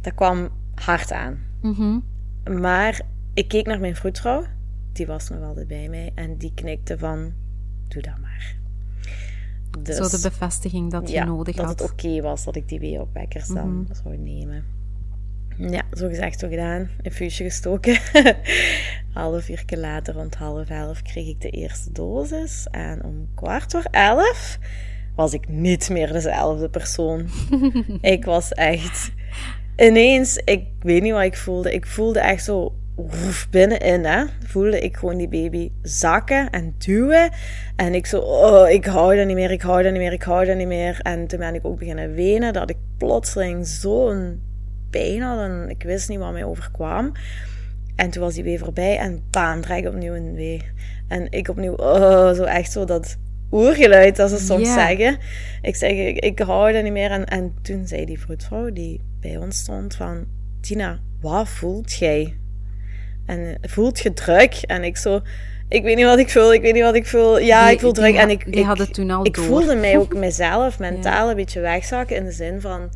dat 0.00 0.14
kwam 0.14 0.48
hard 0.74 1.12
aan. 1.12 1.38
Mm 1.62 2.04
Maar 2.44 3.00
ik 3.34 3.48
keek 3.48 3.66
naar 3.66 3.80
mijn 3.80 3.96
vroedvrouw, 3.96 4.44
die 4.92 5.06
was 5.06 5.28
nog 5.28 5.42
altijd 5.42 5.66
bij 5.66 5.88
mij, 5.88 6.12
en 6.14 6.36
die 6.36 6.52
knikte 6.54 6.98
van, 6.98 7.32
doe 7.88 8.02
dat 8.02 8.18
maar. 8.20 8.56
Dus, 9.78 9.96
zo 9.96 10.16
de 10.16 10.28
bevestiging 10.28 10.90
dat 10.90 11.10
je 11.10 11.24
nodig 11.24 11.56
had. 11.56 11.66
dat 11.66 11.80
het 11.80 11.90
oké 11.90 12.20
was 12.20 12.44
dat 12.44 12.56
ik 12.56 12.68
die 12.68 12.80
weeropwekkers 12.80 13.48
dan 13.48 13.68
mm 13.68 13.86
zou 14.02 14.16
nemen. 14.16 14.64
Ja, 15.58 15.82
zo 15.92 16.08
gezegd, 16.08 16.38
zo 16.38 16.48
gedaan. 16.48 16.88
Een 17.02 17.12
vuurtje 17.12 17.44
gestoken. 17.44 17.98
half 19.12 19.48
uur 19.48 19.64
later, 19.68 20.14
rond 20.14 20.34
half 20.34 20.68
elf, 20.68 21.02
kreeg 21.02 21.28
ik 21.28 21.40
de 21.40 21.50
eerste 21.50 21.92
dosis. 21.92 22.66
En 22.70 23.04
om 23.04 23.28
kwart 23.34 23.72
voor 23.72 23.86
elf 23.90 24.58
was 25.14 25.32
ik 25.32 25.48
niet 25.48 25.88
meer 25.90 26.12
dezelfde 26.12 26.68
persoon. 26.68 27.28
ik 28.00 28.24
was 28.24 28.52
echt... 28.52 29.10
Ineens, 29.76 30.36
ik 30.44 30.64
weet 30.80 31.02
niet 31.02 31.12
wat 31.12 31.22
ik 31.22 31.36
voelde. 31.36 31.72
Ik 31.72 31.86
voelde 31.86 32.20
echt 32.20 32.44
zo 32.44 32.74
woef, 32.96 33.46
binnenin, 33.50 34.04
hè, 34.04 34.24
voelde 34.46 34.80
ik 34.80 34.96
gewoon 34.96 35.16
die 35.16 35.28
baby 35.28 35.70
zakken 35.82 36.50
en 36.50 36.74
duwen. 36.78 37.30
En 37.76 37.94
ik 37.94 38.06
zo, 38.06 38.18
oh, 38.18 38.70
ik 38.70 38.84
hou 38.84 39.16
dat 39.16 39.26
niet 39.26 39.36
meer, 39.36 39.50
ik 39.50 39.62
hou 39.62 39.82
dat 39.82 39.92
niet 39.92 40.00
meer, 40.00 40.12
ik 40.12 40.22
hou 40.22 40.44
dat 40.44 40.56
niet 40.56 40.66
meer. 40.66 40.98
En 41.02 41.26
toen 41.26 41.38
ben 41.38 41.54
ik 41.54 41.64
ook 41.64 41.78
beginnen 41.78 42.14
wenen, 42.14 42.52
dat 42.52 42.70
ik 42.70 42.76
plotseling 42.96 43.66
zo'n 43.66 44.40
pijn 44.96 45.22
had 45.22 45.38
en 45.38 45.66
ik 45.68 45.82
wist 45.82 46.08
niet 46.08 46.18
wat 46.18 46.32
mij 46.32 46.44
overkwam. 46.44 47.12
En 47.96 48.10
toen 48.10 48.22
was 48.22 48.34
die 48.34 48.44
weer 48.44 48.58
voorbij 48.58 48.98
en 48.98 49.22
baan, 49.30 49.64
ik 49.64 49.86
opnieuw 49.86 50.14
een 50.14 50.34
wee. 50.34 50.62
En 51.08 51.26
ik 51.30 51.48
opnieuw, 51.48 51.74
oh, 51.74 52.32
zo 52.32 52.42
echt 52.42 52.72
zo 52.72 52.84
dat 52.84 53.16
oergeluid, 53.50 54.18
als 54.18 54.30
ze 54.30 54.38
soms 54.38 54.72
zeggen. 54.72 55.18
Ik 55.62 55.76
zeg, 55.76 55.90
ik, 55.90 56.18
ik 56.18 56.38
hou 56.38 56.72
dat 56.72 56.82
niet 56.82 56.92
meer. 56.92 57.10
En, 57.10 57.24
en 57.24 57.54
toen 57.62 57.86
zei 57.86 58.04
die 58.04 58.20
vroedvrouw 58.20 58.72
die 58.72 59.00
bij 59.20 59.36
ons 59.36 59.58
stond 59.58 59.94
van, 59.94 60.24
Tina, 60.60 61.00
wat 61.20 61.48
voelt 61.48 61.92
jij? 61.94 62.36
En 63.26 63.58
voelt 63.62 63.98
je 63.98 64.12
druk? 64.12 64.54
En 64.62 64.84
ik 64.84 64.96
zo, 64.96 65.20
ik 65.68 65.82
weet 65.82 65.96
niet 65.96 66.04
wat 66.04 66.18
ik 66.18 66.30
voel, 66.30 66.52
ik 66.52 66.62
weet 66.62 66.74
niet 66.74 66.82
wat 66.82 66.94
ik 66.94 67.06
voel. 67.06 67.38
Ja, 67.38 67.70
ik 67.70 67.80
voel 67.80 67.92
druk. 67.92 68.14
en 68.14 68.30
ik, 68.30 68.44
ik, 68.44 68.64
had 68.64 68.78
het 68.78 68.94
toen 68.94 69.10
al 69.10 69.26
ik 69.26 69.36
voelde 69.36 69.74
mij 69.74 69.98
ook 69.98 70.14
mezelf 70.26 70.78
mentaal 70.78 71.30
een 71.30 71.36
beetje 71.36 71.60
wegzakken 71.60 72.16
in 72.16 72.24
de 72.24 72.32
zin 72.32 72.60
van 72.60 72.90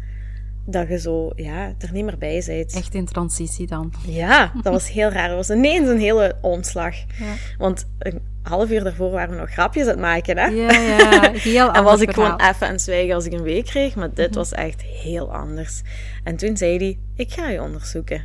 dat 0.65 0.89
je 0.89 0.99
zo 0.99 1.33
ja, 1.35 1.75
er 1.79 1.93
niet 1.93 2.05
meer 2.05 2.19
bij 2.19 2.43
bent. 2.47 2.75
Echt 2.75 2.95
in 2.95 3.05
transitie 3.05 3.67
dan. 3.67 3.93
Ja, 4.07 4.53
dat 4.63 4.73
was 4.73 4.91
heel 4.91 5.09
raar. 5.09 5.29
Dat 5.29 5.37
was 5.37 5.57
ineens 5.57 5.89
een 5.89 6.01
hele 6.01 6.37
omslag. 6.41 6.95
Ja. 6.97 7.35
Want 7.59 7.87
een 7.99 8.21
half 8.43 8.71
uur 8.71 8.85
daarvoor 8.85 9.11
waren 9.11 9.35
we 9.35 9.41
nog 9.41 9.51
grapjes 9.51 9.83
aan 9.83 9.89
het 9.89 9.99
maken. 9.99 10.39
Hè? 10.39 10.47
Ja, 10.47 10.71
ja, 10.71 11.33
heel 11.33 11.73
En 11.75 11.85
was 11.85 12.01
ik 12.01 12.11
gewoon 12.11 12.41
even 12.41 12.67
aan 12.67 12.73
het 12.73 12.83
zwijgen 12.83 13.15
als 13.15 13.25
ik 13.25 13.33
een 13.33 13.43
week 13.43 13.65
kreeg. 13.65 13.95
Maar 13.95 14.15
dit 14.15 14.29
mhm. 14.29 14.39
was 14.39 14.53
echt 14.53 14.83
heel 14.83 15.35
anders. 15.35 15.83
En 16.25 16.37
toen 16.37 16.57
zei 16.57 16.77
hij, 16.77 16.99
ik 17.17 17.33
ga 17.33 17.49
je 17.49 17.63
onderzoeken. 17.63 18.25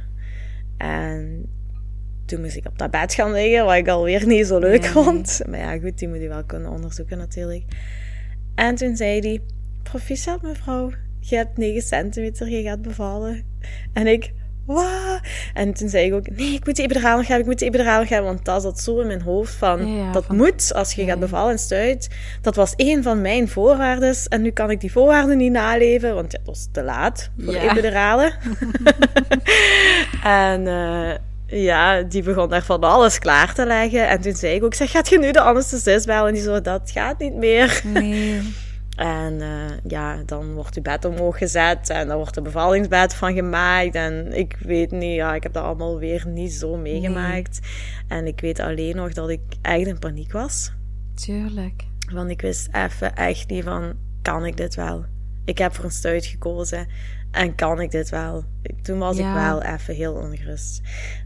En 0.77 1.45
toen 2.25 2.41
moest 2.41 2.55
ik 2.55 2.67
op 2.67 2.77
dat 2.77 2.91
bed 2.91 3.13
gaan 3.13 3.31
liggen, 3.31 3.65
wat 3.65 3.75
ik 3.75 3.87
alweer 3.87 4.27
niet 4.27 4.47
zo 4.47 4.59
leuk 4.59 4.85
vond. 4.85 5.41
Maar 5.49 5.59
ja, 5.59 5.79
goed, 5.79 5.97
die 5.97 6.07
moet 6.07 6.21
je 6.21 6.27
wel 6.27 6.43
kunnen 6.43 6.71
onderzoeken 6.71 7.17
natuurlijk. 7.17 7.63
En 8.55 8.75
toen 8.75 8.95
zei 8.95 9.19
hij, 9.19 9.41
proficiat 9.83 10.41
mevrouw, 10.41 10.91
je 11.29 11.35
hebt 11.35 11.57
9 11.57 11.81
centimeter, 11.81 12.49
je 12.49 12.61
gaat 12.61 12.81
bevallen. 12.81 13.43
En 13.93 14.07
ik, 14.07 14.33
wat? 14.65 15.19
En 15.53 15.73
toen 15.73 15.89
zei 15.89 16.05
ik 16.05 16.13
ook, 16.13 16.29
nee, 16.29 16.53
ik 16.53 16.65
moet 16.65 16.75
de 16.75 16.83
epiduraal 16.83 17.17
hebben, 17.17 17.39
ik 17.39 17.45
moet 17.45 17.59
de 17.59 17.65
epiduraal 17.65 18.03
hebben. 18.05 18.23
Want 18.23 18.45
dat 18.45 18.61
zat 18.61 18.79
zo 18.79 18.99
in 18.99 19.07
mijn 19.07 19.21
hoofd 19.21 19.53
van, 19.53 20.11
dat 20.11 20.27
moet 20.29 20.73
als 20.73 20.93
je 20.93 21.05
gaat 21.05 21.19
bevallen 21.19 21.51
en 21.51 21.59
stuit. 21.59 22.09
Dat 22.41 22.55
was 22.55 22.73
één 22.75 23.03
van 23.03 23.21
mijn 23.21 23.47
voorwaarden. 23.49 24.15
En 24.29 24.41
nu 24.41 24.51
kan 24.51 24.71
ik 24.71 24.79
die 24.79 24.91
voorwaarden 24.91 25.37
niet 25.37 25.51
naleven, 25.51 26.15
want 26.15 26.31
ja, 26.31 26.37
het 26.37 26.47
was 26.47 26.67
te 26.71 26.83
laat 26.83 27.29
voor 27.37 27.53
ja. 27.53 27.71
epiduralen. 27.71 28.33
en... 30.23 30.61
Uh, 30.65 31.13
ja, 31.47 32.01
die 32.01 32.23
begon 32.23 32.49
daar 32.49 32.63
van 32.63 32.81
alles 32.81 33.19
klaar 33.19 33.53
te 33.53 33.65
leggen. 33.65 34.07
En 34.07 34.21
toen 34.21 34.35
zei 34.35 34.55
ik 34.55 34.63
ook, 34.63 34.73
zeg, 34.73 34.91
gaat 34.91 35.09
je 35.09 35.19
nu 35.19 35.31
de 35.31 35.41
anesthesist 35.41 36.05
bellen? 36.05 36.27
En 36.27 36.33
die 36.33 36.43
zo, 36.43 36.61
dat 36.61 36.91
gaat 36.93 37.19
niet 37.19 37.35
meer. 37.35 37.81
Nee. 37.83 38.41
En 38.95 39.33
uh, 39.33 39.71
ja, 39.87 40.23
dan 40.25 40.53
wordt 40.53 40.75
uw 40.75 40.81
bed 40.81 41.05
omhoog 41.05 41.37
gezet 41.37 41.89
en 41.89 42.07
dan 42.07 42.17
wordt 42.17 42.33
de 42.33 42.41
bevallingsbed 42.41 43.15
van 43.15 43.33
gemaakt. 43.33 43.95
En 43.95 44.33
ik 44.33 44.57
weet 44.59 44.91
niet, 44.91 45.15
ja, 45.15 45.35
ik 45.35 45.43
heb 45.43 45.53
dat 45.53 45.63
allemaal 45.63 45.99
weer 45.99 46.27
niet 46.27 46.53
zo 46.53 46.75
meegemaakt. 46.77 47.59
En 48.07 48.27
ik 48.27 48.41
weet 48.41 48.59
alleen 48.59 48.95
nog 48.95 49.13
dat 49.13 49.29
ik 49.29 49.41
echt 49.61 49.87
in 49.87 49.99
paniek 49.99 50.31
was. 50.31 50.71
Tuurlijk. 51.13 51.83
Want 52.13 52.29
ik 52.29 52.41
wist 52.41 52.67
even 52.71 53.15
echt 53.15 53.49
niet 53.49 53.63
van, 53.63 53.93
kan 54.21 54.45
ik 54.45 54.57
dit 54.57 54.75
wel? 54.75 55.05
Ik 55.45 55.57
heb 55.57 55.73
voor 55.73 55.85
een 55.85 55.91
stuit 55.91 56.25
gekozen 56.25 56.87
en 57.31 57.55
kan 57.55 57.81
ik 57.81 57.91
dit 57.91 58.09
wel? 58.09 58.43
Toen 58.81 58.99
was 58.99 59.17
ik 59.17 59.33
wel 59.33 59.61
even 59.61 59.95
heel 59.95 60.13
ongerust. 60.13 60.81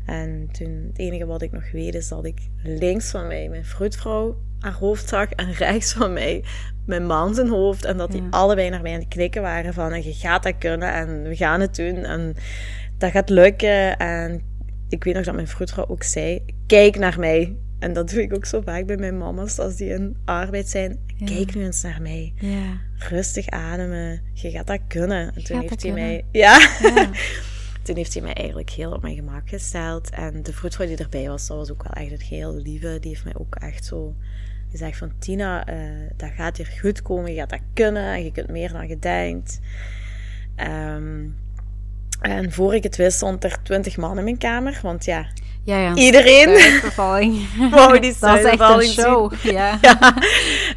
En 0.05 0.49
toen, 0.51 0.85
het 0.87 0.97
enige 0.99 1.25
wat 1.25 1.41
ik 1.41 1.51
nog 1.51 1.71
weet 1.71 1.95
is 1.95 2.07
dat 2.07 2.25
ik 2.25 2.39
links 2.63 3.11
van 3.11 3.27
mij 3.27 3.49
mijn 3.49 3.65
vroedvrouw 3.65 4.37
haar 4.59 4.73
hoofd 4.73 5.09
zag 5.09 5.29
en 5.29 5.53
rechts 5.53 5.93
van 5.93 6.13
mij 6.13 6.43
mijn 6.89 7.05
man 7.05 7.35
zijn 7.35 7.49
hoofd. 7.49 7.85
En 7.85 7.97
dat 7.97 8.11
die 8.11 8.23
allebei 8.29 8.69
naar 8.69 8.81
mij 8.81 8.93
aan 8.93 8.99
het 8.99 9.07
knikken 9.07 9.41
waren 9.41 9.73
van 9.73 10.03
je 10.03 10.13
gaat 10.13 10.43
dat 10.43 10.57
kunnen 10.57 10.93
en 10.93 11.23
we 11.23 11.35
gaan 11.35 11.61
het 11.61 11.75
doen 11.75 11.95
en 11.95 12.35
dat 12.97 13.11
gaat 13.11 13.29
lukken. 13.29 13.97
En 13.97 14.41
ik 14.89 15.03
weet 15.03 15.13
nog 15.13 15.23
dat 15.25 15.35
mijn 15.35 15.47
vroedvrouw 15.47 15.87
ook 15.87 16.03
zei, 16.03 16.45
kijk 16.67 16.97
naar 16.97 17.19
mij. 17.19 17.55
En 17.79 17.93
dat 17.93 18.09
doe 18.09 18.21
ik 18.21 18.35
ook 18.35 18.45
zo 18.45 18.61
vaak 18.61 18.85
bij 18.85 18.97
mijn 18.97 19.17
mama's 19.17 19.59
als 19.59 19.75
die 19.75 19.89
in 19.89 20.17
arbeid 20.25 20.69
zijn. 20.69 20.99
Kijk 21.25 21.55
nu 21.55 21.63
eens 21.63 21.81
naar 21.81 22.01
mij. 22.01 22.33
Ja. 22.35 22.77
Rustig 23.09 23.47
ademen. 23.49 24.21
Je 24.33 24.51
gaat 24.51 24.67
dat 24.67 24.79
kunnen. 24.87 25.35
En 25.35 25.43
toen 25.43 25.59
heeft 25.59 25.83
hij 25.83 25.91
mij... 25.91 26.25
Ja. 26.31 26.57
ja. 26.81 27.09
toen 27.83 27.95
heeft 27.95 28.13
hij 28.13 28.23
mij 28.23 28.33
eigenlijk 28.33 28.69
heel 28.69 28.91
op 28.91 29.01
mijn 29.01 29.15
gemak 29.15 29.49
gesteld. 29.49 30.09
En 30.09 30.43
de 30.43 30.53
vroedvrouw 30.53 30.87
die 30.87 30.97
erbij 30.97 31.27
was, 31.27 31.47
dat 31.47 31.57
was 31.57 31.71
ook 31.71 31.83
wel 31.83 32.03
echt 32.03 32.11
het 32.11 32.23
heel 32.23 32.55
lieve. 32.55 32.97
Die 32.99 33.09
heeft 33.09 33.23
mij 33.23 33.35
ook 33.37 33.55
echt 33.55 33.85
zo 33.85 34.15
je 34.69 34.77
zegt 34.77 34.97
van 34.97 35.11
Tina, 35.19 35.69
uh, 35.69 35.75
dat 36.17 36.29
gaat 36.35 36.57
hier 36.57 36.77
goed 36.81 37.01
komen, 37.01 37.33
je 37.33 37.39
gaat 37.39 37.49
dat 37.49 37.59
kunnen, 37.73 38.23
je 38.23 38.31
kunt 38.31 38.49
meer 38.49 38.71
dan 38.71 38.87
je 38.87 38.99
denkt. 38.99 39.59
Ehm, 40.55 41.27
en 42.21 42.51
voor 42.51 42.75
ik 42.75 42.83
het 42.83 42.95
wist 42.95 43.17
stond 43.17 43.43
er 43.43 43.57
twintig 43.63 43.97
man 43.97 44.17
in 44.17 44.23
mijn 44.23 44.37
kamer, 44.37 44.79
want 44.83 45.05
ja, 45.05 45.27
ja, 45.63 45.79
ja 45.79 45.95
iedereen 45.95 46.81
wou 46.95 47.99
die 47.99 48.15
Dat 48.19 48.37
is 48.37 48.43
echt 48.43 48.59
een 48.59 48.81
show. 48.81 49.33
Ja. 49.43 49.77
ja. 49.81 50.15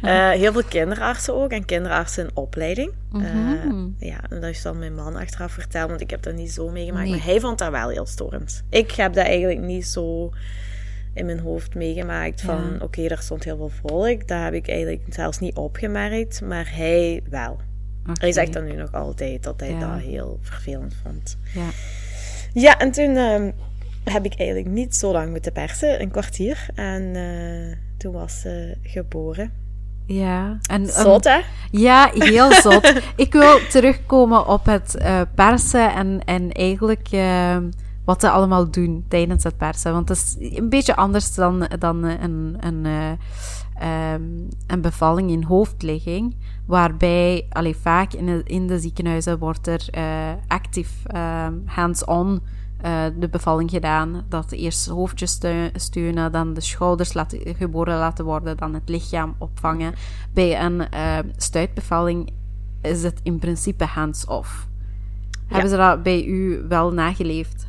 Uh, 0.01 0.39
heel 0.39 0.51
veel 0.51 0.63
kinderartsen 0.63 1.35
ook 1.35 1.51
en 1.51 1.65
kinderartsen 1.65 2.23
in 2.23 2.31
opleiding. 2.33 2.91
-hmm. 3.11 3.95
uh, 3.99 4.09
ja, 4.09 4.19
dat 4.29 4.43
is 4.43 4.61
dan 4.61 4.79
mijn 4.79 4.95
man 4.95 5.15
achteraf 5.15 5.51
verteld, 5.51 5.89
want 5.89 6.01
ik 6.01 6.09
heb 6.09 6.23
dat 6.23 6.33
niet 6.33 6.51
zo 6.51 6.69
meegemaakt. 6.69 7.09
Maar 7.09 7.23
hij 7.23 7.39
vond 7.39 7.57
dat 7.57 7.71
wel 7.71 7.89
heel 7.89 8.05
storend. 8.05 8.63
Ik 8.69 8.91
heb 8.91 9.13
dat 9.13 9.25
eigenlijk 9.25 9.59
niet 9.59 9.87
zo 9.87 10.31
in 11.13 11.25
mijn 11.25 11.39
hoofd 11.39 11.75
meegemaakt 11.75 12.41
van 12.41 12.73
oké, 12.73 12.83
okay, 12.83 13.07
daar 13.07 13.21
stond 13.21 13.43
heel 13.43 13.57
veel 13.57 13.71
volk. 13.89 14.27
Dat 14.27 14.43
heb 14.43 14.53
ik 14.53 14.67
eigenlijk 14.67 15.01
zelfs 15.09 15.39
niet 15.39 15.55
opgemerkt, 15.55 16.41
maar 16.41 16.75
hij 16.75 17.21
wel. 17.29 17.59
Hij 18.19 18.31
zegt 18.31 18.53
dan 18.53 18.63
nu 18.63 18.73
nog 18.73 18.93
altijd 18.93 19.43
dat 19.43 19.59
hij 19.59 19.79
dat 19.79 19.99
heel 19.99 20.39
vervelend 20.41 20.95
vond. 21.03 21.37
Ja, 21.53 21.69
ja 22.53 22.79
en 22.79 22.91
toen 22.91 23.15
ehm, 23.15 23.51
heb 24.03 24.25
ik 24.25 24.35
eigenlijk 24.35 24.69
niet 24.69 24.95
zo 24.95 25.11
lang 25.11 25.29
moeten 25.29 25.51
persen, 25.51 26.01
een 26.01 26.11
kwartier. 26.11 26.65
En 26.75 27.01
uh, 27.15 27.75
toen 27.97 28.13
was 28.13 28.39
ze 28.39 28.77
geboren. 28.81 29.51
Ja. 30.05 30.57
En, 30.69 30.87
zot, 30.87 31.23
hè? 31.23 31.39
Ja, 31.71 32.11
heel 32.13 32.51
zot. 32.71 32.93
ik 33.15 33.33
wil 33.33 33.67
terugkomen 33.69 34.47
op 34.47 34.65
het 34.65 34.95
uh, 34.99 35.21
persen 35.35 35.93
en, 35.93 36.21
en 36.25 36.51
eigenlijk 36.51 37.07
uh, 37.11 37.57
wat 38.05 38.21
ze 38.21 38.29
allemaal 38.29 38.71
doen 38.71 39.05
tijdens 39.07 39.43
het 39.43 39.57
persen. 39.57 39.93
Want 39.93 40.09
het 40.09 40.37
is 40.39 40.57
een 40.57 40.69
beetje 40.69 40.95
anders 40.95 41.35
dan, 41.35 41.67
dan 41.79 42.03
een, 42.03 42.57
een, 42.59 42.85
um, 42.85 44.47
een 44.67 44.81
bevalling 44.81 45.29
in 45.29 45.43
hoofdligging. 45.43 46.35
Waarbij, 46.65 47.45
allee, 47.49 47.75
vaak 47.75 48.13
in 48.13 48.25
de, 48.25 48.41
in 48.43 48.67
de 48.67 48.79
ziekenhuizen 48.79 49.39
wordt 49.39 49.67
er 49.67 49.89
actief 50.47 51.03
um, 51.15 51.63
hands-on 51.65 52.41
uh, 52.85 53.03
de 53.19 53.29
bevalling 53.29 53.69
gedaan. 53.69 54.25
Dat 54.29 54.51
eerst 54.51 54.87
hoofdjes 54.87 55.39
steunen, 55.73 56.31
dan 56.31 56.53
de 56.53 56.61
schouders 56.61 57.13
laten, 57.13 57.55
geboren 57.55 57.97
laten 57.97 58.25
worden, 58.25 58.57
dan 58.57 58.73
het 58.73 58.89
lichaam 58.89 59.35
opvangen. 59.37 59.93
Bij 60.33 60.61
een 60.61 60.87
uh, 60.93 61.17
stuitbevalling 61.37 62.31
is 62.81 63.03
het 63.03 63.19
in 63.23 63.39
principe 63.39 63.85
hands-off. 63.85 64.67
Hebben 65.47 65.69
ze 65.69 65.77
dat 65.77 66.03
bij 66.03 66.25
u 66.25 66.65
wel 66.67 66.93
nageleefd? 66.93 67.65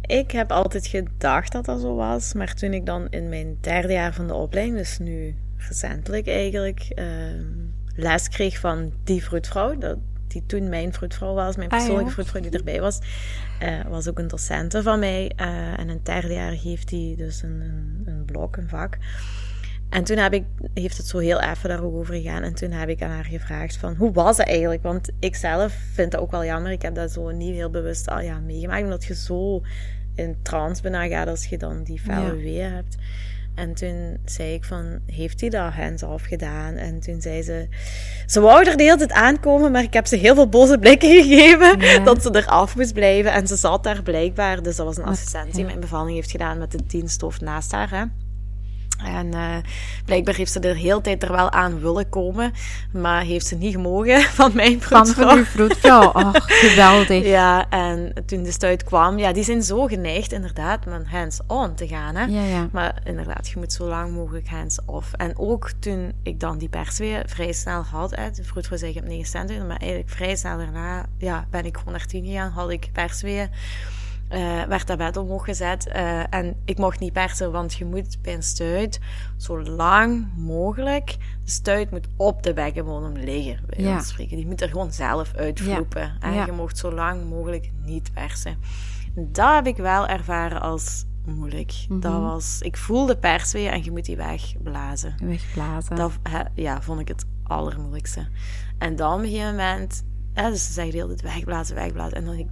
Ik 0.00 0.30
heb 0.30 0.50
altijd 0.50 0.86
gedacht 0.86 1.52
dat 1.52 1.64
dat 1.64 1.80
zo 1.80 1.94
was, 1.94 2.34
maar 2.34 2.54
toen 2.54 2.72
ik 2.72 2.86
dan 2.86 3.08
in 3.10 3.28
mijn 3.28 3.58
derde 3.60 3.92
jaar 3.92 4.14
van 4.14 4.26
de 4.26 4.34
opleiding, 4.34 4.76
dus 4.76 4.98
nu 4.98 5.34
recentelijk 5.56 6.28
eigenlijk, 6.28 6.92
uh, 6.94 7.06
les 7.94 8.28
kreeg 8.28 8.58
van 8.58 8.92
die 9.04 9.24
vroedvrouw, 9.24 9.78
dat, 9.78 9.96
die 10.26 10.42
toen 10.46 10.68
mijn 10.68 10.92
vroedvrouw 10.92 11.34
was, 11.34 11.56
mijn 11.56 11.68
ah, 11.68 11.76
persoonlijke 11.76 12.08
ah, 12.08 12.14
vroedvrouw 12.14 12.42
die 12.42 12.50
erbij 12.50 12.80
was, 12.80 12.98
uh, 13.62 13.84
was 13.88 14.08
ook 14.08 14.18
een 14.18 14.28
docente 14.28 14.82
van 14.82 14.98
mij. 14.98 15.32
Uh, 15.40 15.78
en 15.78 15.88
een 15.88 16.00
derde 16.02 16.34
jaar 16.34 16.52
heeft 16.52 16.90
hij 16.90 17.14
dus 17.16 17.42
een, 17.42 17.60
een, 17.60 18.02
een, 18.06 18.24
blok, 18.24 18.56
een 18.56 18.68
vak. 18.68 18.96
En 19.88 20.04
toen 20.04 20.16
heb 20.16 20.32
ik, 20.32 20.44
heeft 20.74 20.96
het 20.96 21.06
zo 21.06 21.18
heel 21.18 21.40
even 21.40 21.68
daarover 21.68 22.14
gegaan. 22.14 22.42
En 22.42 22.54
toen 22.54 22.70
heb 22.70 22.88
ik 22.88 23.02
aan 23.02 23.10
haar 23.10 23.24
gevraagd 23.24 23.76
van, 23.76 23.94
hoe 23.94 24.12
was 24.12 24.36
het 24.36 24.46
eigenlijk? 24.46 24.82
Want 24.82 25.08
ik 25.18 25.36
zelf 25.36 25.72
vind 25.92 26.10
dat 26.10 26.20
ook 26.20 26.30
wel 26.30 26.44
jammer. 26.44 26.72
Ik 26.72 26.82
heb 26.82 26.94
dat 26.94 27.12
zo 27.12 27.30
niet 27.30 27.54
heel 27.54 27.70
bewust 27.70 28.08
al 28.08 28.20
ja, 28.20 28.38
meegemaakt. 28.38 28.84
Omdat 28.84 29.04
je 29.04 29.14
zo 29.14 29.62
in 30.14 30.36
trance 30.42 30.82
bijna 30.82 31.06
gaat 31.06 31.28
als 31.28 31.46
je 31.46 31.58
dan 31.58 31.82
die 31.82 32.00
felle 32.00 32.36
ja. 32.36 32.42
weer 32.42 32.70
hebt. 32.70 32.96
En 33.54 33.74
toen 33.74 34.18
zei 34.24 34.54
ik 34.54 34.64
van, 34.64 34.98
heeft 35.06 35.40
hij 35.40 35.50
dat 35.50 35.72
hands-off 35.72 36.24
gedaan? 36.24 36.74
En 36.74 37.00
toen 37.00 37.20
zei 37.20 37.42
ze, 37.42 37.68
ze 38.26 38.40
wou 38.40 38.66
er 38.66 38.76
de 38.76 38.82
hele 38.82 38.96
tijd 38.96 39.12
aankomen, 39.12 39.72
maar 39.72 39.82
ik 39.82 39.92
heb 39.92 40.06
ze 40.06 40.16
heel 40.16 40.34
veel 40.34 40.48
boze 40.48 40.78
blikken 40.78 41.08
gegeven 41.22 42.04
dat 42.04 42.22
ze 42.22 42.30
eraf 42.32 42.76
moest 42.76 42.92
blijven. 42.92 43.32
En 43.32 43.46
ze 43.46 43.56
zat 43.56 43.82
daar 43.82 44.02
blijkbaar, 44.02 44.62
dus 44.62 44.76
dat 44.76 44.86
was 44.86 44.96
een 44.96 45.04
assistent 45.04 45.54
die 45.54 45.64
mijn 45.64 45.80
bevalling 45.80 46.16
heeft 46.16 46.30
gedaan 46.30 46.58
met 46.58 46.70
de 46.70 46.86
diensthoofd 46.86 47.40
naast 47.40 47.72
haar. 47.72 47.90
Hè. 47.90 48.04
En 49.04 49.26
uh, 49.34 49.56
blijkbaar 50.04 50.34
heeft 50.34 50.52
ze 50.52 50.60
er 50.60 50.74
de 50.74 50.80
hele 50.80 51.00
tijd 51.00 51.22
er 51.22 51.32
wel 51.32 51.50
aan 51.50 51.80
willen 51.80 52.08
komen, 52.08 52.52
maar 52.92 53.22
heeft 53.22 53.46
ze 53.46 53.54
niet 53.54 53.74
gemogen 53.74 54.22
van 54.40 54.50
mijn 54.54 54.80
vroedvrouw. 54.80 55.26
Van 55.28 55.38
uw 55.38 55.44
vroedvrouw, 55.44 56.10
oh, 56.12 56.34
geweldig. 56.64 57.24
ja, 57.24 57.70
en 57.70 58.12
toen 58.26 58.42
de 58.42 58.52
stuit 58.52 58.84
kwam, 58.84 59.18
ja, 59.18 59.32
die 59.32 59.44
zijn 59.44 59.62
zo 59.62 59.86
geneigd 59.86 60.32
inderdaad 60.32 60.84
met 60.84 61.06
hands-on 61.06 61.74
te 61.74 61.86
gaan. 61.86 62.14
Hè? 62.14 62.24
Ja, 62.24 62.42
ja. 62.42 62.68
Maar 62.72 63.00
inderdaad, 63.04 63.48
je 63.48 63.58
moet 63.58 63.72
zo 63.72 63.88
lang 63.88 64.14
mogelijk 64.14 64.48
hands-off. 64.48 65.12
En 65.12 65.38
ook 65.38 65.70
toen 65.78 66.12
ik 66.22 66.40
dan 66.40 66.58
die 66.58 66.68
perswee 66.68 67.20
vrij 67.26 67.52
snel 67.52 67.82
had, 67.82 68.16
hè, 68.16 68.30
de 68.30 68.44
vroedvrouw 68.44 68.78
zei 68.78 68.90
ik 68.90 68.96
heb 68.96 69.06
9 69.06 69.26
centimeter, 69.26 69.66
maar 69.66 69.76
eigenlijk 69.76 70.10
vrij 70.10 70.36
snel 70.36 70.56
daarna 70.56 71.06
ja, 71.18 71.46
ben 71.50 71.64
ik 71.64 71.76
gewoon 71.76 71.92
naar 71.92 72.06
10 72.06 72.24
gegaan, 72.24 72.50
had 72.50 72.70
ik 72.70 72.88
perswee 72.92 73.48
uh, 74.30 74.62
werd 74.62 74.86
dat 74.86 74.98
bed 74.98 75.16
omhoog 75.16 75.44
gezet. 75.44 75.86
Uh, 75.86 76.34
en 76.34 76.56
ik 76.64 76.78
mocht 76.78 77.00
niet 77.00 77.12
persen, 77.12 77.52
want 77.52 77.74
je 77.74 77.84
moet 77.84 78.22
bij 78.22 78.34
een 78.34 78.42
stuit 78.42 79.00
zo 79.36 79.62
lang 79.62 80.28
mogelijk. 80.36 81.16
De 81.44 81.50
stuit 81.50 81.90
moet 81.90 82.08
op 82.16 82.42
de 82.42 82.52
bekkenbodem 82.52 83.12
liggen, 83.12 83.60
bij 83.66 83.84
ja. 83.84 84.00
spreken. 84.00 84.36
Die 84.36 84.46
moet 84.46 84.60
er 84.60 84.68
gewoon 84.68 84.92
zelf 84.92 85.34
uitvloepen. 85.34 86.02
Ja. 86.02 86.16
En 86.20 86.46
je 86.46 86.52
mocht 86.52 86.78
zo 86.78 86.92
lang 86.92 87.28
mogelijk 87.28 87.70
niet 87.84 88.12
persen. 88.12 88.56
Dat 89.14 89.54
heb 89.54 89.66
ik 89.66 89.76
wel 89.76 90.06
ervaren 90.06 90.60
als 90.60 91.04
moeilijk. 91.26 91.72
Mm 91.72 91.86
-hmm. 91.88 92.00
Dat 92.00 92.20
was, 92.20 92.60
ik 92.60 92.76
voelde 92.76 93.16
persweeën 93.16 93.70
en 93.70 93.84
je 93.84 93.90
moet 93.90 94.04
die 94.04 94.16
wegblazen. 94.16 95.14
Wegblazen. 95.22 95.96
Dat 95.96 96.12
ja, 96.54 96.82
vond 96.82 97.00
ik 97.00 97.08
het 97.08 97.24
allermoeilijkste. 97.42 98.28
En 98.78 98.96
dan 98.96 99.12
op 99.12 99.18
een 99.18 99.28
gegeven 99.28 99.56
moment 99.56 100.04
ja, 100.36 100.50
dus 100.50 100.66
ze 100.66 100.72
zeggen 100.72 100.92
de 100.92 100.98
hele 100.98 101.14
tijd 101.14 101.34
wegblazen, 101.34 101.74
wegblazen. 101.74 102.16
En 102.16 102.24
dan 102.24 102.34
ik, 102.34 102.46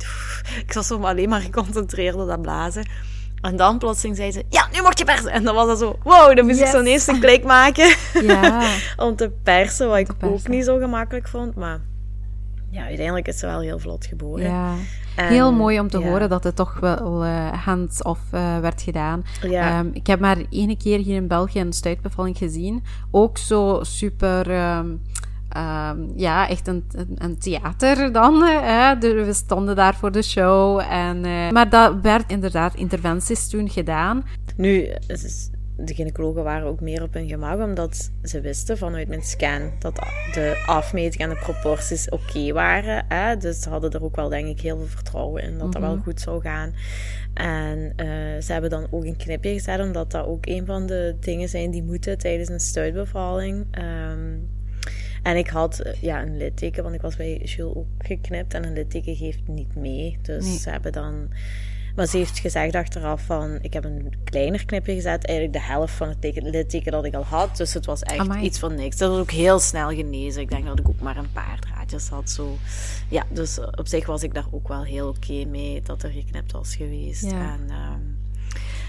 ik 0.66 0.72
was 0.72 0.86
zo 0.86 0.98
alleen 0.98 1.28
maar 1.28 1.40
geconcentreerd 1.40 2.14
op 2.14 2.26
dat 2.26 2.42
blazen. 2.42 2.86
En 3.40 3.56
dan 3.56 3.78
plotseling 3.78 4.16
zei 4.16 4.32
ze, 4.32 4.44
ja, 4.48 4.68
nu 4.72 4.82
mocht 4.82 4.98
je 4.98 5.04
persen. 5.04 5.30
En 5.30 5.44
dan 5.44 5.54
was 5.54 5.66
dat 5.66 5.78
zo, 5.78 5.98
wow, 6.02 6.36
dan 6.36 6.46
moest 6.46 6.60
ik 6.60 6.66
zo'n 6.66 6.86
eerste 6.86 7.18
klik 7.18 7.44
maken. 7.44 7.96
Ja. 8.22 8.70
om 9.04 9.16
te 9.16 9.30
persen, 9.42 9.88
wat 9.88 9.98
ik 9.98 10.10
ook 10.20 10.48
niet 10.48 10.64
zo 10.64 10.78
gemakkelijk 10.78 11.28
vond. 11.28 11.54
Maar 11.54 11.80
ja, 12.70 12.84
uiteindelijk 12.84 13.28
is 13.28 13.38
ze 13.38 13.46
wel 13.46 13.60
heel 13.60 13.78
vlot 13.78 14.06
geboren. 14.06 14.44
Ja. 14.44 14.74
heel 15.14 15.52
mooi 15.52 15.80
om 15.80 15.88
te 15.88 16.02
horen 16.02 16.28
dat 16.28 16.44
het 16.44 16.56
toch 16.56 16.80
wel 16.80 17.24
uh, 17.24 17.64
hands-off 17.64 18.20
uh, 18.34 18.58
werd 18.58 18.82
gedaan. 18.82 19.24
Ja. 19.42 19.78
Um, 19.78 19.90
ik 19.92 20.06
heb 20.06 20.20
maar 20.20 20.36
één 20.50 20.76
keer 20.76 20.98
hier 20.98 21.16
in 21.16 21.28
België 21.28 21.60
een 21.60 21.72
stuitbevalling 21.72 22.38
gezien. 22.38 22.84
Ook 23.10 23.38
zo 23.38 23.78
super... 23.82 24.50
Um, 24.76 25.02
Um, 25.56 26.12
ja, 26.16 26.48
echt 26.48 26.68
een, 26.68 26.84
een, 27.14 27.38
theater 27.38 28.12
dan. 28.12 28.42
Hè. 28.42 28.98
We 28.98 29.32
stonden 29.32 29.76
daar 29.76 29.94
voor 29.94 30.12
de 30.12 30.22
show. 30.22 30.80
En, 30.90 31.24
uh, 31.24 31.50
maar 31.50 31.70
dat 31.70 32.00
werd 32.02 32.30
inderdaad 32.30 32.74
interventies 32.74 33.48
toen 33.48 33.70
gedaan. 33.70 34.24
Nu, 34.56 34.88
de 35.76 35.94
gynaecologen 35.94 36.44
waren 36.44 36.66
ook 36.66 36.80
meer 36.80 37.02
op 37.02 37.14
hun 37.14 37.28
gemak, 37.28 37.60
omdat 37.60 38.10
ze 38.22 38.40
wisten 38.40 38.78
vanuit 38.78 39.08
mijn 39.08 39.22
scan 39.22 39.70
dat 39.78 39.94
de 40.32 40.62
afmeting 40.66 41.22
en 41.22 41.28
de 41.28 41.36
proporties 41.36 42.08
oké 42.08 42.52
waren. 42.52 43.04
Hè? 43.08 43.36
Dus 43.36 43.60
ze 43.60 43.68
hadden 43.68 43.90
er 43.90 44.02
ook 44.02 44.16
wel, 44.16 44.28
denk 44.28 44.46
ik, 44.46 44.60
heel 44.60 44.76
veel 44.76 44.86
vertrouwen 44.86 45.42
in 45.42 45.58
dat 45.58 45.72
dat 45.72 45.82
wel 45.82 45.94
mhm. 45.94 46.02
goed 46.02 46.20
zou 46.20 46.40
gaan. 46.40 46.72
En 47.34 47.92
uh, 47.96 48.06
ze 48.42 48.52
hebben 48.52 48.70
dan 48.70 48.86
ook 48.90 49.04
een 49.04 49.16
knipje 49.16 49.52
gezet, 49.52 49.80
omdat 49.80 50.10
dat 50.10 50.26
ook 50.26 50.46
een 50.46 50.66
van 50.66 50.86
de 50.86 51.16
dingen 51.20 51.48
zijn 51.48 51.70
die 51.70 51.82
moeten 51.82 52.18
tijdens 52.18 52.48
een 52.48 52.60
stuitbevalling. 52.60 53.66
Um, 53.78 54.48
en 55.24 55.36
ik 55.36 55.48
had 55.48 55.78
eh, 55.78 55.92
ja, 56.02 56.22
een 56.22 56.36
litteken, 56.36 56.82
want 56.82 56.94
ik 56.94 57.00
was 57.00 57.16
bij 57.16 57.36
Jules 57.36 57.74
ook 57.74 57.86
geknipt. 57.98 58.54
En 58.54 58.64
een 58.64 58.72
litteken 58.72 59.16
geeft 59.16 59.48
niet 59.48 59.76
mee. 59.76 60.18
Dus 60.22 60.62
ze 60.62 60.70
hebben 60.70 60.92
dan... 60.92 61.28
Maar 61.96 62.06
ze 62.06 62.16
heeft 62.16 62.38
gezegd 62.38 62.74
achteraf 62.74 63.22
van... 63.22 63.58
Ik 63.60 63.72
heb 63.72 63.84
een 63.84 64.12
kleiner 64.24 64.64
knipje 64.64 64.94
gezet. 64.94 65.24
Eigenlijk 65.24 65.58
de 65.58 65.72
helft 65.72 65.94
van 65.94 66.08
het 66.08 66.42
litteken 66.42 66.92
dat 66.92 67.04
ik 67.04 67.14
al 67.14 67.24
had. 67.24 67.56
Dus 67.56 67.74
het 67.74 67.86
was 67.86 68.02
echt 68.02 68.34
iets 68.34 68.58
van 68.58 68.74
niks. 68.74 68.96
Dat 68.96 69.10
was 69.10 69.20
ook 69.20 69.30
heel 69.30 69.58
snel 69.58 69.88
genezen. 69.88 70.42
Ik 70.42 70.50
denk 70.50 70.66
dat 70.66 70.78
ik 70.78 70.88
ook 70.88 71.00
maar 71.00 71.16
een 71.16 71.32
paar 71.32 71.58
draadjes 71.58 72.08
had. 72.08 72.30
Zo. 72.30 72.56
Ja, 73.08 73.24
dus 73.30 73.58
op 73.60 73.86
zich 73.86 74.06
was 74.06 74.22
ik 74.22 74.34
daar 74.34 74.46
ook 74.50 74.68
wel 74.68 74.84
heel 74.84 75.08
oké 75.08 75.44
mee. 75.44 75.82
Dat 75.82 76.02
er 76.02 76.10
geknipt 76.10 76.52
was 76.52 76.76
geweest. 76.76 77.24
En... 77.24 77.70
Um, 77.70 78.23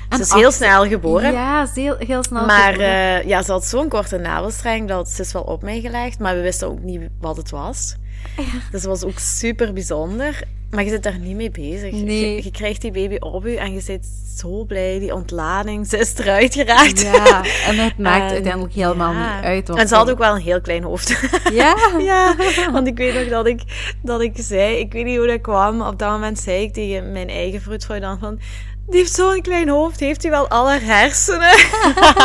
ze 0.10 0.20
is 0.20 0.32
heel 0.32 0.52
snel 0.52 0.88
geboren. 0.88 1.32
Ja, 1.32 1.68
heel, 1.74 1.96
heel 1.98 2.24
snel 2.24 2.46
Maar 2.46 2.80
uh, 2.80 3.24
ja, 3.24 3.42
ze 3.42 3.52
had 3.52 3.66
zo'n 3.66 3.90
korte 3.90 4.18
navelstreng 4.18 4.88
dat 4.88 5.10
ze 5.10 5.22
is 5.22 5.32
wel 5.32 5.42
op 5.42 5.62
mij 5.62 5.82
gelegd, 5.82 6.20
maar 6.20 6.36
we 6.36 6.42
wisten 6.42 6.68
ook 6.68 6.82
niet 6.82 7.02
wat 7.20 7.38
het 7.38 7.50
was. 7.50 7.96
Ja. 8.38 8.44
Dus 8.44 8.82
het 8.82 8.86
was 8.86 9.04
ook 9.04 9.20
super 9.20 9.74
bijzonder. 9.74 10.44
Maar 10.70 10.84
je 10.84 10.90
zit 10.90 11.04
daar 11.04 11.20
niet 11.20 11.36
mee 11.36 11.52
bezig. 11.52 11.92
Nee. 11.92 12.36
Je, 12.36 12.44
je, 12.44 12.52
krijgt 12.52 12.82
die 12.82 12.92
baby 12.92 13.16
op 13.20 13.46
je 13.46 13.58
en 13.58 13.74
je 13.74 13.80
zit 13.80 14.08
zo 14.38 14.64
blij. 14.64 15.00
Die 15.00 15.14
ontlading, 15.14 15.88
ze 15.88 15.98
is 15.98 16.18
eruit 16.18 16.54
geraakt. 16.54 17.02
Ja, 17.02 17.44
en 17.68 17.78
het 17.78 17.98
maakt 17.98 18.32
uiteindelijk 18.38 18.74
helemaal 18.74 19.14
niet 19.14 19.44
uit. 19.44 19.70
En 19.70 19.88
ze 19.88 19.96
had 19.96 20.10
ook 20.10 20.18
wel 20.18 20.36
een 20.36 20.42
heel 20.42 20.62
klein 20.62 20.84
hoofd. 20.84 21.14
Ja? 21.54 21.76
ja, 22.00 22.36
want 22.72 22.88
ik 22.88 22.98
weet 22.98 23.14
nog 23.14 23.28
dat 23.28 23.48
ik, 23.48 23.62
dat 24.02 24.22
ik 24.22 24.34
zei, 24.36 24.78
ik 24.78 24.94
weet 24.94 25.06
niet 25.06 25.18
hoe 25.18 25.28
dat 25.28 25.42
kwam. 25.42 25.82
Op 25.82 26.00
dat 26.00 26.10
moment 26.10 26.40
zei 26.40 26.62
ik 26.62 26.74
tegen 26.74 27.12
mijn 27.12 27.30
eigen 27.30 27.62
vroedvrouw 27.62 28.00
dan 28.00 28.20
van... 28.20 28.40
Die 28.88 29.00
heeft 29.00 29.14
zo'n 29.14 29.42
klein 29.42 29.70
hoofd. 29.70 30.00
Heeft 30.00 30.22
hij 30.22 30.32
wel 30.32 30.48
alle 30.48 30.80
hersenen? 30.80 31.58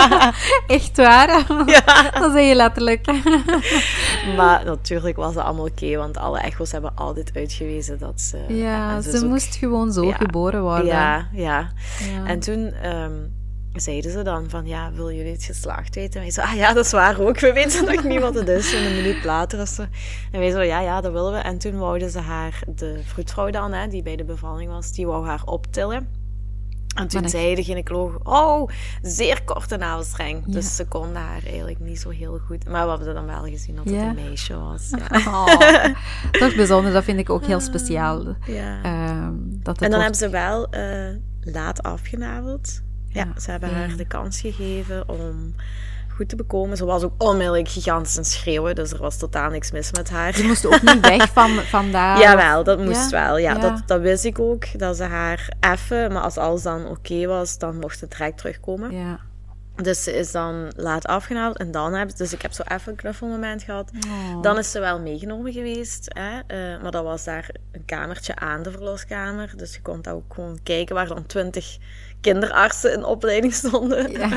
Echt 0.77 0.97
waar? 0.97 1.29
Ja. 1.67 2.11
Dat 2.21 2.33
zeg 2.33 2.49
je 2.49 2.55
letterlijk. 2.55 3.07
maar 4.37 4.65
natuurlijk 4.65 5.17
was 5.17 5.35
het 5.35 5.45
allemaal 5.45 5.67
oké, 5.67 5.97
want 5.97 6.17
alle 6.17 6.39
echo's 6.39 6.73
hebben 6.73 6.93
altijd 6.95 7.31
uitgewezen 7.35 7.99
dat 7.99 8.21
ze... 8.21 8.39
Ja, 8.49 9.01
ze, 9.01 9.27
moest 9.27 9.57
gewoon 9.57 9.93
zo 9.93 10.11
geboren 10.11 10.63
worden. 10.63 10.87
Ja, 10.87 11.29
ja, 11.33 11.73
ja. 12.13 12.27
En 12.27 12.41
toen 12.41 12.87
um, 12.87 13.33
zeiden 13.73 14.11
ze 14.11 14.23
dan 14.23 14.51
van, 14.51 14.67
ja, 14.67 14.93
wil 14.93 15.13
jullie 15.13 15.33
het 15.33 15.45
geslacht 15.45 15.95
weten? 15.95 16.15
En 16.15 16.21
wij 16.21 16.31
zo, 16.31 16.41
ah 16.41 16.55
ja, 16.55 16.73
dat 16.73 16.85
is 16.85 16.93
waar 16.93 17.21
ook. 17.21 17.41
We 17.41 17.53
weten 17.53 17.85
nog 17.85 18.05
niet 18.05 18.21
wat 18.21 18.35
het 18.35 18.49
is. 18.49 18.75
En 18.75 18.85
een 18.85 18.97
minuut 18.97 19.25
later 19.25 19.61
is 19.61 19.75
ze... 19.75 19.87
En 20.33 20.41
wij 20.41 20.51
zo, 20.51 20.61
ja, 20.61 20.81
ja, 20.81 21.01
dat 21.01 21.13
willen 21.13 21.33
we. 21.33 21.39
En 21.39 21.59
toen 21.59 21.79
wouden 21.79 22.11
ze 22.11 22.19
haar, 22.19 22.63
de 22.67 23.01
vroedvrouw 23.05 23.51
dan, 23.51 23.73
hè, 23.73 23.89
die 23.89 24.03
bij 24.03 24.17
de 24.17 24.25
bevalling 24.25 24.71
was, 24.71 24.93
die 24.93 25.07
wou 25.07 25.27
haar 25.27 25.43
optillen. 25.45 26.20
En 26.95 27.09
toen 27.09 27.29
zei 27.29 27.55
de 27.55 27.65
gynaecoloog, 27.65 28.19
oh, 28.23 28.71
zeer 29.03 29.43
korte 29.45 29.77
navelstreng. 29.77 30.45
Dus 30.47 30.77
ze 30.77 30.87
konden 30.87 31.23
haar 31.23 31.43
eigenlijk 31.45 31.81
niet 31.81 32.01
zo 32.01 32.09
heel 32.09 32.39
goed. 32.47 32.69
Maar 32.69 32.85
we 32.85 32.91
hebben 32.91 33.15
dan 33.15 33.27
wel 33.27 33.45
gezien 33.45 33.77
dat 33.77 33.85
het 33.85 33.95
een 33.95 34.15
meisje 34.15 34.59
was. 34.59 34.91
Ja. 34.91 35.09
Oh, 35.31 36.41
dat 36.41 36.51
is 36.51 36.55
bijzonder, 36.55 36.93
dat 36.93 37.05
vind 37.05 37.19
ik 37.19 37.31
ook 37.31 37.45
heel 37.45 37.61
speciaal. 37.61 38.37
Ja. 38.47 38.83
Ehm, 38.83 39.33
dat 39.39 39.83
en 39.83 39.91
dan 39.91 40.01
hebben 40.01 40.19
ze 40.19 40.29
wel 40.29 40.75
uh, 40.75 41.17
laat 41.41 41.83
afgenaveld. 41.83 42.83
Ja, 43.09 43.33
ze 43.41 43.51
hebben 43.51 43.75
haar 43.75 43.97
de 43.97 44.07
kans 44.07 44.41
gegeven 44.41 45.09
om 45.09 45.55
goed 46.21 46.29
te 46.29 46.37
bekomen. 46.37 46.77
Ze 46.77 46.85
was 46.85 47.03
ook 47.03 47.23
onmiddellijk 47.23 47.69
gigantisch 47.69 48.19
aan 48.19 48.25
schreeuwen, 48.25 48.75
dus 48.75 48.93
er 48.93 48.99
was 48.99 49.17
totaal 49.17 49.51
niks 49.51 49.71
mis 49.71 49.93
met 49.93 50.11
haar. 50.11 50.35
Ze 50.35 50.45
moest 50.45 50.67
ook 50.67 50.83
niet 50.83 51.01
weg 51.01 51.33
van, 51.33 51.51
van 51.51 51.91
daar? 51.91 52.19
Jawel, 52.25 52.65
dat 52.65 52.79
moest 52.79 53.11
wel. 53.11 53.39
Ja, 53.39 53.55
Dat, 53.55 53.83
dat 53.87 54.01
wist 54.01 54.25
ik 54.25 54.39
ook, 54.39 54.79
dat 54.79 54.97
ze 54.97 55.03
haar 55.03 55.53
even, 55.61 56.13
maar 56.13 56.23
als 56.23 56.37
alles 56.37 56.63
dan 56.63 56.87
oké 56.87 57.27
was, 57.27 57.59
dan 57.59 57.79
mocht 57.79 58.01
het 58.01 58.11
direct 58.11 58.39
terugkomen. 58.39 58.93
Ja. 58.93 59.21
Dus 59.83 60.03
ze 60.03 60.17
is 60.17 60.33
dan 60.33 60.73
laat 60.77 61.07
afgehaald 61.07 61.59
en 61.59 61.71
dan 61.71 61.95
heb 61.95 62.17
dus 62.17 62.33
ik 62.33 62.43
heb 62.43 62.53
zo 62.53 62.63
even 62.63 62.91
een 62.93 62.99
knuffelmoment 62.99 63.63
gehad. 63.63 63.91
Oh. 64.07 64.43
Dan 64.43 64.59
is 64.59 64.71
ze 64.71 64.81
wel 64.81 65.01
meegenomen 65.01 65.53
geweest, 65.53 66.11
hè? 66.15 66.31
Uh, 66.31 66.83
maar 66.83 66.91
dat 66.91 67.05
was 67.05 67.25
daar 67.25 67.51
een 67.73 67.85
kamertje 67.85 68.37
aan 68.37 68.63
de 68.63 68.71
verloskamer. 68.71 69.53
Dus 69.57 69.75
je 69.75 69.83
kon 69.83 70.03
daar 70.03 70.15
ook 70.15 70.35
gewoon 70.35 70.59
kijken 70.63 70.95
waar 70.95 71.07
dan 71.07 71.27
twintig 71.27 71.79
kinderartsen 72.21 72.93
in 72.93 73.05
opleiding 73.05 73.55
stonden. 73.55 74.13
Ja. 74.13 74.31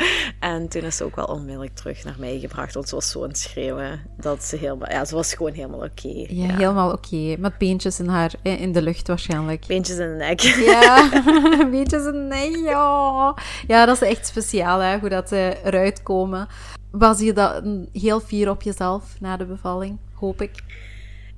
en 0.40 0.68
toen 0.68 0.82
is 0.82 0.96
ze 0.96 1.04
ook 1.04 1.16
wel 1.16 1.24
onmiddellijk 1.24 1.74
terug 1.74 2.04
naar 2.04 2.16
mij 2.18 2.38
gebracht, 2.38 2.74
want 2.74 2.88
ze 2.88 2.94
was 2.94 3.10
zo 3.10 3.22
aan 3.22 3.28
het 3.28 3.38
schreeuwen 3.38 4.00
dat 4.16 4.44
ze 4.44 4.56
helemaal, 4.56 4.90
ja, 4.90 5.04
ze 5.04 5.14
was 5.14 5.34
gewoon 5.34 5.52
helemaal 5.52 5.80
oké. 5.82 6.24
Ja, 6.28 6.54
helemaal 6.54 6.92
oké. 6.92 7.36
Met 7.38 7.58
beentjes 7.58 8.00
in 8.00 8.08
haar, 8.08 8.32
in 8.42 8.72
de 8.72 8.82
lucht 8.82 9.08
waarschijnlijk. 9.08 9.66
Beentjes 9.66 9.98
in 9.98 10.08
de 10.08 10.14
nek. 10.14 10.40
Ja, 10.40 11.08
beentjes 11.70 12.04
in 12.04 12.12
de 12.12 12.18
nek, 12.18 12.56
ja. 12.56 13.34
Ja, 13.66 13.86
dat 13.86 14.02
is 14.02 14.08
echt 14.08 14.26
speciaal, 14.26 14.78
hè, 14.78 14.98
hoe 14.98 15.08
dat 15.08 15.28
ze 15.28 15.56
eruit 15.64 16.02
komen. 16.02 16.48
Was 16.90 17.20
je 17.20 17.32
dat 17.32 17.62
heel 17.92 18.20
fier 18.20 18.50
op 18.50 18.62
jezelf 18.62 19.04
na 19.20 19.36
de 19.36 19.44
bevalling, 19.44 19.98
hoop 20.14 20.42
ik? 20.42 20.62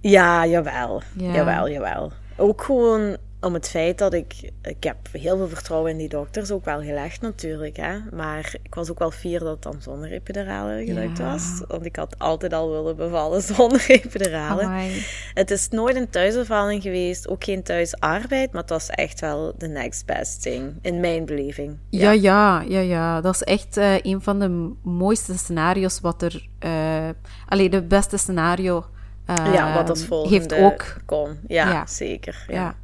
Ja, 0.01 0.47
jawel. 0.47 1.03
Ja. 1.17 1.33
Jawel, 1.33 1.69
jawel. 1.69 2.13
Ook 2.37 2.63
gewoon 2.63 3.17
om 3.43 3.55
het 3.55 3.68
feit 3.68 3.99
dat 3.99 4.12
ik... 4.12 4.51
Ik 4.62 4.84
heb 4.84 4.97
heel 5.12 5.36
veel 5.36 5.49
vertrouwen 5.49 5.90
in 5.90 5.97
die 5.97 6.09
dokters 6.09 6.51
ook 6.51 6.64
wel 6.64 6.82
gelegd 6.82 7.20
natuurlijk. 7.20 7.76
Hè? 7.76 7.99
Maar 8.12 8.55
ik 8.62 8.74
was 8.74 8.90
ook 8.90 8.99
wel 8.99 9.11
fier 9.11 9.38
dat 9.38 9.49
het 9.49 9.62
dan 9.62 9.76
zonder 9.82 10.12
epidurale 10.12 10.84
gelukt 10.84 11.18
was. 11.18 11.62
Want 11.68 11.84
ik 11.84 11.97
had 11.97 12.18
altijd 12.18 12.53
al 12.53 12.70
willen 12.70 12.97
bevallen 12.97 13.43
zonder 13.55 13.84
epidurale. 13.88 14.90
Het 15.34 15.51
is 15.51 15.68
nooit 15.68 15.97
een 15.97 16.11
thuisbevalling 16.11 16.82
geweest. 16.82 17.28
Ook 17.28 17.45
geen 17.45 17.62
thuisarbeid. 17.62 18.53
Maar 18.53 18.61
het 18.61 18.70
was 18.70 18.88
echt 18.88 19.20
wel 19.20 19.55
de 19.59 19.68
next 19.68 20.07
best 20.07 20.43
thing. 20.43 20.78
In 20.82 21.01
mijn 21.01 21.24
beleving. 21.24 21.78
Ja, 21.88 22.11
ja, 22.11 22.61
ja. 22.61 22.80
ja, 22.80 23.20
Dat 23.20 23.34
is 23.34 23.43
echt 23.43 23.76
uh, 23.76 24.01
een 24.03 24.22
van 24.22 24.38
de 24.38 24.72
mooiste 24.82 25.38
scenario's 25.38 26.01
wat 26.01 26.22
er... 26.22 26.49
Uh, 26.64 27.09
allee, 27.49 27.70
de 27.70 27.82
beste 27.82 28.16
scenario... 28.16 28.84
Uh, 29.30 29.53
ja, 29.53 29.74
wat 29.74 29.90
als 29.90 30.05
volgende 30.05 30.36
heeft 30.36 30.55
ook... 30.55 30.97
kon. 31.07 31.38
Ja, 31.47 31.68
ja. 31.68 31.86
zeker. 31.86 32.45
ja. 32.49 32.74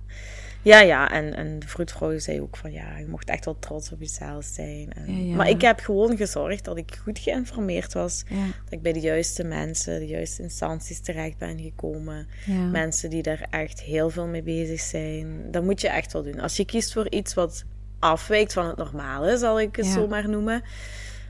Ja, 0.63 0.81
ja. 0.81 1.11
En, 1.11 1.35
en 1.35 1.59
de 1.59 1.69
vroedvrouw 1.69 2.19
zei 2.19 2.41
ook 2.41 2.57
van 2.57 2.73
ja, 2.73 2.99
je 2.99 3.07
mocht 3.07 3.29
echt 3.29 3.45
wel 3.45 3.59
trots 3.59 3.93
op 3.93 4.01
jezelf 4.01 4.45
zijn. 4.45 4.93
En, 4.93 5.05
Maar 5.37 5.49
ik 5.49 5.61
heb 5.61 5.81
gewoon 5.81 6.17
gezorgd 6.17 6.65
dat 6.65 6.77
ik 6.77 6.99
goed 7.03 7.19
geïnformeerd 7.19 7.93
was. 7.93 8.25
Dat 8.65 8.73
ik 8.73 8.83
bij 8.83 8.93
de 8.93 9.01
juiste 9.01 9.45
mensen, 9.45 9.99
de 9.99 10.07
juiste 10.07 10.43
instanties 10.43 11.01
terecht 11.01 11.39
ben 11.39 11.59
gekomen. 11.61 12.27
Mensen 12.71 13.11
die 13.11 13.23
daar 13.23 13.47
echt 13.51 13.81
heel 13.81 14.11
veel 14.11 14.27
mee 14.27 14.43
bezig 14.43 14.81
zijn. 14.81 15.51
Dat 15.51 15.65
moet 15.65 15.81
je 15.81 15.89
echt 15.89 16.13
wel 16.13 16.23
doen. 16.23 16.41
Als 16.41 16.57
je 16.57 16.65
kiest 16.65 16.93
voor 16.93 17.11
iets 17.11 17.35
wat 17.35 17.65
afwijkt 17.99 18.53
van 18.53 18.67
het 18.67 18.77
normale, 18.77 19.37
zal 19.37 19.61
ik 19.61 19.77
het 19.77 19.87
zo 19.87 20.07
maar 20.09 20.29
noemen. 20.29 20.63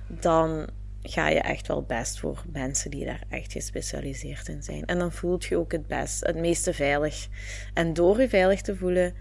Dan 0.07 0.69
ga 1.03 1.29
je 1.29 1.41
echt 1.41 1.67
wel 1.67 1.83
best 1.83 2.19
voor 2.19 2.45
mensen 2.53 2.91
die 2.91 3.05
daar 3.05 3.23
echt 3.29 3.53
gespecialiseerd 3.53 4.49
in 4.49 4.63
zijn. 4.63 4.85
En 4.85 4.99
dan 4.99 5.13
voelt 5.13 5.45
je 5.45 5.57
ook 5.57 5.73
het 5.73 5.87
best, 5.87 6.27
het 6.27 6.37
meeste 6.37 6.73
veilig. 6.73 7.29
En 7.75 7.93
door 7.95 8.21
je 8.21 8.29
veilig 8.29 8.61
te 8.61 8.77
voelen, 8.77 9.15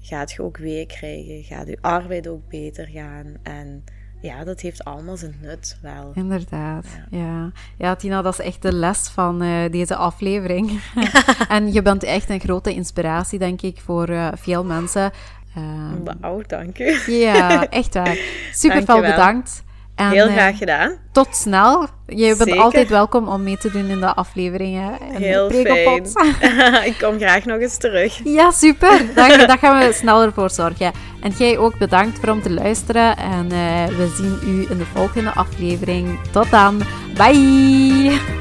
gaat 0.00 0.32
je 0.32 0.42
ook 0.42 0.56
week 0.56 0.88
krijgen, 0.88 1.42
gaat 1.42 1.66
je 1.66 1.78
arbeid 1.80 2.28
ook 2.28 2.48
beter 2.48 2.86
gaan. 2.86 3.36
En 3.42 3.84
ja, 4.20 4.44
dat 4.44 4.60
heeft 4.60 4.84
allemaal 4.84 5.16
zijn 5.16 5.36
nut 5.40 5.78
wel. 5.82 6.10
Inderdaad, 6.14 6.86
ja. 7.10 7.52
Ja, 7.78 7.94
Tina, 7.94 8.22
dat 8.22 8.38
is 8.38 8.46
echt 8.46 8.62
de 8.62 8.72
les 8.72 9.08
van 9.08 9.42
uh, 9.42 9.70
deze 9.70 9.96
aflevering. 9.96 10.80
en 11.48 11.72
je 11.72 11.82
bent 11.82 12.02
echt 12.02 12.28
een 12.28 12.40
grote 12.40 12.74
inspiratie, 12.74 13.38
denk 13.38 13.62
ik, 13.62 13.80
voor 13.80 14.08
uh, 14.10 14.28
veel 14.34 14.64
mensen. 14.64 15.10
Uh, 15.58 16.14
Wauw, 16.20 16.42
dank 16.46 16.78
u. 16.78 17.12
ja, 17.12 17.66
echt 17.68 17.94
waar. 17.94 18.18
Super 18.52 18.84
veel 18.84 19.00
bedankt. 19.00 19.62
Heel 20.08 20.26
eh, 20.26 20.32
graag 20.32 20.58
gedaan. 20.58 20.92
Tot 21.12 21.28
snel. 21.36 21.86
Je 22.06 22.34
bent 22.38 22.58
altijd 22.58 22.88
welkom 22.88 23.28
om 23.28 23.42
mee 23.42 23.58
te 23.58 23.70
doen 23.70 23.88
in 23.88 24.00
de 24.00 24.14
afleveringen. 24.14 24.92
Heel 25.00 25.50
fijn. 25.50 26.04
ik 26.90 26.96
kom 27.00 27.18
graag 27.18 27.44
nog 27.44 27.58
eens 27.58 27.76
terug. 27.76 28.20
Ja, 28.24 28.50
super. 28.50 29.14
Daar, 29.14 29.58
gaan 29.58 29.78
we 29.78 29.92
sneller 29.92 30.32
voor 30.32 30.50
zorgen. 30.50 30.92
En 31.20 31.30
jij 31.38 31.58
ook 31.58 31.78
bedankt 31.78 32.18
voor 32.18 32.28
om 32.28 32.42
te 32.42 32.50
luisteren. 32.50 33.16
En 33.16 33.44
uh, 33.52 33.86
we 33.86 34.12
zien 34.16 34.38
u 34.44 34.66
in 34.70 34.78
de 34.78 34.86
volgende 34.94 35.30
aflevering. 35.30 36.18
Tot 36.32 36.50
dan. 36.50 36.82
Bye. 37.16 38.39